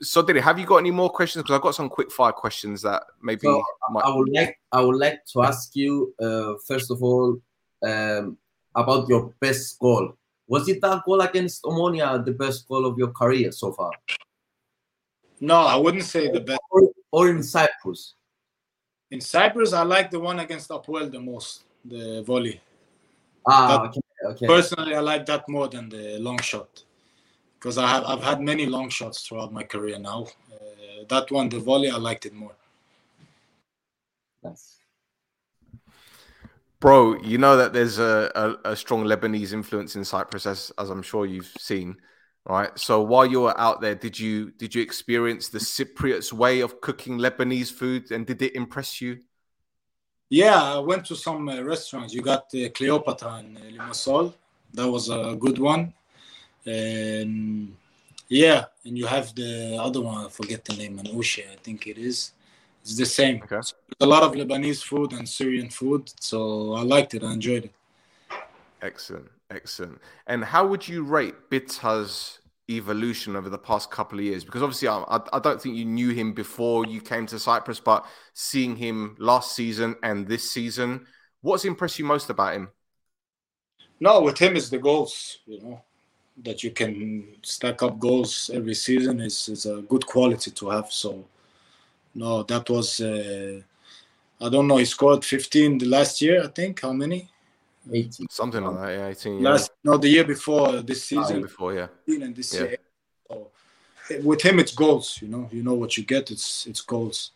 so 0.00 0.22
did 0.22 0.36
it 0.36 0.42
have 0.42 0.58
you 0.58 0.66
got 0.66 0.78
any 0.78 0.90
more 0.90 1.08
questions 1.08 1.42
because 1.42 1.54
i've 1.54 1.62
got 1.62 1.76
some 1.76 1.88
quick 1.88 2.10
fire 2.10 2.32
questions 2.32 2.82
that 2.82 3.04
maybe 3.22 3.42
so 3.42 3.62
might... 3.90 4.04
i 4.04 4.12
would 4.12 4.28
like 4.32 4.58
i 4.72 4.80
would 4.80 4.96
like 4.96 5.24
to 5.26 5.42
ask 5.42 5.76
you 5.76 6.12
uh, 6.20 6.54
first 6.66 6.90
of 6.90 7.04
all 7.04 7.38
um, 7.86 8.36
about 8.74 9.08
your 9.08 9.32
best 9.40 9.78
goal 9.78 10.12
Was 10.46 10.68
it 10.68 10.80
that 10.82 11.02
goal 11.04 11.20
against 11.20 11.62
Omonia 11.64 12.24
the 12.24 12.32
best 12.32 12.68
goal 12.68 12.86
of 12.86 12.98
your 12.98 13.08
career 13.12 13.50
so 13.50 13.72
far? 13.72 13.90
No, 15.40 15.56
I 15.56 15.76
wouldn't 15.76 16.04
say 16.04 16.30
the 16.30 16.40
best. 16.40 16.60
Or, 16.70 16.90
or 17.10 17.28
in 17.30 17.42
Cyprus? 17.42 18.14
In 19.10 19.20
Cyprus, 19.20 19.72
I 19.72 19.82
like 19.82 20.10
the 20.10 20.20
one 20.20 20.40
against 20.40 20.70
Apoel 20.70 21.10
the 21.10 21.20
most, 21.20 21.64
the 21.84 22.22
volley. 22.22 22.60
Ah, 23.46 23.84
okay, 23.86 24.00
okay. 24.26 24.46
Personally, 24.46 24.94
I 24.94 25.00
like 25.00 25.26
that 25.26 25.48
more 25.48 25.68
than 25.68 25.88
the 25.88 26.18
long 26.18 26.38
shot 26.40 26.84
because 27.54 27.78
I 27.78 27.86
have 27.86 28.04
I've 28.04 28.22
had 28.22 28.40
many 28.40 28.66
long 28.66 28.88
shots 28.90 29.26
throughout 29.26 29.52
my 29.52 29.62
career 29.62 29.98
now. 29.98 30.26
Uh, 30.52 31.04
that 31.08 31.30
one, 31.30 31.48
the 31.48 31.58
volley, 31.58 31.90
I 31.90 31.96
liked 31.96 32.26
it 32.26 32.34
more. 32.34 32.54
Yes. 34.42 34.73
Bro, 36.84 37.22
you 37.22 37.38
know 37.38 37.56
that 37.56 37.72
there's 37.72 37.98
a, 37.98 38.30
a, 38.34 38.72
a, 38.72 38.76
strong 38.76 39.04
Lebanese 39.04 39.54
influence 39.54 39.96
in 39.96 40.04
Cyprus, 40.04 40.44
as, 40.44 40.70
as 40.76 40.90
I'm 40.90 41.00
sure 41.00 41.24
you've 41.24 41.50
seen, 41.58 41.96
right? 42.44 42.78
So 42.78 43.00
while 43.00 43.24
you 43.24 43.40
were 43.40 43.58
out 43.58 43.80
there, 43.80 43.94
did 43.94 44.20
you 44.20 44.50
did 44.50 44.74
you 44.74 44.82
experience 44.82 45.48
the 45.48 45.60
Cypriots 45.60 46.30
way 46.30 46.60
of 46.60 46.82
cooking 46.82 47.16
Lebanese 47.16 47.72
food, 47.72 48.10
and 48.10 48.26
did 48.26 48.42
it 48.42 48.54
impress 48.54 49.00
you? 49.00 49.20
Yeah, 50.28 50.62
I 50.62 50.78
went 50.78 51.06
to 51.06 51.16
some 51.16 51.48
uh, 51.48 51.62
restaurants. 51.62 52.12
You 52.12 52.20
got 52.20 52.54
uh, 52.54 52.68
Cleopatra 52.74 53.38
in 53.38 53.56
uh, 53.56 53.60
Limassol. 53.82 54.34
That 54.74 54.86
was 54.86 55.08
a 55.08 55.34
good 55.40 55.58
one. 55.58 55.94
Um, 56.66 57.74
yeah, 58.28 58.66
and 58.84 58.98
you 58.98 59.06
have 59.06 59.34
the 59.34 59.78
other 59.80 60.02
one. 60.02 60.26
I 60.26 60.28
forget 60.28 60.62
the 60.66 60.74
name. 60.74 60.98
Manouche, 60.98 61.50
I 61.50 61.56
think 61.62 61.86
it 61.86 61.96
is. 61.96 62.32
It's 62.84 62.96
the 62.96 63.06
same. 63.06 63.42
Okay. 63.42 63.62
So 63.62 63.74
a 64.00 64.06
lot 64.06 64.22
of 64.22 64.32
Lebanese 64.32 64.84
food 64.84 65.14
and 65.14 65.26
Syrian 65.26 65.70
food, 65.70 66.12
so 66.20 66.74
I 66.74 66.82
liked 66.82 67.14
it. 67.14 67.24
I 67.24 67.32
enjoyed 67.32 67.64
it. 67.64 67.72
Excellent, 68.82 69.30
excellent. 69.50 69.98
And 70.26 70.44
how 70.44 70.66
would 70.66 70.86
you 70.86 71.02
rate 71.02 71.34
Bitar's 71.48 72.40
evolution 72.68 73.36
over 73.36 73.48
the 73.48 73.56
past 73.56 73.90
couple 73.90 74.18
of 74.18 74.24
years? 74.26 74.44
Because 74.44 74.62
obviously, 74.62 74.88
I, 74.88 75.18
I 75.32 75.38
don't 75.38 75.60
think 75.60 75.76
you 75.76 75.86
knew 75.86 76.10
him 76.10 76.34
before 76.34 76.84
you 76.84 77.00
came 77.00 77.24
to 77.28 77.38
Cyprus, 77.38 77.80
but 77.80 78.04
seeing 78.34 78.76
him 78.76 79.16
last 79.18 79.56
season 79.56 79.96
and 80.02 80.28
this 80.28 80.50
season, 80.50 81.06
what's 81.40 81.64
impressed 81.64 81.98
you 81.98 82.04
most 82.04 82.28
about 82.28 82.52
him? 82.52 82.68
No, 83.98 84.20
with 84.20 84.36
him 84.36 84.56
is 84.56 84.68
the 84.68 84.78
goals. 84.78 85.38
You 85.46 85.60
know 85.62 85.80
that 86.42 86.62
you 86.62 86.70
can 86.70 87.28
stack 87.42 87.82
up 87.82 87.98
goals 87.98 88.50
every 88.52 88.74
season 88.74 89.20
is 89.20 89.48
is 89.48 89.64
a 89.64 89.80
good 89.82 90.04
quality 90.04 90.50
to 90.50 90.68
have. 90.68 90.92
So 90.92 91.24
no, 92.14 92.42
that 92.44 92.68
was 92.70 93.00
uh, 93.00 93.60
I 94.40 94.48
don't 94.48 94.66
know. 94.66 94.76
He 94.78 94.84
scored 94.84 95.24
15 95.24 95.78
the 95.78 95.86
last 95.86 96.20
year, 96.20 96.42
I 96.44 96.48
think. 96.48 96.80
How 96.80 96.92
many? 96.92 97.28
18. 97.92 98.26
Something 98.30 98.64
like 98.64 98.76
that. 98.80 98.92
Yeah, 98.92 99.06
18. 99.08 99.38
Yeah. 99.38 99.50
Last 99.50 99.70
no, 99.82 99.96
the 99.98 100.08
year 100.08 100.24
before 100.24 100.82
this 100.82 101.02
Ah, 101.02 101.06
season. 101.06 101.42
before, 101.42 101.74
yeah. 101.74 101.88
And 102.06 102.34
this 102.34 102.54
Yeah. 102.54 102.60
year. 102.64 102.78
So, 103.28 103.50
with 104.22 104.42
him, 104.42 104.58
it's 104.58 104.72
goals. 104.74 105.18
You 105.22 105.28
know, 105.28 105.48
you 105.52 105.62
know 105.62 105.74
what 105.74 105.96
you 105.96 106.04
get. 106.04 106.30
It's 106.30 106.66
it's 106.66 106.80
goals. 106.80 107.32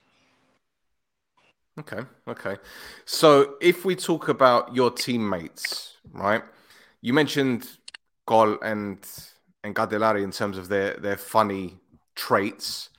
Okay, 1.78 2.02
okay. 2.26 2.56
So 3.04 3.54
if 3.60 3.84
we 3.84 3.94
talk 3.94 4.28
about 4.28 4.74
your 4.74 4.90
teammates, 4.90 5.96
right? 6.12 6.42
You 7.00 7.12
mentioned 7.12 7.68
Gol 8.26 8.58
and 8.62 8.98
and 9.62 9.74
Gadelari 9.74 10.24
in 10.24 10.32
terms 10.32 10.58
of 10.58 10.68
their 10.68 10.94
their 10.96 11.16
funny 11.16 11.78
traits. 12.16 12.90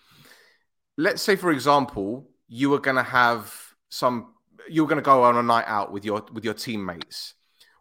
Let's 0.99 1.21
say, 1.21 1.37
for 1.37 1.49
example, 1.51 2.27
you 2.49 2.69
were 2.69 2.79
going 2.79 2.97
to 2.97 3.03
have 3.03 3.55
some. 3.87 4.33
You 4.69 4.83
were 4.83 4.89
going 4.89 5.01
to 5.01 5.01
go 5.01 5.23
on 5.23 5.37
a 5.37 5.43
night 5.43 5.63
out 5.65 5.93
with 5.93 6.03
your 6.03 6.25
with 6.33 6.43
your 6.43 6.53
teammates. 6.53 7.35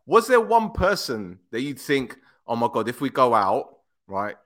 Was 0.06 0.28
there 0.28 0.40
one 0.40 0.70
person 0.70 1.40
that 1.50 1.62
you'd 1.62 1.80
think, 1.80 2.16
oh 2.46 2.54
my 2.54 2.68
god, 2.72 2.88
if 2.88 3.00
we 3.00 3.10
go 3.10 3.34
out, 3.34 3.78
right, 4.06 4.36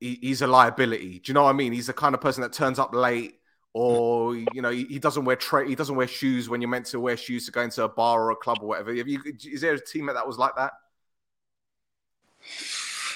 he, 0.00 0.18
he's 0.22 0.40
a 0.40 0.46
liability? 0.46 1.18
Do 1.18 1.30
you 1.30 1.34
know 1.34 1.42
what 1.42 1.50
I 1.50 1.52
mean? 1.52 1.74
He's 1.74 1.88
the 1.88 1.92
kind 1.92 2.14
of 2.14 2.22
person 2.22 2.40
that 2.40 2.54
turns 2.54 2.78
up 2.78 2.94
late, 2.94 3.34
or 3.74 4.34
you 4.36 4.62
know, 4.62 4.70
he, 4.70 4.84
he 4.84 4.98
doesn't 4.98 5.26
wear 5.26 5.36
tra- 5.36 5.68
he 5.68 5.74
doesn't 5.74 5.94
wear 5.94 6.08
shoes 6.08 6.48
when 6.48 6.62
you're 6.62 6.70
meant 6.70 6.86
to 6.86 7.00
wear 7.00 7.18
shoes 7.18 7.44
to 7.44 7.52
go 7.52 7.60
into 7.60 7.84
a 7.84 7.88
bar 7.90 8.24
or 8.24 8.30
a 8.30 8.36
club 8.36 8.58
or 8.62 8.68
whatever. 8.68 8.94
You, 8.94 9.20
is 9.44 9.60
there 9.60 9.74
a 9.74 9.78
teammate 9.78 10.14
that 10.14 10.26
was 10.26 10.38
like 10.38 10.56
that? 10.56 10.72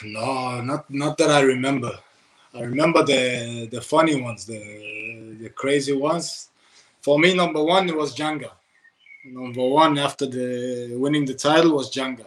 No, 0.04 0.60
not 0.60 0.90
not 0.90 1.16
that 1.16 1.30
I 1.30 1.40
remember. 1.40 1.98
I 2.54 2.60
remember 2.62 3.02
the 3.02 3.68
the 3.70 3.80
funny 3.80 4.20
ones, 4.20 4.46
the 4.46 5.36
the 5.40 5.50
crazy 5.50 5.92
ones. 5.92 6.48
For 7.00 7.18
me, 7.18 7.34
number 7.34 7.62
one 7.62 7.88
it 7.88 7.96
was 7.96 8.14
Janga. 8.14 8.50
Number 9.24 9.66
one 9.66 9.98
after 9.98 10.26
the 10.26 10.96
winning 10.96 11.24
the 11.24 11.34
title 11.34 11.72
was 11.72 11.92
Janga. 11.92 12.26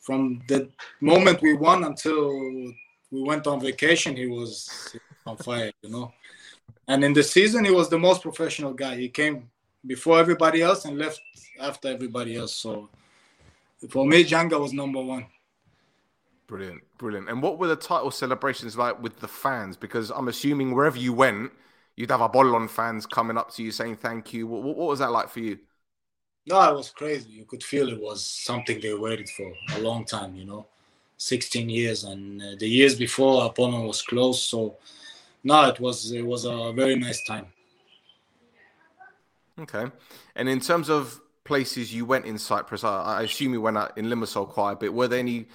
From 0.00 0.42
the 0.48 0.68
moment 1.00 1.40
we 1.40 1.54
won 1.54 1.84
until 1.84 2.28
we 3.10 3.22
went 3.22 3.46
on 3.46 3.60
vacation, 3.60 4.16
he 4.16 4.26
was 4.26 4.94
on 5.26 5.36
fire, 5.38 5.72
you 5.82 5.88
know. 5.88 6.12
And 6.86 7.02
in 7.02 7.14
the 7.14 7.22
season, 7.22 7.64
he 7.64 7.70
was 7.70 7.88
the 7.88 7.98
most 7.98 8.20
professional 8.20 8.74
guy. 8.74 8.96
He 8.96 9.08
came 9.08 9.48
before 9.86 10.18
everybody 10.18 10.60
else 10.60 10.84
and 10.84 10.98
left 10.98 11.20
after 11.58 11.88
everybody 11.88 12.36
else. 12.36 12.54
So 12.54 12.90
for 13.88 14.06
me, 14.06 14.24
Janga 14.24 14.60
was 14.60 14.72
number 14.72 15.00
one. 15.00 15.26
Brilliant, 16.46 16.82
brilliant. 16.98 17.28
And 17.28 17.42
what 17.42 17.58
were 17.58 17.68
the 17.68 17.76
title 17.76 18.10
celebrations 18.10 18.76
like 18.76 19.02
with 19.02 19.20
the 19.20 19.28
fans? 19.28 19.76
Because 19.76 20.10
I'm 20.10 20.28
assuming 20.28 20.74
wherever 20.74 20.98
you 20.98 21.12
went, 21.12 21.52
you'd 21.96 22.10
have 22.10 22.20
a 22.20 22.24
Apollon 22.24 22.68
fans 22.68 23.06
coming 23.06 23.38
up 23.38 23.52
to 23.54 23.62
you 23.62 23.70
saying 23.70 23.96
thank 23.96 24.32
you. 24.34 24.46
What, 24.46 24.62
what, 24.62 24.76
what 24.76 24.88
was 24.88 24.98
that 24.98 25.10
like 25.10 25.30
for 25.30 25.40
you? 25.40 25.58
No, 26.46 26.60
it 26.70 26.76
was 26.76 26.90
crazy. 26.90 27.30
You 27.30 27.44
could 27.46 27.62
feel 27.64 27.88
it 27.88 28.00
was 28.00 28.24
something 28.24 28.78
they 28.78 28.92
waited 28.92 29.30
for 29.30 29.50
a 29.74 29.80
long 29.80 30.04
time, 30.04 30.34
you 30.34 30.44
know, 30.44 30.66
16 31.16 31.68
years. 31.70 32.04
And 32.04 32.42
uh, 32.42 32.56
the 32.58 32.68
years 32.68 32.94
before, 32.96 33.46
Apollon 33.46 33.86
was 33.86 34.02
closed. 34.02 34.42
So, 34.42 34.76
no, 35.42 35.68
it 35.68 35.80
was 35.80 36.12
it 36.12 36.22
was 36.24 36.44
a 36.44 36.72
very 36.72 36.96
nice 36.96 37.24
time. 37.24 37.46
Okay. 39.58 39.86
And 40.36 40.48
in 40.48 40.60
terms 40.60 40.90
of 40.90 41.20
places 41.44 41.94
you 41.94 42.04
went 42.04 42.26
in 42.26 42.36
Cyprus, 42.36 42.84
I, 42.84 43.02
I 43.02 43.22
assume 43.22 43.54
you 43.54 43.62
went 43.62 43.78
out 43.78 43.96
in 43.96 44.06
Limassol 44.06 44.48
quite 44.48 44.72
a 44.72 44.76
bit. 44.76 44.92
Were 44.92 45.08
there 45.08 45.20
any? 45.20 45.46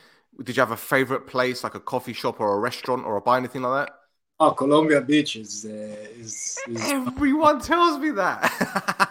Did 0.43 0.55
you 0.55 0.61
have 0.61 0.71
a 0.71 0.77
favorite 0.77 1.27
place, 1.27 1.63
like 1.63 1.75
a 1.75 1.79
coffee 1.79 2.13
shop 2.13 2.39
or 2.39 2.55
a 2.55 2.59
restaurant 2.59 3.05
or 3.05 3.17
a 3.17 3.21
bar, 3.21 3.37
anything 3.37 3.61
like 3.61 3.87
that? 3.87 3.95
Oh, 4.39 4.51
Columbia 4.51 5.01
Beach 5.01 5.35
is 5.35 5.65
uh, 5.65 5.69
is, 6.17 6.57
is 6.67 6.91
Everyone 6.91 7.59
tells 7.59 7.99
me 7.99 8.11
that. 8.11 9.07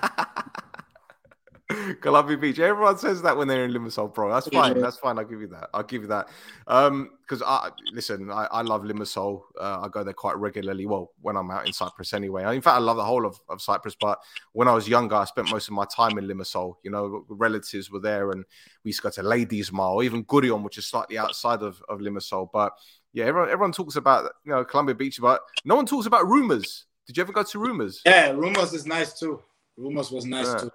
Columbia 2.01 2.37
Beach. 2.37 2.59
Everyone 2.59 2.97
says 2.99 3.23
that 3.23 3.37
when 3.37 3.49
they're 3.49 3.65
in 3.65 3.73
Limassol, 3.73 4.13
bro. 4.13 4.33
That's 4.33 4.49
fine. 4.49 4.77
Yeah. 4.77 4.83
That's 4.83 4.97
fine. 4.99 5.19
I'll 5.19 5.25
give 5.25 5.41
you 5.41 5.47
that. 5.49 5.71
I'll 5.75 5.83
give 5.83 6.03
you 6.03 6.09
that. 6.09 6.29
Um, 6.67 7.11
because 7.21 7.43
I 7.43 7.71
listen, 7.93 8.31
I, 8.31 8.49
I 8.51 8.63
love 8.63 8.83
Limassol. 8.83 9.43
Uh, 9.61 9.81
I 9.83 9.89
go 9.89 10.03
there 10.03 10.15
quite 10.15 10.37
regularly. 10.37 10.87
Well, 10.87 11.13
when 11.21 11.37
I'm 11.37 11.51
out 11.51 11.67
in 11.67 11.73
Cyprus 11.73 12.15
anyway. 12.15 12.43
In 12.55 12.63
fact, 12.63 12.77
I 12.77 12.81
love 12.81 12.97
the 12.97 13.05
whole 13.05 13.27
of, 13.27 13.39
of 13.49 13.61
Cyprus. 13.61 13.97
But 14.01 14.19
when 14.53 14.67
I 14.69 14.73
was 14.73 14.89
younger, 14.89 15.17
I 15.17 15.25
spent 15.25 15.51
most 15.51 15.69
of 15.69 15.75
my 15.75 15.85
time 15.95 16.17
in 16.19 16.27
Limassol. 16.27 16.75
You 16.83 16.91
know, 16.91 17.25
relatives 17.29 17.91
were 17.91 18.01
there, 18.01 18.31
and 18.31 18.45
we 18.85 18.91
used 18.91 19.01
to 19.01 19.05
go 19.05 19.11
to 19.11 19.23
Ladies 19.23 19.71
Mile, 19.73 19.95
or 19.95 20.03
even 20.03 20.25
Kourion, 20.25 20.63
which 20.63 20.79
is 20.79 20.87
slightly 20.87 21.19
outside 21.19 21.63
of, 21.63 21.83
of 21.89 22.01
Limassol. 22.01 22.49
But 22.53 22.73
yeah, 23.13 23.27
everyone 23.27 23.51
everyone 23.51 23.73
talks 23.73 23.97
about 23.97 24.31
you 24.45 24.53
know 24.53 24.65
Columbia 24.65 24.95
Beach, 24.95 25.19
but 25.21 25.41
no 25.65 25.77
one 25.77 25.87
talks 25.87 26.07
about 26.07 26.27
rumors. 26.27 26.87
Did 27.07 27.17
you 27.17 27.23
ever 27.23 27.33
go 27.33 27.43
to 27.43 27.59
rumors? 27.59 28.03
yeah. 28.05 28.31
Rumors 28.33 28.73
is 28.75 28.85
nice 28.87 29.19
too. 29.19 29.41
Rumors 29.79 30.11
was 30.11 30.27
nice 30.27 30.47
Yeah. 30.47 30.59
too. 30.59 30.71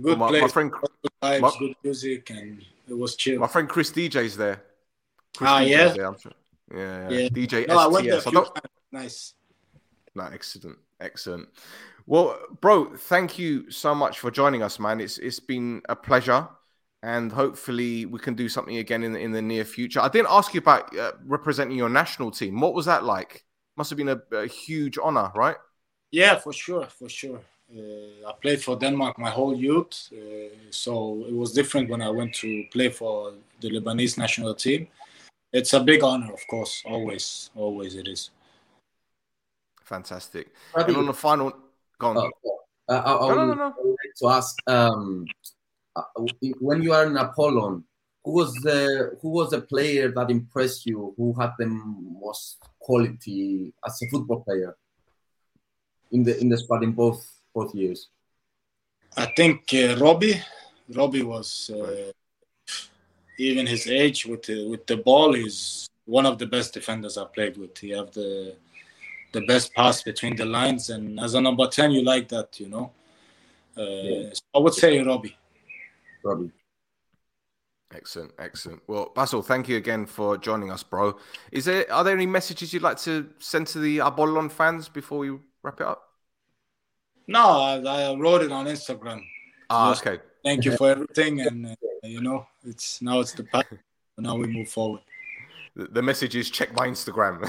Good 0.00 0.18
my, 0.18 0.28
place, 0.28 0.42
my 0.42 0.48
friend 0.48 0.72
good 0.72 1.10
vibes, 1.22 1.40
my- 1.40 1.52
good 1.58 1.74
music, 1.84 2.30
and 2.30 2.64
it 2.88 2.94
was 2.98 3.16
chill. 3.16 3.38
My 3.38 3.46
friend 3.46 3.68
Chris 3.68 3.90
DJ's 3.90 4.36
there. 4.36 4.62
Chris 5.36 5.50
Ah, 5.50 5.60
DJ's 5.60 5.70
yeah? 5.70 5.88
there, 5.88 6.06
I'm 6.06 6.18
sure. 6.18 6.32
Yeah, 6.74 7.10
yeah. 7.10 7.28
DJ 7.28 7.68
no, 7.68 7.78
I 7.78 7.86
went 7.86 8.06
there 8.06 8.18
a 8.18 8.20
STS. 8.20 8.30
Few. 8.30 8.46
Nice. 8.92 9.34
No, 10.14 10.24
excellent, 10.32 10.78
excellent. 11.00 11.48
Well, 12.06 12.38
bro, 12.60 12.96
thank 12.96 13.38
you 13.38 13.70
so 13.70 13.94
much 13.94 14.18
for 14.18 14.30
joining 14.30 14.62
us, 14.62 14.78
man. 14.78 15.00
It's 15.00 15.18
it's 15.18 15.40
been 15.40 15.82
a 15.88 15.96
pleasure, 15.96 16.48
and 17.02 17.32
hopefully 17.32 18.06
we 18.06 18.18
can 18.18 18.34
do 18.34 18.48
something 18.48 18.76
again 18.76 19.02
in 19.02 19.12
the, 19.12 19.18
in 19.20 19.32
the 19.32 19.42
near 19.42 19.64
future. 19.64 20.00
I 20.00 20.08
didn't 20.08 20.28
ask 20.30 20.54
you 20.54 20.58
about 20.58 20.96
uh, 20.96 21.12
representing 21.24 21.76
your 21.76 21.88
national 21.88 22.30
team. 22.30 22.60
What 22.60 22.74
was 22.74 22.86
that 22.86 23.04
like? 23.04 23.44
Must 23.76 23.90
have 23.90 23.96
been 23.96 24.08
a, 24.08 24.20
a 24.32 24.46
huge 24.46 24.98
honor, 25.02 25.30
right? 25.34 25.56
Yeah, 26.10 26.36
for 26.38 26.52
sure, 26.52 26.86
for 26.86 27.08
sure. 27.08 27.40
Uh, 27.72 28.28
I 28.28 28.32
played 28.40 28.62
for 28.62 28.76
Denmark 28.76 29.18
my 29.18 29.30
whole 29.30 29.56
youth, 29.56 30.10
uh, 30.12 30.54
so 30.70 31.24
it 31.26 31.34
was 31.34 31.52
different 31.52 31.88
when 31.90 32.02
I 32.02 32.10
went 32.10 32.34
to 32.34 32.64
play 32.70 32.90
for 32.90 33.34
the 33.60 33.70
Lebanese 33.70 34.18
national 34.18 34.54
team. 34.54 34.86
It's 35.52 35.72
a 35.72 35.80
big 35.80 36.02
honor, 36.02 36.32
of 36.32 36.46
course, 36.48 36.82
always, 36.84 37.50
always 37.54 37.94
it 37.94 38.08
is. 38.08 38.30
Fantastic. 39.84 40.52
Rabi, 40.74 40.90
And 40.92 40.98
on 40.98 41.06
the 41.06 41.14
final, 41.14 41.52
go 41.98 42.08
on. 42.08 42.16
uh, 42.16 42.30
I, 42.88 42.94
I, 42.96 43.12
I 43.12 43.28
No, 43.28 43.34
no, 43.34 43.46
would 43.46 43.58
no, 43.58 43.68
no. 43.68 43.96
like 44.02 44.14
to 44.18 44.28
ask 44.28 44.56
um, 44.66 45.26
uh, 45.96 46.02
when 46.60 46.82
you 46.82 46.92
are 46.92 47.06
in 47.06 47.16
Apollon, 47.16 47.84
who 48.24 48.32
was 48.32 48.54
the 48.54 49.16
who 49.20 49.30
was 49.30 49.50
the 49.50 49.60
player 49.60 50.10
that 50.10 50.30
impressed 50.30 50.86
you? 50.86 51.14
Who 51.16 51.34
had 51.38 51.52
the 51.58 51.66
most 51.66 52.58
quality 52.78 53.72
as 53.86 54.00
a 54.02 54.08
football 54.08 54.40
player 54.40 54.76
in 56.12 56.24
the 56.24 56.38
in 56.40 56.48
the 56.48 56.58
squad 56.58 56.82
in 56.82 56.92
both 56.92 57.33
both 57.54 57.74
years? 57.74 58.08
I 59.16 59.26
think 59.36 59.70
uh, 59.72 59.96
Robbie, 59.96 60.42
Robbie 60.92 61.22
was 61.22 61.70
uh, 61.72 62.10
even 63.38 63.66
his 63.66 63.86
age 63.86 64.26
with 64.26 64.42
the, 64.42 64.68
with 64.68 64.86
the 64.86 64.96
ball, 64.96 65.34
is 65.34 65.88
one 66.04 66.26
of 66.26 66.38
the 66.38 66.46
best 66.46 66.74
defenders 66.74 67.16
I've 67.16 67.32
played 67.32 67.56
with. 67.56 67.78
He 67.78 67.90
have 67.90 68.12
the 68.12 68.56
the 69.32 69.40
best 69.46 69.74
pass 69.74 70.02
between 70.02 70.36
the 70.36 70.44
lines, 70.44 70.90
and 70.90 71.18
as 71.18 71.34
a 71.34 71.40
number 71.40 71.66
ten, 71.68 71.90
you 71.90 72.02
like 72.02 72.28
that, 72.28 72.60
you 72.60 72.68
know. 72.68 72.92
Uh, 73.76 73.82
yeah. 73.82 74.30
so 74.32 74.42
I 74.54 74.58
would 74.58 74.74
say 74.74 75.02
Robbie. 75.02 75.36
Robbie. 76.24 76.52
Excellent, 77.92 78.32
excellent. 78.38 78.82
Well, 78.88 79.12
Bassel, 79.14 79.44
thank 79.44 79.68
you 79.68 79.76
again 79.76 80.06
for 80.06 80.36
joining 80.36 80.70
us, 80.70 80.82
bro. 80.82 81.16
Is 81.52 81.64
there 81.64 81.90
are 81.92 82.02
there 82.02 82.14
any 82.14 82.26
messages 82.26 82.72
you'd 82.72 82.82
like 82.82 82.98
to 82.98 83.28
send 83.38 83.66
to 83.68 83.78
the 83.78 83.98
Apollon 83.98 84.48
fans 84.48 84.88
before 84.88 85.18
we 85.18 85.38
wrap 85.62 85.80
it 85.80 85.86
up? 85.86 86.13
No, 87.26 87.40
I, 87.40 87.76
I 87.76 88.14
wrote 88.14 88.42
it 88.42 88.52
on 88.52 88.66
Instagram. 88.66 89.22
Ah, 89.70 89.90
Just 89.90 90.06
okay. 90.06 90.22
Thank 90.44 90.64
you 90.64 90.76
for 90.76 90.90
everything, 90.90 91.40
and 91.40 91.66
uh, 91.66 91.74
you 92.02 92.20
know, 92.20 92.46
it's 92.64 93.00
now 93.00 93.20
it's 93.20 93.32
the 93.32 93.44
past. 93.44 93.66
now 94.18 94.36
we 94.36 94.46
move 94.46 94.68
forward. 94.68 95.00
The, 95.76 95.86
the 95.86 96.02
message 96.02 96.36
is 96.36 96.50
check 96.50 96.72
my 96.76 96.86
Instagram. 96.86 97.42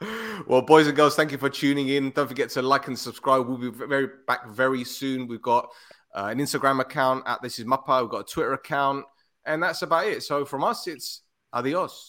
well, 0.46 0.62
boys 0.62 0.86
and 0.86 0.94
girls, 0.94 1.16
thank 1.16 1.32
you 1.32 1.38
for 1.38 1.50
tuning 1.50 1.88
in. 1.88 2.12
Don't 2.12 2.28
forget 2.28 2.50
to 2.50 2.62
like 2.62 2.86
and 2.86 2.96
subscribe. 2.96 3.48
We'll 3.48 3.58
be 3.58 3.70
very 3.70 4.08
back 4.28 4.48
very 4.48 4.84
soon. 4.84 5.26
We've 5.26 5.42
got 5.42 5.68
uh, 6.14 6.28
an 6.30 6.38
Instagram 6.38 6.80
account 6.80 7.24
at 7.26 7.42
This 7.42 7.58
Is 7.58 7.64
Mappa. 7.64 8.00
We've 8.00 8.10
got 8.10 8.30
a 8.30 8.32
Twitter 8.32 8.52
account, 8.52 9.06
and 9.44 9.60
that's 9.60 9.82
about 9.82 10.06
it. 10.06 10.22
So 10.22 10.44
from 10.44 10.62
us, 10.62 10.86
it's 10.86 11.22
adios. 11.52 12.00